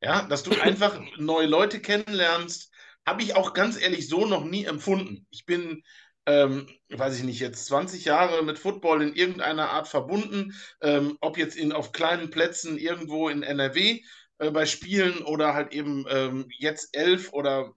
Ja, 0.00 0.22
dass 0.22 0.42
du 0.42 0.50
einfach 0.60 1.00
neue 1.18 1.46
Leute 1.46 1.80
kennenlernst, 1.80 2.70
habe 3.06 3.22
ich 3.22 3.34
auch 3.34 3.52
ganz 3.52 3.80
ehrlich 3.80 4.08
so 4.08 4.26
noch 4.26 4.44
nie 4.44 4.64
empfunden. 4.64 5.26
Ich 5.30 5.44
bin, 5.44 5.82
ähm, 6.26 6.68
weiß 6.90 7.18
ich 7.18 7.24
nicht, 7.24 7.40
jetzt 7.40 7.66
20 7.66 8.04
Jahre 8.04 8.42
mit 8.44 8.58
Football 8.58 9.02
in 9.02 9.14
irgendeiner 9.14 9.70
Art 9.70 9.88
verbunden, 9.88 10.54
ähm, 10.80 11.16
ob 11.20 11.36
jetzt 11.36 11.56
in, 11.56 11.72
auf 11.72 11.92
kleinen 11.92 12.30
Plätzen 12.30 12.78
irgendwo 12.78 13.28
in 13.28 13.42
NRW 13.42 14.02
äh, 14.38 14.50
bei 14.50 14.66
Spielen 14.66 15.22
oder 15.22 15.54
halt 15.54 15.72
eben 15.72 16.06
ähm, 16.08 16.46
jetzt 16.58 16.96
elf 16.96 17.32
oder 17.32 17.74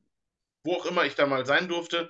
wo 0.63 0.73
auch 0.75 0.85
immer 0.85 1.05
ich 1.05 1.15
da 1.15 1.25
mal 1.27 1.45
sein 1.45 1.67
durfte. 1.67 2.09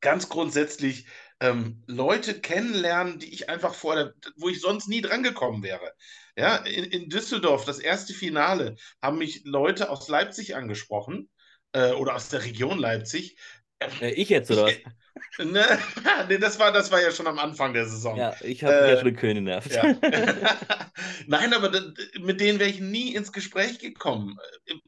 Ganz 0.00 0.28
grundsätzlich 0.28 1.06
ähm, 1.40 1.82
Leute 1.86 2.40
kennenlernen, 2.40 3.18
die 3.18 3.32
ich 3.32 3.48
einfach 3.48 3.74
vorher, 3.74 4.14
wo 4.36 4.48
ich 4.48 4.60
sonst 4.60 4.88
nie 4.88 5.00
drangekommen 5.00 5.62
wäre. 5.62 5.92
Ja, 6.36 6.56
in, 6.56 6.84
in 6.84 7.08
Düsseldorf, 7.08 7.64
das 7.64 7.78
erste 7.78 8.14
Finale, 8.14 8.76
haben 9.02 9.18
mich 9.18 9.42
Leute 9.44 9.90
aus 9.90 10.08
Leipzig 10.08 10.56
angesprochen 10.56 11.28
äh, 11.72 11.92
oder 11.92 12.14
aus 12.14 12.28
der 12.28 12.44
Region 12.44 12.78
Leipzig. 12.78 13.38
Äh, 14.00 14.10
ich 14.10 14.28
jetzt, 14.28 14.50
oder 14.50 14.64
was? 14.64 14.74
Ne, 15.38 15.64
nee, 16.28 16.38
das 16.38 16.58
war, 16.58 16.72
das 16.72 16.90
war 16.92 17.02
ja 17.02 17.10
schon 17.10 17.26
am 17.26 17.38
Anfang 17.38 17.72
der 17.72 17.86
Saison. 17.86 18.16
Ja, 18.16 18.34
ich 18.40 18.62
habe 18.62 18.74
äh, 18.74 18.90
ja 18.92 18.98
schon 18.98 19.08
in 19.08 19.16
Köln 19.16 19.34
genervt. 19.34 19.72
Ja. 19.72 19.82
Nein, 21.26 21.52
aber 21.52 21.70
mit 22.20 22.40
denen 22.40 22.58
wäre 22.60 22.70
ich 22.70 22.80
nie 22.80 23.14
ins 23.14 23.32
Gespräch 23.32 23.78
gekommen. 23.78 24.38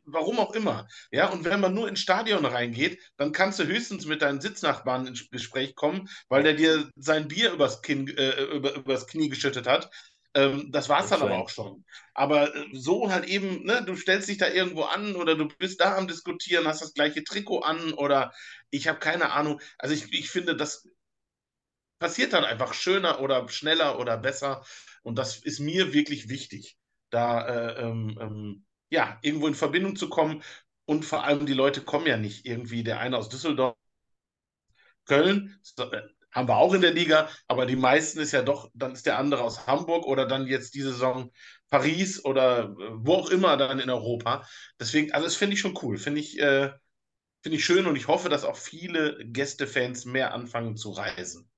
Warum 0.05 0.38
auch 0.38 0.55
immer. 0.55 0.86
Ja, 1.11 1.28
und 1.28 1.44
wenn 1.44 1.61
man 1.61 1.74
nur 1.74 1.88
ins 1.88 2.01
Stadion 2.01 2.44
reingeht, 2.44 3.01
dann 3.16 3.32
kannst 3.32 3.59
du 3.59 3.64
höchstens 3.64 4.07
mit 4.07 4.22
deinen 4.22 4.40
Sitznachbarn 4.40 5.07
ins 5.07 5.28
Gespräch 5.30 5.74
kommen, 5.74 6.09
weil 6.28 6.44
der 6.44 6.55
dir 6.55 6.90
sein 6.97 7.28
Bier 7.28 7.53
übers, 7.53 7.82
Kinn, 7.82 8.07
äh, 8.16 8.42
über, 8.44 8.74
übers 8.74 9.07
Knie 9.09 9.28
geschüttet 9.28 9.66
hat. 9.66 9.90
Ähm, 10.37 10.70
das 10.70 10.91
war 10.91 11.03
es 11.03 11.09
dann 11.09 11.22
aber 11.22 11.39
auch 11.39 11.49
schon. 11.49 11.84
Aber 12.12 12.55
äh, 12.55 12.66
so 12.72 13.11
halt 13.11 13.24
eben, 13.24 13.64
ne, 13.64 13.82
du 13.84 13.97
stellst 13.97 14.28
dich 14.28 14.37
da 14.37 14.49
irgendwo 14.49 14.82
an 14.82 15.16
oder 15.16 15.34
du 15.34 15.49
bist 15.49 15.80
da 15.80 15.97
am 15.97 16.07
Diskutieren, 16.07 16.66
hast 16.66 16.82
das 16.82 16.93
gleiche 16.93 17.24
Trikot 17.24 17.61
an 17.61 17.95
oder 17.95 18.32
ich 18.70 18.87
habe 18.87 18.99
keine 18.99 19.32
Ahnung. 19.32 19.61
Also 19.78 19.95
ich, 19.95 20.12
ich 20.12 20.30
finde, 20.30 20.55
das 20.55 20.87
passiert 21.99 22.34
dann 22.34 22.45
einfach 22.45 22.74
schöner 22.74 23.20
oder 23.20 23.49
schneller 23.49 23.99
oder 23.99 24.18
besser. 24.18 24.62
Und 25.03 25.16
das 25.16 25.39
ist 25.39 25.59
mir 25.59 25.95
wirklich 25.95 26.28
wichtig, 26.28 26.76
da 27.09 27.47
äh, 27.49 27.82
ähm, 27.82 28.18
ähm, 28.20 28.66
ja, 28.91 29.18
irgendwo 29.22 29.47
in 29.47 29.55
Verbindung 29.55 29.97
zu 29.97 30.11
kommen. 30.11 30.43
Und 30.84 31.07
vor 31.07 31.24
allem 31.24 31.47
die 31.47 31.55
Leute 31.55 31.80
kommen 31.80 32.07
ja 32.07 32.18
nicht 32.18 32.45
irgendwie, 32.45 32.84
der 32.84 33.01
eine 33.01 33.16
aus 33.16 33.30
Düsseldorf, 33.30 33.74
Köln, 35.07 35.59
äh, 35.78 36.03
haben 36.37 36.49
wir 36.49 36.57
auch 36.59 36.74
in 36.74 36.82
der 36.82 36.93
Liga, 36.95 37.28
aber 37.49 37.66
die 37.66 37.76
meisten 37.76 38.20
ist 38.20 38.32
ja 38.32 38.43
doch, 38.43 38.70
dann 38.74 38.93
ist 38.93 39.07
der 39.07 39.18
andere 39.18 39.43
aus 39.43 39.66
Hamburg 39.66 40.07
oder 40.07 40.26
dann 40.26 40.47
jetzt 40.49 40.74
diese 40.74 40.93
Saison 40.93 41.32
Paris 41.70 42.24
oder 42.24 42.64
äh, 42.66 42.91
wo 42.95 43.14
auch 43.14 43.30
immer 43.30 43.57
dann 43.59 43.80
in 43.80 43.91
Europa. 43.91 44.47
Deswegen, 44.80 45.12
also 45.12 45.26
das 45.26 45.37
finde 45.37 45.55
ich 45.55 45.61
schon 45.61 45.78
cool, 45.82 45.99
finde 45.99 46.20
ich, 46.20 46.39
äh, 46.41 46.72
finde 47.43 47.59
ich 47.59 47.64
schön 47.64 47.87
und 47.87 47.97
ich 47.97 48.09
hoffe, 48.09 48.28
dass 48.30 48.45
auch 48.45 48.57
viele 48.57 49.18
Gästefans 49.26 50.05
mehr 50.07 50.34
anfangen 50.34 50.76
zu 50.76 50.93
reisen. 50.93 51.51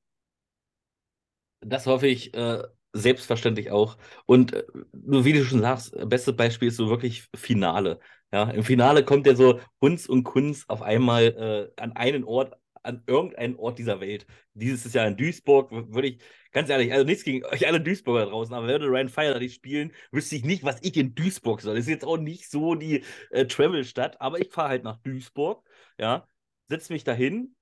Das 1.61 1.87
hoffe 1.87 2.07
ich 2.07 2.35
äh, 2.35 2.63
selbstverständlich 2.93 3.71
auch. 3.71 3.99
Und 4.27 4.53
äh, 4.55 4.65
wie 4.93 5.33
du 5.33 5.45
schon 5.45 5.61
sagst, 5.61 5.93
bestes 6.09 6.37
Beispiel 6.37 6.69
ist 6.69 6.77
so 6.77 6.89
wirklich 6.89 7.29
Finale. 7.37 8.01
Ja, 8.33 8.51
im 8.51 8.63
Finale 8.63 9.05
kommt 9.05 9.27
ja 9.27 9.35
so 9.35 9.61
Hunz 9.81 10.07
und 10.07 10.25
Kunz 10.25 10.65
auf 10.69 10.83
einmal 10.83 11.73
äh, 11.77 11.81
an 11.83 11.93
einen 11.93 12.25
Ort 12.25 12.55
an 12.89 13.03
irgendeinen 13.07 13.57
Ort 13.57 13.79
dieser 13.79 14.01
Welt. 14.01 14.27
Dieses 14.55 14.93
Jahr 14.93 15.07
in 15.07 15.17
Duisburg, 15.17 15.71
würde 15.71 16.09
ich, 16.09 16.23
ganz 16.53 16.69
ehrlich, 16.71 16.93
also 16.93 17.05
nichts 17.05 17.25
gegen 17.25 17.45
euch 17.45 17.67
alle 17.67 17.81
Duisburger 17.81 18.27
draußen, 18.27 18.55
aber 18.55 18.67
würde 18.67 18.87
Ryan 18.87 19.09
Fire 19.09 19.35
da 19.35 19.39
nicht 19.39 19.55
spielen, 19.55 19.93
wüsste 20.11 20.37
ich 20.37 20.45
nicht, 20.45 20.65
was 20.65 20.79
ich 20.83 20.97
in 20.97 21.15
Duisburg 21.15 21.61
soll. 21.61 21.77
Das 21.77 21.85
ist 21.85 21.91
jetzt 21.91 22.05
auch 22.05 22.17
nicht 22.17 22.51
so 22.51 22.75
die 22.75 23.05
äh, 23.31 23.47
Travel-Stadt, 23.47 24.21
aber 24.21 24.41
ich 24.41 24.51
fahre 24.51 24.71
halt 24.71 24.85
nach 24.85 24.97
Duisburg, 24.99 25.65
ja, 25.99 26.27
setze 26.69 26.93
mich 26.93 27.05
dahin 27.05 27.55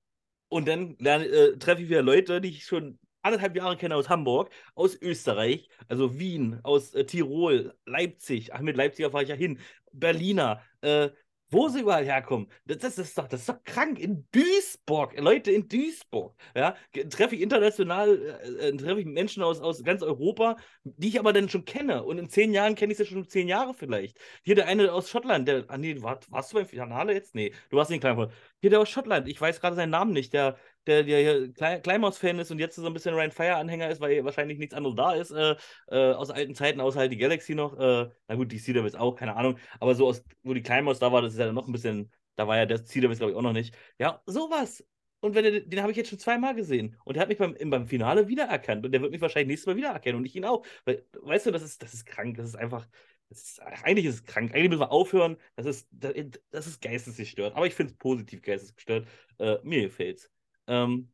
und 0.49 0.67
dann 0.67 0.95
äh, 0.99 1.57
treffe 1.57 1.83
ich 1.83 1.89
wieder 1.89 2.01
Leute, 2.01 2.41
die 2.41 2.49
ich 2.49 2.65
schon 2.65 2.97
anderthalb 3.21 3.55
Jahre 3.55 3.77
kenne 3.77 3.95
aus 3.95 4.09
Hamburg, 4.09 4.51
aus 4.75 4.99
Österreich, 5.01 5.69
also 5.89 6.17
Wien, 6.17 6.59
aus 6.63 6.93
äh, 6.93 7.05
Tirol, 7.05 7.75
Leipzig, 7.85 8.53
ach, 8.53 8.61
mit 8.61 8.77
Leipziger 8.77 9.11
fahre 9.11 9.23
ich 9.23 9.29
ja 9.29 9.35
hin, 9.35 9.59
Berliner, 9.91 10.61
äh, 10.81 11.09
wo 11.49 11.69
sie 11.69 11.81
überall 11.81 12.05
herkommen. 12.05 12.47
Das, 12.65 12.79
das, 12.79 12.97
ist 12.97 13.17
doch, 13.17 13.27
das 13.27 13.41
ist 13.41 13.49
doch 13.49 13.63
krank. 13.63 13.99
In 13.99 14.27
Duisburg, 14.31 15.17
Leute 15.19 15.51
in 15.51 15.67
Duisburg. 15.67 16.35
Ja, 16.55 16.75
treffe 17.09 17.35
ich 17.35 17.41
international, 17.41 18.39
äh, 18.43 18.69
äh, 18.69 18.77
treffe 18.77 19.01
ich 19.01 19.05
Menschen 19.05 19.43
aus, 19.43 19.59
aus 19.61 19.83
ganz 19.83 20.03
Europa, 20.03 20.57
die 20.83 21.09
ich 21.09 21.19
aber 21.19 21.33
dann 21.33 21.49
schon 21.49 21.65
kenne. 21.65 22.03
Und 22.03 22.17
in 22.17 22.29
zehn 22.29 22.53
Jahren 22.53 22.75
kenne 22.75 22.91
ich 22.91 22.97
sie 22.97 23.05
schon 23.05 23.27
zehn 23.27 23.47
Jahre 23.47 23.73
vielleicht. 23.73 24.17
Hier 24.43 24.55
der 24.55 24.67
eine 24.67 24.91
aus 24.91 25.09
Schottland, 25.09 25.47
der, 25.47 25.65
ah 25.67 25.77
nee, 25.77 26.01
war, 26.01 26.19
warst 26.29 26.51
du 26.51 26.57
beim 26.57 26.67
Finale 26.67 27.13
jetzt? 27.13 27.35
Nee, 27.35 27.53
du 27.69 27.77
warst 27.77 27.91
nicht 27.91 28.01
klein. 28.01 28.29
Hier 28.61 28.69
der 28.71 28.79
aus 28.79 28.89
Schottland, 28.89 29.27
ich 29.27 29.39
weiß 29.39 29.61
gerade 29.61 29.75
seinen 29.75 29.91
Namen 29.91 30.13
nicht, 30.13 30.33
der, 30.33 30.57
der, 30.87 31.03
der 31.03 31.49
Klein 31.53 31.81
Kleinmaus-Fan 31.81 32.39
ist 32.39 32.51
und 32.51 32.59
jetzt 32.59 32.75
so 32.75 32.85
ein 32.85 32.93
bisschen 32.93 33.13
Ryan 33.13 33.31
Fire-Anhänger 33.31 33.89
ist, 33.89 34.01
weil 34.01 34.23
wahrscheinlich 34.25 34.57
nichts 34.57 34.73
anderes 34.73 34.95
da 34.95 35.13
ist, 35.13 35.31
äh, 35.31 35.55
äh, 35.89 36.13
aus 36.13 36.31
alten 36.31 36.55
Zeiten, 36.55 36.81
außer 36.81 36.99
halt 36.99 37.11
die 37.11 37.17
Galaxy 37.17 37.55
noch. 37.55 37.77
Äh, 37.77 38.09
na 38.27 38.35
gut, 38.35 38.51
die 38.51 38.57
Sea 38.57 38.73
Devils 38.73 38.95
auch, 38.95 39.15
keine 39.15 39.35
Ahnung. 39.35 39.57
Aber 39.79 39.95
so 39.95 40.07
aus, 40.07 40.23
wo 40.43 40.53
die 40.53 40.63
Kleinmaus 40.63 40.99
da 40.99 41.11
war, 41.11 41.21
das 41.21 41.33
ist 41.33 41.39
ja 41.39 41.51
noch 41.51 41.67
ein 41.67 41.71
bisschen, 41.71 42.11
da 42.35 42.47
war 42.47 42.57
ja 42.57 42.65
der 42.65 42.79
Sea 42.85 43.01
glaube 43.01 43.15
ich, 43.31 43.37
auch 43.37 43.41
noch 43.41 43.53
nicht. 43.53 43.75
Ja, 43.99 44.21
sowas. 44.25 44.83
Und 45.19 45.35
wenn 45.35 45.43
der, 45.43 45.61
den 45.61 45.81
habe 45.81 45.91
ich 45.91 45.97
jetzt 45.97 46.09
schon 46.09 46.19
zweimal 46.19 46.55
gesehen. 46.55 46.95
Und 47.03 47.15
der 47.15 47.21
hat 47.21 47.29
mich 47.29 47.37
beim, 47.39 47.55
beim 47.69 47.87
Finale 47.87 48.27
wiedererkannt. 48.27 48.85
Und 48.85 48.91
der 48.91 49.01
wird 49.01 49.11
mich 49.11 49.21
wahrscheinlich 49.21 49.47
nächstes 49.47 49.67
Mal 49.67 49.75
wiedererkennen 49.75 50.19
und 50.19 50.25
ich 50.25 50.35
ihn 50.35 50.45
auch. 50.45 50.65
Weil, 50.85 51.05
weißt 51.21 51.47
du, 51.47 51.51
das 51.51 51.63
ist, 51.63 51.81
das 51.81 51.93
ist 51.93 52.05
krank. 52.05 52.37
Das 52.37 52.47
ist 52.47 52.55
einfach. 52.55 52.87
Ist, 53.29 53.61
eigentlich 53.61 54.05
ist 54.05 54.15
es 54.15 54.23
krank. 54.23 54.53
Eigentlich 54.53 54.69
müssen 54.69 54.81
wir 54.81 54.91
aufhören. 54.91 55.37
Das 55.55 55.65
ist, 55.65 55.87
das 55.91 56.67
ist 56.67 56.81
geistesgestört. 56.81 57.55
Aber 57.55 57.67
ich 57.67 57.75
finde 57.75 57.91
es 57.93 57.97
positiv 57.97 58.41
geistesgestört. 58.41 59.07
Äh, 59.37 59.57
mir 59.63 59.81
gefällt's. 59.81 60.29
Ähm, 60.67 61.11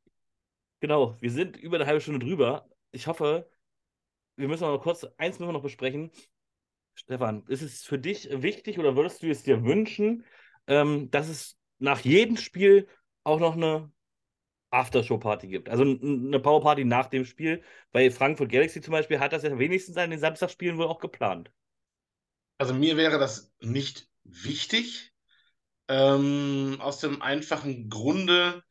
Genau, 0.84 1.16
wir 1.22 1.32
sind 1.32 1.56
über 1.56 1.78
eine 1.78 1.86
halbe 1.86 2.02
Stunde 2.02 2.20
drüber. 2.20 2.68
Ich 2.92 3.08
hoffe, 3.08 3.50
wir 4.36 4.50
müssen 4.50 4.64
noch 4.64 4.82
kurz, 4.82 5.06
eins 5.16 5.40
müssen 5.40 5.48
wir 5.48 5.54
noch 5.54 5.64
besprechen. 5.64 6.12
Stefan, 6.94 7.46
ist 7.48 7.62
es 7.62 7.84
für 7.86 7.98
dich 7.98 8.28
wichtig 8.30 8.80
oder 8.80 8.98
würdest 8.98 9.24
du 9.24 9.30
es 9.30 9.44
dir 9.44 9.64
wünschen, 9.64 10.26
ähm, 10.68 11.10
dass 11.10 11.30
es 11.30 11.58
nach 11.80 12.02
jedem 12.02 12.36
Spiel 12.36 12.90
auch 13.24 13.40
noch 13.40 13.54
eine 13.56 13.94
Aftershow-Party 14.72 15.48
gibt? 15.48 15.70
Also 15.70 15.84
eine 15.84 16.42
Powerparty 16.42 16.84
nach 16.84 17.08
dem 17.08 17.24
Spiel. 17.24 17.64
Bei 17.94 18.12
Frankfurt 18.12 18.52
Galaxy 18.52 18.82
zum 18.82 18.92
Beispiel 18.92 19.22
hat 19.22 19.32
das 19.32 19.44
ja 19.44 19.58
wenigstens 19.58 19.96
an 19.96 20.10
den 20.10 20.20
Samstagspielen 20.20 20.78
wohl 20.78 20.88
auch 20.88 21.00
geplant. 21.00 21.50
Also 22.64 22.76
mir 22.76 22.96
wäre 22.96 23.20
das 23.20 23.52
nicht 23.60 24.08
wichtig, 24.24 25.12
ähm, 25.90 26.78
aus 26.80 27.00
dem 27.00 27.22
einfachen 27.22 27.90
Grunde, 27.90 28.64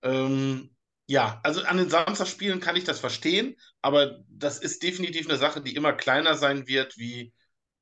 ähm, 0.00 0.74
ja, 1.06 1.42
also 1.44 1.60
an 1.60 1.76
den 1.76 1.90
Samstagspielen 1.90 2.60
kann 2.60 2.76
ich 2.76 2.84
das 2.84 3.00
verstehen, 3.00 3.54
aber 3.82 4.24
das 4.30 4.60
ist 4.60 4.82
definitiv 4.82 5.28
eine 5.28 5.36
Sache, 5.36 5.60
die 5.60 5.74
immer 5.74 5.92
kleiner 5.92 6.36
sein 6.36 6.66
wird 6.68 6.96
wie 6.96 7.34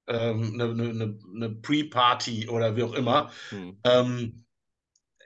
ähm, 0.09 0.55
eine, 0.55 0.65
eine, 0.65 1.19
eine 1.33 1.51
Pre-Party 1.51 2.49
oder 2.49 2.75
wie 2.75 2.83
auch 2.83 2.95
immer. 2.95 3.31
Hm. 3.51 3.79
Ähm, 3.85 4.45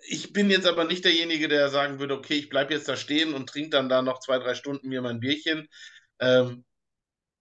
ich 0.07 0.35
bin 0.35 0.51
jetzt 0.51 0.67
aber 0.67 0.85
nicht 0.85 1.07
derjenige, 1.07 1.49
der 1.49 1.71
sagen 1.71 1.99
würde, 1.99 2.13
okay, 2.13 2.35
ich 2.35 2.51
bleibe 2.51 2.75
jetzt 2.75 2.91
da 2.91 2.97
stehen 2.97 3.33
und 3.33 3.49
trinke 3.49 3.71
dann 3.71 3.89
da 3.89 4.03
noch 4.03 4.21
zwei, 4.21 4.39
drei 4.39 4.55
Stunden 4.55 4.91
mir 4.91 5.01
mein 5.01 5.19
Bierchen. 5.19 5.67
Ähm, 6.21 6.66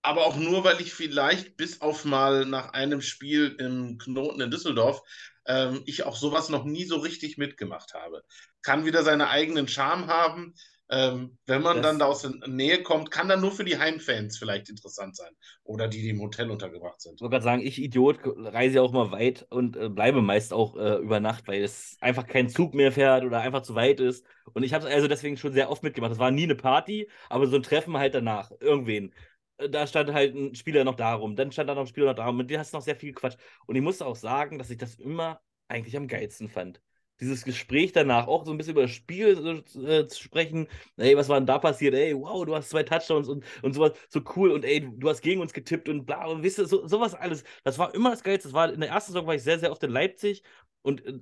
aber 0.06 0.26
auch 0.26 0.36
nur, 0.36 0.64
weil 0.64 0.80
ich 0.82 0.94
vielleicht 0.94 1.58
bis 1.58 1.82
auf 1.82 2.06
mal 2.06 2.46
nach 2.46 2.74
einem 2.74 3.02
Spiel 3.02 3.56
im 3.60 3.98
Knoten 3.98 4.42
in 4.42 4.52
Düsseldorf 4.52 5.02
ähm, 5.48 5.84
ich 5.86 6.04
auch 6.04 6.16
sowas 6.16 6.50
noch 6.50 6.64
nie 6.64 6.86
so 6.86 6.98
richtig 6.98 7.38
mitgemacht 7.38 7.94
habe. 7.94 8.24
Kann 8.62 8.86
wieder 8.86 9.04
seine 9.04 9.30
eigenen 9.30 9.68
Charme 9.68 10.08
haben. 10.08 10.54
Ähm, 10.88 11.40
wenn 11.48 11.64
man 11.64 11.78
das, 11.78 11.86
dann 11.86 12.00
da 12.00 12.06
aus 12.06 12.22
der 12.22 12.48
Nähe 12.48 12.84
kommt, 12.84 13.10
kann 13.10 13.28
dann 13.28 13.42
nur 13.42 13.52
für 13.52 13.64
die 13.64 13.80
Heimfans 13.80 14.38
vielleicht 14.38 14.70
interessant 14.70 15.16
sein. 15.16 15.32
Oder 15.64 15.88
die, 15.88 16.02
die 16.02 16.10
im 16.10 16.22
Hotel 16.22 16.52
untergebracht 16.52 17.02
sind. 17.02 17.16
Ich 17.16 17.22
wollte 17.22 17.32
gerade 17.32 17.44
sagen, 17.44 17.62
ich 17.64 17.82
Idiot 17.82 18.20
reise 18.24 18.76
ja 18.76 18.82
auch 18.84 18.92
mal 18.92 19.12
weit 19.12 19.48
und 19.50 19.78
äh, 19.78 19.90
bleibe 19.90 20.22
meist 20.22 20.54
auch 20.54 20.76
äh, 20.78 20.98
über 20.98 21.20
Nacht, 21.20 21.48
weil 21.48 21.64
es 21.64 21.98
einfach 22.02 22.28
kein 22.28 22.50
Zug 22.50 22.76
mehr 22.76 22.92
fährt 22.92 23.24
oder 23.24 23.42
einfach 23.42 23.64
zu 23.64 23.74
weit 23.74 24.00
ist. 24.00 24.26
Und 24.54 24.62
ich 24.62 24.74
habe 24.76 24.88
es 24.88 24.94
also 24.94 25.08
deswegen 25.08 25.38
schon 25.38 25.54
sehr 25.54 25.72
oft 25.72 25.82
mitgemacht. 25.82 26.12
Das 26.12 26.20
war 26.20 26.30
nie 26.30 26.44
eine 26.44 26.56
Party, 26.56 27.10
aber 27.30 27.48
so 27.48 27.56
ein 27.56 27.64
Treffen 27.64 27.98
halt 27.98 28.14
danach. 28.14 28.52
Irgendwen 28.60 29.12
da 29.58 29.88
stand 29.88 30.12
halt 30.14 30.36
ein 30.36 30.56
Spieler 30.56 30.84
noch 30.84 30.96
darum, 30.96 31.36
dann 31.36 31.52
stand 31.52 31.70
da 31.70 31.76
noch 31.76 31.82
ein 31.82 31.88
Spieler 31.88 32.08
noch 32.08 32.16
darum, 32.16 32.38
mit 32.38 32.50
dem 32.50 32.60
hast 32.60 32.74
du 32.74 32.78
noch 32.78 32.84
sehr 32.84 32.96
viel 32.96 33.14
gequatscht. 33.14 33.40
Und 33.66 33.76
ich 33.76 33.82
muss 33.82 34.02
auch 34.02 34.16
sagen, 34.16 34.58
dass 34.58 34.70
ich 34.70 34.78
das 34.78 34.96
immer 34.96 35.42
eigentlich 35.68 35.96
am 35.98 36.08
geilsten 36.08 36.50
fand. 36.50 36.82
Dieses 37.22 37.46
Gespräch 37.46 37.94
danach, 37.94 38.28
auch 38.28 38.46
so 38.46 38.52
ein 38.52 38.58
bisschen 38.58 38.74
über 38.74 38.82
das 38.82 38.92
Spiel 38.92 39.64
äh, 39.88 40.06
zu 40.08 40.22
sprechen. 40.22 40.68
Ey, 40.98 41.16
was 41.16 41.30
war 41.30 41.40
denn 41.40 41.46
da 41.46 41.60
passiert? 41.60 41.94
Ey, 41.94 42.14
wow, 42.14 42.46
du 42.46 42.54
hast 42.54 42.70
zwei 42.70 42.84
Touchdowns 42.84 43.30
und, 43.30 43.46
und 43.62 43.74
sowas, 43.74 43.94
so 44.10 44.22
cool. 44.36 44.52
Und 44.52 44.66
ey, 44.66 44.82
du 44.82 45.10
hast 45.10 45.22
gegen 45.22 45.40
uns 45.40 45.54
getippt 45.54 45.88
und 45.88 46.06
bla, 46.06 46.26
und 46.26 46.44
wisst 46.44 46.60
ihr, 46.60 46.66
so, 46.66 46.86
sowas 46.88 47.14
alles. 47.14 47.46
Das 47.64 47.80
war 47.80 47.96
immer 47.96 48.12
das 48.12 48.22
Geilste. 48.22 48.50
Das 48.50 48.54
war, 48.54 48.74
in 48.74 48.82
der 48.82 48.90
ersten 48.90 49.14
Saison 49.14 49.28
war 49.28 49.36
ich 49.36 49.44
sehr, 49.44 49.60
sehr 49.60 49.72
oft 49.72 49.82
in 49.84 49.92
Leipzig 49.92 50.44
und 50.82 51.06
äh, 51.06 51.20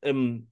ähm, 0.00 0.48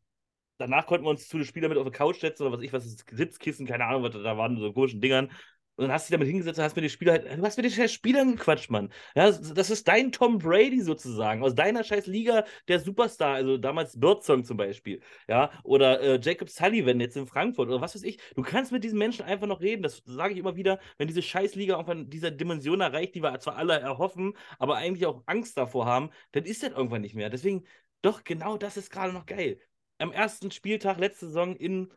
danach 0.58 0.86
konnten 0.86 1.06
wir 1.06 1.10
uns 1.10 1.26
zu 1.26 1.38
den 1.38 1.46
Spielern 1.46 1.70
mit 1.70 1.78
auf 1.78 1.84
der 1.84 1.92
Couch 1.92 2.20
setzen 2.20 2.42
oder 2.44 2.56
was 2.56 2.62
ich, 2.62 2.72
was 2.72 2.86
ist, 2.86 3.04
Sitzkissen, 3.10 3.66
keine 3.66 3.86
Ahnung, 3.86 4.02
was 4.02 4.12
da 4.12 4.36
waren, 4.36 4.58
so 4.58 4.72
komischen 4.72 5.00
Dingern. 5.00 5.30
Und 5.76 5.84
dann 5.84 5.92
hast 5.92 6.04
du 6.04 6.12
dich 6.12 6.18
damit 6.18 6.28
hingesetzt 6.28 6.58
und 6.58 6.64
hast 6.64 6.76
mit 6.76 6.84
den 6.84 6.90
Spielern 6.90 7.22
halt, 7.24 7.38
du 7.38 7.42
hast 7.42 7.56
mit 7.56 7.64
den 7.64 7.72
scheiß 7.72 7.92
Spielern 7.92 8.36
gequatscht, 8.36 8.70
Mann. 8.70 8.92
Ja, 9.14 9.30
das 9.30 9.70
ist 9.70 9.88
dein 9.88 10.12
Tom 10.12 10.38
Brady 10.38 10.82
sozusagen, 10.82 11.42
aus 11.42 11.54
deiner 11.54 11.82
scheiß 11.82 12.06
Liga 12.06 12.44
der 12.68 12.80
Superstar, 12.80 13.34
also 13.34 13.56
damals 13.56 13.98
Birdsong 13.98 14.44
zum 14.44 14.58
Beispiel, 14.58 15.00
ja, 15.28 15.50
oder 15.64 16.00
äh, 16.00 16.20
Jacob 16.22 16.50
Sullivan 16.50 17.00
jetzt 17.00 17.16
in 17.16 17.26
Frankfurt 17.26 17.68
oder 17.68 17.80
was 17.80 17.94
weiß 17.94 18.02
ich. 18.02 18.18
Du 18.34 18.42
kannst 18.42 18.70
mit 18.70 18.84
diesen 18.84 18.98
Menschen 18.98 19.24
einfach 19.24 19.46
noch 19.46 19.60
reden, 19.62 19.82
das 19.82 20.02
sage 20.04 20.34
ich 20.34 20.40
immer 20.40 20.56
wieder, 20.56 20.78
wenn 20.98 21.08
diese 21.08 21.22
scheiß 21.22 21.54
Liga 21.54 21.74
irgendwann 21.74 22.10
dieser 22.10 22.30
Dimension 22.30 22.80
erreicht, 22.82 23.14
die 23.14 23.22
wir 23.22 23.38
zwar 23.40 23.56
alle 23.56 23.80
erhoffen, 23.80 24.34
aber 24.58 24.76
eigentlich 24.76 25.06
auch 25.06 25.22
Angst 25.26 25.56
davor 25.56 25.86
haben, 25.86 26.10
dann 26.32 26.44
ist 26.44 26.62
das 26.62 26.72
irgendwann 26.72 27.00
nicht 27.00 27.14
mehr. 27.14 27.30
Deswegen, 27.30 27.64
doch, 28.02 28.24
genau 28.24 28.56
das 28.58 28.76
ist 28.76 28.90
gerade 28.90 29.12
noch 29.12 29.26
geil. 29.26 29.58
Am 29.98 30.12
ersten 30.12 30.50
Spieltag 30.50 30.98
letzte 30.98 31.26
Saison 31.26 31.56
in 31.56 31.92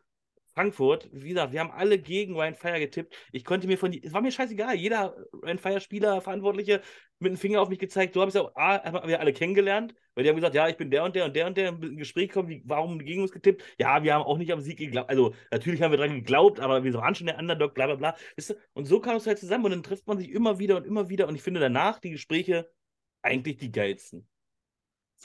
Frankfurt, 0.56 1.10
wie 1.12 1.30
gesagt, 1.30 1.52
wir 1.52 1.60
haben 1.60 1.72
alle 1.72 2.00
gegen 2.00 2.34
Ryan 2.34 2.56
Fire 2.56 2.80
getippt. 2.80 3.14
Ich 3.34 3.44
konnte 3.44 3.68
mir 3.68 3.78
von, 3.78 3.92
es 3.92 4.14
war 4.14 4.22
mir 4.22 4.32
scheißegal, 4.32 4.76
jeder 4.76 5.16
Ryan 5.34 5.60
Fire 5.60 5.82
Spieler, 5.82 6.22
Verantwortliche 6.22 6.82
mit 7.20 7.34
dem 7.34 7.38
Finger 7.38 7.62
auf 7.62 7.68
mich 7.68 7.80
gezeigt. 7.80 8.14
So 8.14 8.22
habe 8.22 8.30
ich 8.30 8.36
es 8.36 8.42
auch 8.42 8.56
A, 8.56 8.82
haben 8.84 9.08
wir 9.10 9.20
alle 9.20 9.34
kennengelernt, 9.34 9.94
weil 10.14 10.24
die 10.24 10.30
haben 10.30 10.38
gesagt, 10.38 10.56
ja, 10.56 10.70
ich 10.70 10.78
bin 10.78 10.90
der 10.90 11.04
und 11.04 11.16
der 11.16 11.26
und 11.26 11.36
der 11.36 11.48
und 11.48 11.58
der 11.58 11.70
im 11.70 11.98
Gespräch 11.98 12.30
kommen, 12.32 12.48
wie, 12.48 12.62
warum 12.66 13.00
gegen 13.00 13.22
uns 13.22 13.32
getippt? 13.32 13.64
Ja, 13.78 14.02
wir 14.04 14.14
haben 14.14 14.24
auch 14.24 14.38
nicht 14.38 14.52
am 14.54 14.62
Sieg 14.62 14.78
geglaubt. 14.78 15.10
Also, 15.10 15.34
natürlich 15.52 15.82
haben 15.82 15.92
wir 15.92 15.98
dran 15.98 16.16
geglaubt, 16.16 16.62
aber 16.62 16.86
wir 16.86 16.94
waren 16.94 17.16
schon 17.16 17.28
der 17.28 17.38
Underdog, 17.38 17.74
bla 17.74 17.88
bla 17.88 17.96
bla. 17.96 18.16
Und 18.74 18.86
so 18.86 19.02
kam 19.02 19.18
es 19.18 19.28
halt 19.28 19.40
zusammen 19.40 19.66
und 19.66 19.72
dann 19.72 19.84
trifft 19.84 20.08
man 20.08 20.18
sich 20.18 20.30
immer 20.30 20.58
wieder 20.58 20.78
und 20.78 20.86
immer 20.86 21.10
wieder 21.10 21.28
und 21.28 21.36
ich 21.36 21.44
finde 21.44 21.60
danach 21.60 22.00
die 22.00 22.12
Gespräche 22.12 22.72
eigentlich 23.22 23.58
die 23.58 23.72
geilsten. 23.72 24.28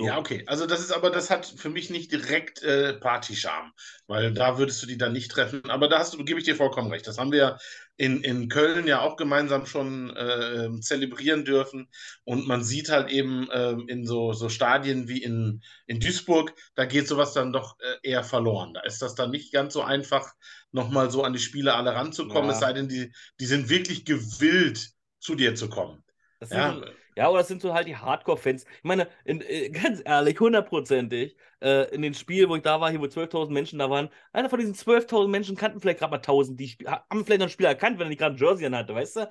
So. 0.00 0.06
Ja, 0.06 0.18
okay. 0.18 0.44
Also 0.46 0.66
das 0.66 0.80
ist 0.80 0.92
aber, 0.92 1.10
das 1.10 1.28
hat 1.28 1.44
für 1.44 1.68
mich 1.68 1.90
nicht 1.90 2.10
direkt 2.10 2.62
äh, 2.62 2.94
Partyscham, 2.94 3.72
weil 4.06 4.32
da 4.32 4.56
würdest 4.56 4.82
du 4.82 4.86
die 4.86 4.96
dann 4.96 5.12
nicht 5.12 5.30
treffen. 5.30 5.68
Aber 5.68 5.88
da 5.88 5.98
hast 5.98 6.14
du, 6.14 6.24
gebe 6.24 6.38
ich 6.38 6.46
dir 6.46 6.56
vollkommen 6.56 6.90
recht. 6.90 7.06
Das 7.06 7.18
haben 7.18 7.32
wir 7.32 7.58
in, 7.98 8.22
in 8.22 8.48
Köln 8.48 8.86
ja 8.86 9.02
auch 9.02 9.16
gemeinsam 9.16 9.66
schon 9.66 10.16
äh, 10.16 10.70
zelebrieren 10.80 11.44
dürfen. 11.44 11.88
Und 12.24 12.46
man 12.46 12.64
sieht 12.64 12.88
halt 12.88 13.10
eben 13.10 13.50
äh, 13.50 13.76
in 13.88 14.06
so, 14.06 14.32
so 14.32 14.48
Stadien 14.48 15.06
wie 15.06 15.22
in, 15.22 15.60
in 15.86 16.00
Duisburg, 16.00 16.54
da 16.74 16.86
geht 16.86 17.06
sowas 17.06 17.34
dann 17.34 17.52
doch 17.52 17.78
äh, 17.80 18.08
eher 18.08 18.24
verloren. 18.24 18.72
Da 18.72 18.80
ist 18.80 19.02
das 19.02 19.14
dann 19.14 19.30
nicht 19.30 19.52
ganz 19.52 19.74
so 19.74 19.82
einfach, 19.82 20.32
nochmal 20.72 21.10
so 21.10 21.24
an 21.24 21.34
die 21.34 21.38
Spieler 21.38 21.76
alle 21.76 21.94
ranzukommen, 21.94 22.48
ja. 22.48 22.54
es 22.54 22.60
sei 22.60 22.72
denn, 22.72 22.88
die, 22.88 23.12
die 23.38 23.46
sind 23.46 23.68
wirklich 23.68 24.06
gewillt, 24.06 24.90
zu 25.18 25.34
dir 25.34 25.54
zu 25.54 25.68
kommen. 25.68 26.02
ja. 26.48 26.72
So, 26.72 26.84
ja, 27.20 27.28
oder 27.28 27.40
das 27.40 27.48
sind 27.48 27.60
so 27.60 27.74
halt 27.74 27.86
die 27.86 27.96
Hardcore-Fans. 27.96 28.64
Ich 28.64 28.84
meine, 28.84 29.06
in, 29.26 29.42
äh, 29.42 29.68
ganz 29.70 30.00
ehrlich, 30.02 30.40
hundertprozentig, 30.40 31.36
äh, 31.60 31.94
in 31.94 32.00
den 32.00 32.14
Spielen, 32.14 32.48
wo 32.48 32.56
ich 32.56 32.62
da 32.62 32.80
war, 32.80 32.88
hier 32.90 32.98
wo 32.98 33.04
12.000 33.04 33.50
Menschen 33.52 33.78
da 33.78 33.90
waren, 33.90 34.08
einer 34.32 34.48
von 34.48 34.58
diesen 34.58 34.74
12.000 34.74 35.28
Menschen 35.28 35.54
kannten 35.54 35.80
vielleicht 35.80 35.98
gerade 35.98 36.12
mal 36.12 36.20
1.000, 36.20 36.56
die 36.56 36.78
haben 36.86 37.26
vielleicht 37.26 37.40
noch 37.40 37.44
einen 37.44 37.50
Spieler 37.50 37.68
erkannt, 37.68 37.98
wenn 37.98 38.06
er 38.06 38.08
nicht 38.08 38.20
gerade 38.20 38.36
ein 38.36 38.38
Jersey 38.38 38.64
an 38.64 38.74
hatte, 38.74 38.94
weißt 38.94 39.16
du? 39.16 39.28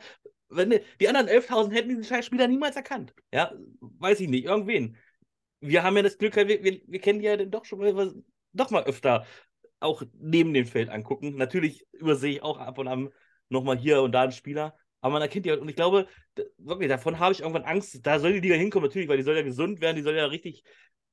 Wenn 0.50 0.70
die, 0.70 0.82
die 1.00 1.08
anderen 1.08 1.28
11.000 1.30 1.74
hätten 1.74 1.90
diesen 1.90 2.04
scheiß 2.04 2.28
Spieler 2.28 2.48
niemals 2.48 2.76
erkannt. 2.76 3.16
Ja, 3.34 3.52
weiß 3.80 4.20
ich 4.20 4.30
nicht, 4.30 4.46
irgendwen. 4.46 4.96
Wir 5.60 5.82
haben 5.84 5.98
ja 5.98 6.04
das 6.04 6.20
Glück, 6.20 6.36
wir, 6.36 6.48
wir, 6.48 6.82
wir 6.86 7.00
kennen 7.00 7.20
die 7.20 7.26
ja 7.26 7.38
doch 7.38 7.66
schon 7.66 7.80
mal, 7.80 8.14
doch 8.54 8.70
mal 8.70 8.84
öfter 8.84 9.26
auch 9.80 10.04
neben 10.14 10.54
dem 10.54 10.68
Feld 10.68 10.90
angucken. 10.90 11.38
Natürlich 11.38 11.88
übersehe 11.94 12.34
ich 12.34 12.44
auch 12.44 12.60
ab 12.60 12.78
und 12.78 12.88
an 12.88 13.10
nochmal 13.50 13.80
hier 13.80 14.04
und 14.04 14.12
da 14.12 14.22
einen 14.22 14.32
Spieler, 14.32 14.78
aber 15.02 15.14
man 15.14 15.22
erkennt 15.22 15.46
die 15.46 15.52
halt, 15.52 15.62
und 15.62 15.70
ich 15.70 15.76
glaube, 15.76 16.08
wirklich, 16.58 16.90
davon 16.90 17.20
habe 17.20 17.34
ich 17.34 17.40
irgendwann 17.42 17.64
Angst. 17.64 18.06
Da 18.06 18.20
soll 18.20 18.34
die 18.34 18.40
Liga 18.42 18.56
hinkommen, 18.56 18.88
natürlich, 18.88 19.08
weil 19.08 19.18
die 19.18 19.24
soll 19.24 19.36
ja 19.36 19.44
gesund 19.44 19.82
werden, 19.82 19.96
die 19.96 20.02
soll 20.02 20.16
ja 20.16 20.26
richtig 20.26 20.64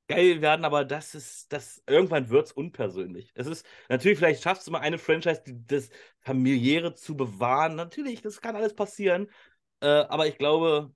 geil 0.07 0.41
werden, 0.41 0.65
aber 0.65 0.85
das 0.85 1.15
ist, 1.15 1.51
das, 1.51 1.83
irgendwann 1.85 2.29
wird 2.29 2.47
es 2.47 2.51
unpersönlich. 2.53 3.31
Es 3.35 3.47
ist, 3.47 3.65
natürlich, 3.89 4.17
vielleicht 4.17 4.41
schaffst 4.41 4.65
du 4.67 4.71
mal 4.71 4.79
eine 4.79 4.97
Franchise, 4.97 5.43
die, 5.45 5.65
das 5.67 5.89
familiäre 6.21 6.93
zu 6.95 7.15
bewahren. 7.17 7.75
Natürlich, 7.75 8.21
das 8.21 8.41
kann 8.41 8.55
alles 8.55 8.73
passieren. 8.73 9.29
Äh, 9.81 9.87
aber 9.87 10.27
ich 10.27 10.37
glaube, 10.37 10.93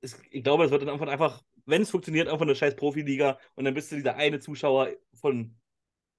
es, 0.00 0.20
ich 0.30 0.44
glaube, 0.44 0.64
es 0.64 0.70
wird 0.70 0.82
dann 0.82 0.88
irgendwann 0.88 1.08
einfach, 1.08 1.42
wenn 1.66 1.82
es 1.82 1.90
funktioniert, 1.90 2.28
einfach 2.28 2.42
eine 2.42 2.54
scheiß 2.54 2.76
Profiliga 2.76 3.38
und 3.54 3.64
dann 3.64 3.74
bist 3.74 3.90
du 3.90 3.96
dieser 3.96 4.16
eine 4.16 4.40
Zuschauer 4.40 4.90
von, 5.14 5.56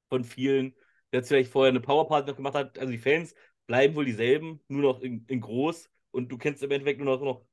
von 0.10 0.24
vielen, 0.24 0.76
der 1.14 1.24
vielleicht 1.24 1.52
vorher 1.52 1.70
eine 1.70 1.82
Powerparty 1.82 2.30
noch 2.30 2.38
gemacht 2.38 2.56
hat. 2.56 2.80
Also 2.80 2.92
die 2.92 2.98
Fans 2.98 3.36
bleiben 3.68 3.96
wohl 3.96 4.06
dieselben, 4.06 4.62
nur 4.68 4.82
noch 4.82 5.02
in, 5.02 5.26
in 5.28 5.42
groß 5.42 5.90
und 6.16 6.30
du 6.30 6.38
kennst 6.38 6.64
im 6.64 6.72
Endeffekt 6.72 7.00
nur 7.02 7.18
noch, 7.18 7.22
noch 7.22 7.46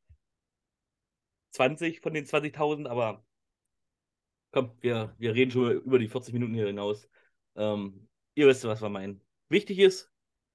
20 1.50 2.00
von 2.00 2.14
den 2.14 2.24
20.000, 2.26 2.86
aber 2.88 3.24
komm, 4.52 4.72
wir, 4.80 5.14
wir 5.18 5.34
reden 5.34 5.50
schon 5.50 5.72
über 5.82 5.98
die 5.98 6.08
40 6.08 6.32
Minuten 6.32 6.54
hier 6.54 6.66
hinaus. 6.66 7.08
Ähm, 7.56 8.08
ihr 8.34 8.46
wisst, 8.46 8.64
was 8.64 8.80
wir 8.80 8.88
meinen. 8.88 9.20
Wichtig 9.48 9.78
ist, 9.80 10.10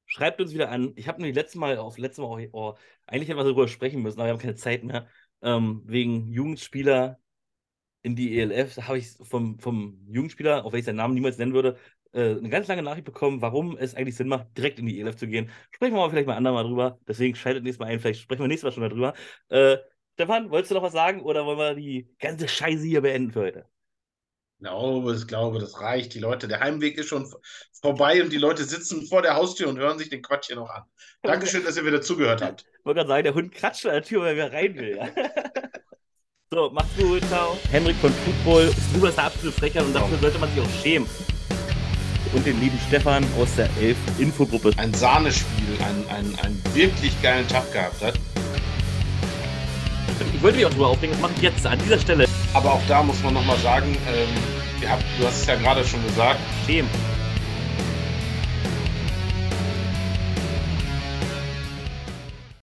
schreibt 0.05 0.39
uns 0.41 0.53
wieder 0.53 0.72
an. 0.72 0.93
Ich 0.95 1.08
habe 1.08 1.20
nämlich 1.20 1.36
letztes 1.36 1.55
Mal, 1.55 1.78
auf 1.78 1.97
letztes 1.97 2.24
Mal, 2.24 2.49
oh, 2.53 2.76
eigentlich 3.05 3.30
hätten 3.30 3.39
wir 3.39 3.43
darüber 3.43 3.68
sprechen 3.68 4.01
müssen, 4.01 4.20
aber 4.20 4.28
wir 4.30 4.34
haben 4.34 4.39
keine 4.39 4.55
Zeit 4.55 4.84
mehr. 4.84 5.08
Ähm, 5.41 5.84
wegen 5.86 6.32
Jugendspieler 6.32 7.20
in 8.03 8.16
die 8.16 8.39
ELF, 8.39 8.78
habe 8.78 8.99
ich 8.99 9.10
vom, 9.10 9.60
vom 9.60 10.08
Jugendspieler, 10.08 10.66
ich 10.74 10.86
seinen 10.86 10.95
Namen 10.95 11.14
niemals 11.14 11.38
nennen 11.38 11.53
würde, 11.53 11.78
äh, 12.14 12.38
eine 12.38 12.49
ganz 12.49 12.68
lange 12.68 12.84
Nachricht 12.84 13.05
bekommen, 13.05 13.41
warum 13.41 13.78
es 13.78 13.95
eigentlich 13.95 14.16
Sinn 14.16 14.28
macht, 14.28 14.58
direkt 14.58 14.80
in 14.80 14.86
die 14.86 14.99
ELF 14.99 15.16
zu 15.16 15.28
gehen. 15.28 15.49
Sprechen 15.72 15.93
wir 15.93 15.99
mal 15.99 16.10
vielleicht 16.10 16.28
mal 16.28 16.36
andermal 16.36 16.64
drüber. 16.64 16.99
Deswegen 17.08 17.36
schaltet 17.36 17.64
nächstes 17.64 17.80
Mal 17.80 17.88
ein. 17.88 17.99
Vielleicht 17.99 18.22
sprechen 18.22 18.41
wir 18.41 18.47
nächstes 18.47 18.68
Mal 18.68 18.74
schon 18.74 18.89
darüber. 18.89 19.14
Äh, 19.49 19.78
Stefan, 20.14 20.49
wolltest 20.49 20.72
du 20.72 20.76
noch 20.76 20.84
was 20.84 20.93
sagen 20.93 21.22
oder 21.22 21.45
wollen 21.45 21.60
wir 21.60 21.76
die 21.76 22.10
ganze 22.20 22.47
Scheiße 22.47 22.84
hier 22.84 23.01
beenden 23.01 23.32
für 23.32 23.41
heute? 23.41 23.66
Ich 24.60 24.64
glaube, 24.64 25.14
ich 25.14 25.28
glaube, 25.28 25.60
das 25.60 25.80
reicht. 25.80 26.16
Die 26.16 26.20
Leute, 26.20 26.47
der 26.47 26.60
Heimweg 26.60 26.97
ist 26.97 27.10
schon 27.10 27.32
vorbei 27.80 28.24
und 28.24 28.34
die 28.34 28.38
Leute 28.38 28.64
sitzen 28.64 29.05
vor 29.05 29.22
der 29.22 29.36
Haustür 29.36 29.68
und 29.68 29.78
hören 29.78 29.99
sich 29.99 30.10
den 30.10 30.24
Quatsch 30.24 30.47
hier 30.47 30.55
noch 30.55 30.70
an. 30.70 30.84
Dankeschön, 31.22 31.64
dass 31.64 31.78
ihr 31.78 31.86
wieder 31.86 32.01
zugehört 32.01 32.41
habt. 32.41 32.62
Ich 32.62 32.86
wollte 32.86 32.97
gerade 32.97 33.10
sagen, 33.10 33.24
der 33.26 33.34
Hund 33.36 33.51
kratscht 33.51 33.86
an 33.86 33.91
der 33.91 34.01
Tür, 34.01 34.24
weil 34.24 34.39
er 34.39 34.51
rein 34.51 34.76
will. 34.76 34.97
Ja? 34.97 35.10
so, 36.51 36.72
macht's 36.72 36.97
gut, 36.97 37.24
ciao. 37.26 37.55
Henrik 37.70 37.97
von 37.97 38.12
Football 38.12 38.64
ist 38.64 38.93
drüber 38.95 39.12
der 39.12 39.26
absolute 39.26 39.60
Frecher 39.60 39.86
und 39.86 39.93
dafür 39.93 40.18
sollte 40.18 40.39
man 40.39 40.49
sich 40.49 40.62
auch 40.64 40.82
schämen 40.82 41.08
und 42.34 42.46
den 42.46 42.60
lieben 42.60 42.80
Stefan 42.88 43.26
aus 43.40 43.56
der 43.56 43.70
Elf 43.82 43.98
Infogruppe. 44.18 44.72
Ein 44.78 44.94
Sahnespiel, 44.94 45.78
einen, 45.84 46.08
einen, 46.10 46.40
einen 46.40 46.62
wirklich 46.74 47.20
geilen 47.22 47.48
Tag 47.48 47.72
gehabt 47.72 48.02
hat. 48.02 48.14
Ich 50.34 50.42
wollte 50.42 50.58
mich 50.58 50.66
auch 50.66 50.72
drüber 50.72 50.88
aufregen, 50.88 51.14
das 51.14 51.22
mache 51.22 51.34
ich 51.36 51.42
jetzt 51.42 51.66
an 51.66 51.80
dieser 51.80 52.00
Stelle. 52.00 52.26
Aber 52.54 52.74
auch 52.74 52.82
da 52.88 53.04
muss 53.04 53.22
man 53.24 53.34
nochmal 53.34 53.58
sagen, 53.60 53.98
ähm, 54.08 54.90
habt, 54.90 55.04
du 55.20 55.26
hast 55.26 55.42
es 55.42 55.46
ja 55.48 55.56
gerade 55.56 55.84
schon 55.86 56.04
gesagt, 56.08 56.40
Schämen. 56.66 56.90